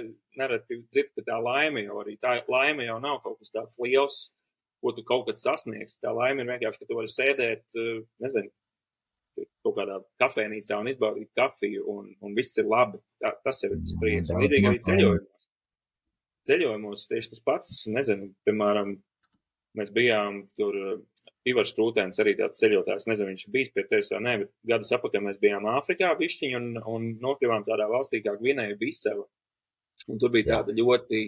nereti 0.40 0.80
dzird, 0.86 1.12
ka 1.12 1.26
tā 1.26 1.36
laime 1.44 1.84
jau 1.84 1.98
arī, 2.00 2.16
tā 2.22 2.38
laime 2.48 2.88
jau 2.88 2.96
nav 3.04 3.20
kaut 3.26 3.36
kas 3.42 3.52
tāds 3.52 3.76
liels, 3.84 4.16
ko 4.80 4.94
tu 4.96 5.04
kaut 5.06 5.28
kad 5.28 5.44
sasniegsi. 5.44 6.00
Tā 6.00 6.14
laime 6.16 6.40
ir 6.40 6.50
vienkārši, 6.54 6.80
ka 6.80 6.88
tu 6.88 6.98
vari 6.98 7.12
sēdēt, 7.12 7.76
nezinu, 8.24 8.50
kaut 9.62 9.76
kādā 9.76 10.00
kafejnīcā 10.24 10.80
un 10.80 10.90
izbaudīt 10.90 11.30
kafiju, 11.38 11.84
un, 11.92 12.10
un 12.24 12.34
viss 12.36 12.58
ir 12.60 12.68
labi. 12.72 13.00
Tā, 13.22 13.36
tas 13.44 13.62
ir 13.66 13.76
tas 13.76 13.94
prieks. 14.00 14.32
Līdzīgi 14.40 14.72
arī 14.72 14.82
ceļojumos. 14.88 15.48
Ceļojumos 16.48 17.08
tieši 17.10 17.34
tas 17.34 17.44
pats, 17.46 17.74
nezinu, 17.92 18.32
piemēram, 18.48 18.96
mēs 19.78 19.92
bijām 19.94 20.42
tur, 20.58 20.78
Ivars 21.48 21.74
Krūtēns 21.74 22.20
arī 22.22 22.36
tāds 22.38 22.60
ceļotājs, 22.62 23.08
nezinu, 23.10 23.32
viņš 23.32 23.44
bijis 23.54 23.72
pie 23.74 23.82
tevis 23.90 24.12
vai 24.14 24.20
nē, 24.22 24.34
bet 24.44 24.50
gadus 24.70 24.92
apakaļ 24.94 25.24
mēs 25.26 25.40
bijām 25.42 25.66
Āfrikā 25.72 26.12
bišķiņi 26.20 26.58
un, 26.58 26.68
un 26.94 27.08
nokļuvām 27.22 27.64
tādā 27.66 27.88
valstī 27.90 28.22
kā 28.22 28.36
Gvinēja 28.38 28.78
Biseva. 28.78 29.26
Un 30.10 30.20
tur 30.22 30.30
bija 30.34 30.52
tāda 30.52 30.74
ļoti 30.76 31.24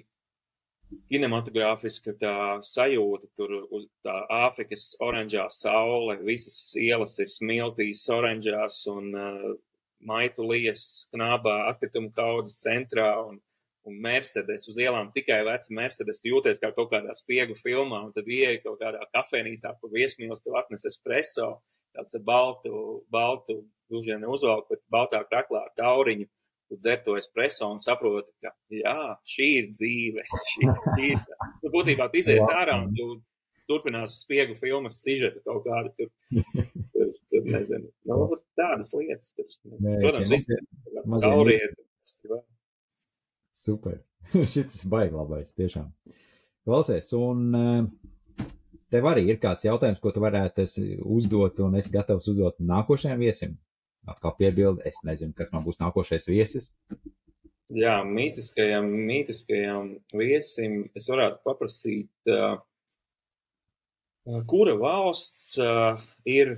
kinematogrāfiska 1.11 2.15
tā 2.21 2.35
sajūta, 2.67 3.29
tur 3.35 3.57
uz 3.65 3.89
tā 4.05 4.15
Āfrikas 4.45 4.93
oranžā 5.03 5.49
saule, 5.51 6.21
visas 6.27 6.59
ielas 6.79 7.17
ir 7.23 7.31
smiltīs 7.31 8.05
oranžās 8.15 8.85
un 8.93 9.11
uh, 9.19 9.49
maitu 10.07 10.47
lies 10.47 11.09
knābā 11.15 11.65
atkritumu 11.71 12.13
kaudzes 12.15 12.61
centrā 12.63 13.09
un, 13.25 13.41
un 13.89 13.99
Mercedes 14.05 14.69
uz 14.71 14.79
ielām 14.81 15.11
tikai 15.15 15.43
veci 15.47 15.75
Mercedes, 15.77 16.23
tu 16.23 16.31
jūties 16.33 16.61
kā 16.63 16.71
kaut 16.77 16.91
kādā 16.93 17.15
spiegu 17.17 17.57
filmā 17.59 18.01
un 18.07 18.13
tad 18.17 18.29
ieeja 18.31 18.63
kaut 18.63 18.81
kādā 18.83 19.05
kafēnīcā, 19.17 19.75
kur 19.81 19.93
viesmīls 19.93 20.45
tev 20.45 20.57
atnes 20.61 20.87
espresso, 20.89 21.51
tāds 21.97 22.17
ar 22.19 22.25
baltu, 22.27 23.05
baltu, 23.13 23.61
dužiem 23.93 24.25
neuzvalku, 24.25 24.73
bet 24.73 24.89
baltā 24.93 25.21
kraklā 25.29 25.67
ar 25.69 25.77
tauriņu 25.79 26.31
tu 26.69 26.79
dzer 26.81 27.03
to 27.05 27.17
espreso 27.21 27.69
un 27.71 27.79
saproti, 27.83 28.33
ka 28.43 28.55
jā, 28.73 28.97
šī 29.35 29.49
ir 29.61 29.71
dzīve. 29.75 30.25
Šī, 30.53 30.73
šī 30.97 31.13
ir 31.13 31.23
tā. 31.29 31.53
Tu 31.63 31.73
būtībā 31.75 32.09
tu 32.11 32.21
izies 32.23 32.49
ārā 32.51 32.81
un 32.83 32.91
tu 32.97 33.09
turpinās 33.71 34.19
spiegu 34.25 34.57
filmas 34.59 35.01
sižetu 35.05 35.41
kaut 35.45 35.65
kādu 35.69 35.93
tur, 35.99 36.11
tur, 36.93 37.13
tur 37.33 37.47
nezinu. 37.49 37.89
Nu, 38.09 38.27
tādas 38.59 38.93
lietas. 38.97 39.33
Tur, 39.37 39.49
Nē, 39.79 39.99
protams, 40.03 40.33
viss 40.33 40.53
ir 40.53 40.65
sauriet. 41.21 41.79
Super. 43.55 44.01
Šis 44.53 44.83
baigi 44.91 45.15
labais, 45.15 45.53
tiešām. 45.55 45.93
Klausies, 46.65 47.11
un 47.17 47.45
eh, 47.59 48.47
tev 48.91 49.07
arī 49.11 49.29
ir 49.29 49.39
kāds 49.43 49.67
jautājums, 49.67 50.01
ko 50.03 50.15
tu 50.15 50.23
varētu 50.25 50.67
uzdot, 51.05 51.61
un 51.67 51.79
es 51.79 51.93
gatavs 51.93 52.31
uzdot 52.33 52.59
nākošajam 52.65 53.21
viesim? 53.21 53.59
atkal 54.11 54.35
piebildi, 54.39 54.85
es 54.89 55.01
nezinu, 55.07 55.35
kas 55.37 55.53
man 55.55 55.65
būs 55.65 55.81
nākošais 55.81 56.29
viesis. 56.29 56.69
Jā, 57.73 57.97
mītiskajam, 58.05 58.91
mītiskajam 59.09 59.95
viesim 60.13 60.83
es 60.97 61.09
varētu 61.09 61.41
paprasīt, 61.47 62.11
uh, 62.29 62.59
kura 64.51 64.77
valsts 64.81 65.57
ir 66.29 66.57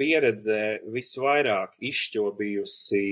pieredzē 0.00 0.62
visvairāk 0.92 1.76
izšķobījusi 1.88 3.04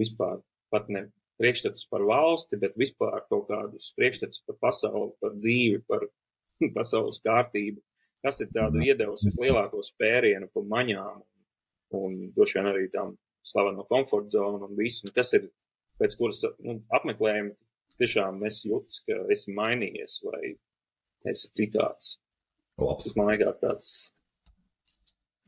vispār 0.00 0.40
pat 0.72 0.88
ne 0.90 1.04
priekšstatus 1.40 1.88
par 1.90 2.04
valsti, 2.08 2.58
bet 2.60 2.76
vispār 2.80 3.24
kaut 3.30 3.48
kādus 3.48 3.90
priekšstatus 3.96 4.44
par 4.46 4.58
pasauli, 4.68 5.12
par 5.22 5.36
dzīvi, 5.38 5.82
par 5.88 6.06
pasaules 6.76 7.20
kārtību. 7.24 7.80
Kas 8.20 8.42
ir 8.44 8.50
tādu 8.52 8.80
mhm. 8.80 8.86
iedevusi 8.90 9.30
vislielāko 9.30 9.82
spērienu 9.86 10.50
pa 10.52 10.64
maņām 10.74 11.22
un 11.96 12.20
droši 12.36 12.58
vien 12.58 12.70
arī 12.70 12.86
tam 12.92 13.16
slaveno 13.46 13.86
komforta 13.88 14.36
zonu 14.36 14.68
un 14.68 14.76
visu, 14.78 15.08
un 15.08 15.14
kas 15.16 15.32
ir 15.38 15.48
pēc 16.00 16.16
kuras 16.18 16.44
nu, 16.64 16.78
apmeklējuma 16.96 17.56
tiešām 18.00 18.40
es 18.48 18.62
jūtas, 18.64 19.02
ka 19.06 19.18
esi 19.32 19.54
mainījies 19.56 20.20
vai 20.28 20.54
esi 21.28 21.50
citāds. 21.56 22.16
Labs. 22.80 23.08
Tas 23.08 23.16
man 23.18 23.28
liekas 23.32 23.60
tāds. 23.60 23.90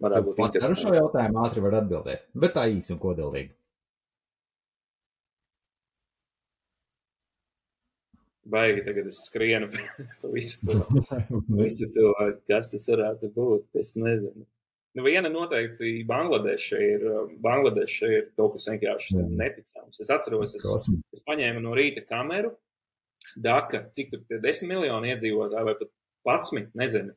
Varētu 0.02 0.26
būt 0.28 0.40
interesanti. 0.48 0.82
Ar 0.82 0.82
šo 0.82 0.94
jautājumu 0.98 1.42
ātri 1.44 1.62
var 1.64 1.78
atbildēt, 1.78 2.24
bet 2.44 2.56
tā 2.56 2.66
īsi 2.72 2.92
un 2.92 3.00
kodolīgi. 3.00 3.54
Baigi 8.44 8.82
tagad 8.86 9.06
es 9.06 9.20
skrienu 9.28 9.68
pa 10.20 10.30
visu 10.32 10.66
to, 10.66 11.02
visu 11.60 11.88
to, 11.94 12.10
kas 12.50 12.72
tas 12.72 12.88
varētu 12.90 13.30
būt. 13.36 13.68
Es 13.78 13.94
nezinu. 13.98 14.46
Nu, 14.92 15.04
viena 15.06 15.30
noteikti 15.32 16.02
Bangladeša 16.08 16.80
ir, 16.84 17.04
Bangladeša 17.44 18.10
ir 18.12 18.26
kaut 18.36 18.58
kas 18.58 18.68
vienkārši 18.68 19.14
Jā. 19.16 19.28
neticams. 19.40 20.02
Es 20.04 20.10
atceros, 20.12 20.52
es, 20.58 20.88
es 21.16 21.22
paņēmu 21.24 21.62
no 21.64 21.72
rīta 21.78 22.04
kameru, 22.04 22.52
Daka, 23.40 23.86
cik 23.96 24.10
tur 24.12 24.36
ir 24.36 24.42
10 24.44 24.68
miljoni 24.68 25.14
iedzīvotāji 25.14 25.68
vai 25.68 25.76
pat 25.78 25.92
11, 26.28 26.74
nezinu. 26.76 27.14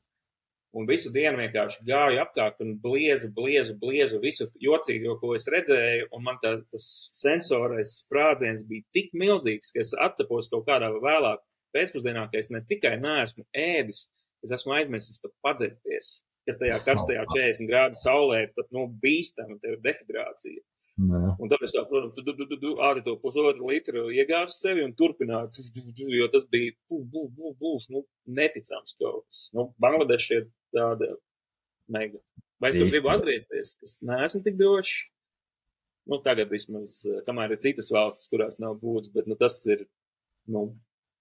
Un 0.76 0.88
visu 0.89 1.11
dienu 1.15 1.39
vienkārši 1.39 1.85
gāju 1.88 2.19
apkārt 2.19 2.60
un 2.65 2.73
bliezu, 2.84 3.30
bliezu, 3.35 3.77
bliezu 3.80 4.19
visu 4.23 4.49
jocīgo, 4.60 5.15
ko 5.22 5.31
es 5.38 5.47
redzēju. 5.52 6.10
Un 6.15 6.26
man 6.27 6.39
tā, 6.43 6.57
tas 6.72 6.88
sensorais 7.15 7.95
sprādziens 8.02 8.65
bija 8.68 8.84
tik 8.95 9.15
milzīgs, 9.15 9.72
ka 9.72 9.84
es 9.85 9.95
attapos 10.07 10.52
kaut 10.52 10.68
kādā 10.68 10.91
vēlāk 10.93 11.43
pēcpusdienā, 11.76 12.27
ka 12.31 12.43
es 12.43 12.52
ne 12.52 12.64
tikai 12.68 12.97
neesmu 12.99 13.47
ēdis, 13.56 14.06
es 14.43 14.56
esmu 14.60 14.76
aizmirsis 14.77 15.22
pat 15.23 15.35
padzerties 15.47 16.18
kas 16.45 16.60
tajā 16.61 16.80
karstajā 16.85 17.26
40 17.34 17.69
grādu 17.69 17.99
saulē 17.99 18.45
pat 18.56 18.68
nu, 18.76 18.85
bīstama, 19.02 19.57
tev 19.64 19.80
dehidrācija. 19.85 20.61
Nē. 20.95 21.22
Un 21.43 21.49
tāpēc, 21.52 21.73
tā, 21.76 21.81
protams, 21.89 22.14
tu, 22.15 22.23
tu, 22.23 22.34
tu, 22.38 22.45
tu, 22.47 22.57
tu 22.61 22.69
ādi 22.88 23.02
to 23.03 23.18
pusotru 23.19 23.68
litru 23.68 24.06
iegāzi 24.15 24.56
sevi 24.56 24.85
un 24.85 24.93
turpināji, 24.95 25.65
jo 26.15 26.27
tas 26.31 26.45
bija 26.52 26.72
bū, 26.88 27.02
bū, 27.11 27.26
bū, 27.35 27.52
bū, 27.60 27.73
nu, 27.91 28.06
neticams 28.38 28.95
kaut 29.02 29.26
kas. 29.26 29.41
Nu, 29.57 29.68
Bangladeša 29.84 30.38
ir 30.38 30.47
tāda 30.76 31.11
mega. 31.91 32.22
Vai 32.61 32.72
es 32.72 32.80
tur 32.80 32.91
gribu 32.91 33.11
atgriezties, 33.14 33.76
kas 33.81 33.99
neesmu 34.06 34.41
tik 34.45 34.57
droši? 34.60 35.03
Nu, 36.06 36.19
tagad 36.26 36.52
vismaz, 36.53 36.99
kamēr 37.26 37.56
ir 37.56 37.61
citas 37.64 37.89
valstis, 37.93 38.30
kurās 38.30 38.60
nav 38.61 38.77
būtis, 38.81 39.10
bet, 39.15 39.26
nu, 39.30 39.38
tas 39.39 39.57
ir, 39.65 39.88
nu, 40.53 40.68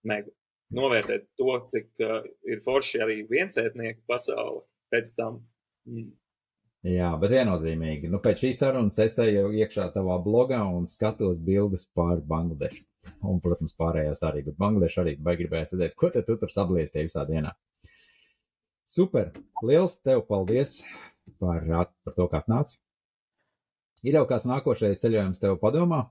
mega. 0.04 0.32
Novērtēt 0.74 1.26
to, 1.38 1.54
cik 1.72 2.04
uh, 2.04 2.20
ir 2.50 2.60
forši 2.64 3.00
arī 3.04 3.16
viensētnieki 3.30 4.02
pasauli 4.10 4.64
pēc 4.92 5.12
tam. 5.16 5.40
Mm. 5.88 6.12
Jā, 6.84 7.14
bet 7.16 7.32
viennozīmīgi. 7.32 8.10
Nu, 8.12 8.18
pēc 8.24 8.42
šīs 8.44 8.58
sarunas 8.60 9.00
es 9.00 9.14
eju 9.22 9.46
iekšā 9.56 9.86
tavā 9.94 10.18
blogā 10.24 10.60
un 10.68 10.84
skatos 10.90 11.38
bildes 11.40 11.86
par 11.96 12.20
Bangladešu. 12.28 12.84
Un, 13.24 13.38
protams, 13.44 13.72
pārējās 13.78 14.20
arī, 14.28 14.42
bet 14.44 14.58
Bangladeša 14.60 15.00
arī 15.04 15.14
vai 15.24 15.36
gribēja 15.40 15.70
sēdēt, 15.70 15.96
ko 15.96 16.10
tad 16.12 16.28
tu 16.28 16.36
tur 16.40 16.52
sabliestie 16.52 17.06
visā 17.06 17.24
dienā. 17.28 17.54
Super! 18.84 19.30
Liels 19.64 19.96
tev 20.04 20.26
paldies 20.28 20.82
par, 21.40 21.64
par 22.04 22.16
to, 22.16 22.26
kā 22.28 22.42
atnāci. 22.42 22.76
Ir 24.04 24.18
jau 24.18 24.26
kāds 24.28 24.44
nākošais 24.48 25.00
ceļojums 25.00 25.40
tev 25.40 25.56
padomā? 25.62 26.02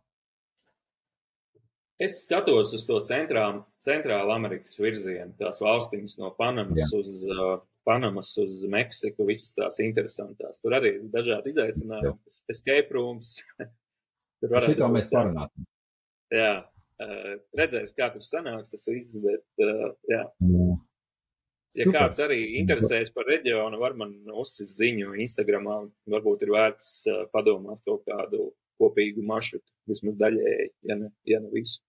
Es 2.02 2.24
skatos 2.24 2.72
uz 2.74 2.84
to 2.88 2.98
centrālu, 3.06 3.62
centrālu 3.84 4.34
Amerikas 4.34 4.80
virzienu, 4.82 5.36
tās 5.38 5.62
valstīm 5.62 6.08
no 6.20 6.32
Panamas 6.36 6.82
Jā. 6.82 6.88
uz 6.98 7.20
uh, 7.30 7.52
Panamas 7.86 8.32
uz 8.41 8.64
Meksiku, 8.66 9.28
visas 9.30 9.54
tās 9.54 9.78
interesantās. 9.86 10.58
Tur 10.64 10.74
arī 10.80 10.95
ir 10.98 11.06
dažādi 11.14 11.54
izaicinājumi, 11.54 12.18
escape 12.50 12.98
rooms. 12.98 13.36
tur 14.41 14.56
varētu 14.56 14.80
būt 14.82 14.95
mēs 14.98 15.12
parunāsim. 15.14 15.70
Jā, 16.34 16.54
uh, 17.06 17.30
redzēs, 17.62 17.94
kā 17.94 18.10
tur 18.16 18.26
sanāks 18.26 18.74
tas 18.74 18.90
viss, 18.90 19.14
bet 19.22 19.45
uh, 19.62 19.94
jā. 20.10 20.26
jā. 20.50 20.72
Ja 21.74 21.88
Super. 21.88 21.95
kāds 21.95 22.22
arī 22.22 22.40
interesējas 22.60 23.10
par 23.16 23.26
reģionu, 23.26 23.80
var 23.82 23.95
man 23.98 24.12
uzsist 24.30 24.76
ziņu 24.78 25.16
Instagramā. 25.24 25.80
Varbūt 26.14 26.45
ir 26.45 26.52
vērts 26.54 26.90
uh, 27.10 27.24
padomāt 27.34 27.82
kaut 27.88 28.04
kādu 28.06 28.52
kopīgu 28.82 29.24
maršrutu, 29.26 29.66
vismaz 29.90 30.18
daļēji, 30.20 30.68
ja 30.90 30.98
ne, 31.00 31.10
ja 31.30 31.40
ne 31.41 31.50
visu. 31.54 31.82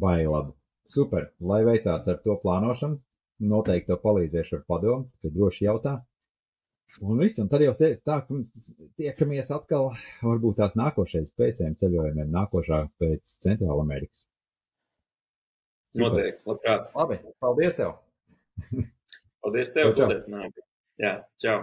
Vai 0.00 0.22
labi. 0.26 0.52
Super. 0.88 1.30
Lai 1.40 1.62
veicās 1.64 2.08
ar 2.10 2.20
to 2.24 2.36
plānošanu 2.42 3.00
noteikti 3.40 3.88
tev 3.88 4.00
palīdzēšu 4.04 4.58
ar 4.58 4.64
padomu, 4.68 5.08
ka 5.22 5.32
droši 5.32 5.66
jautā. 5.66 5.96
Un 7.06 7.20
viss, 7.22 7.38
un 7.38 7.48
tad 7.48 7.62
jau 7.62 7.72
sēž 7.76 8.02
tā, 8.02 8.18
ka 8.26 8.40
tiekamies 8.98 9.52
atkal, 9.54 9.92
varbūt 10.26 10.58
tās 10.58 10.74
nākošais 10.78 11.32
pēcējiem 11.38 11.78
ceļojumiem, 11.78 12.32
nākošā 12.34 12.82
pēc 13.00 13.36
Centrāla 13.46 13.86
Amerikas. 13.86 14.26
Noteikti, 15.98 16.44
labprāt. 16.50 16.90
Labi, 16.98 17.20
paldies 17.42 17.78
tev! 17.78 17.94
Paldies 19.42 19.72
tev, 19.76 19.92
uzaicinājumi. 19.94 20.66
Jā, 21.00 21.14
čau! 21.42 21.60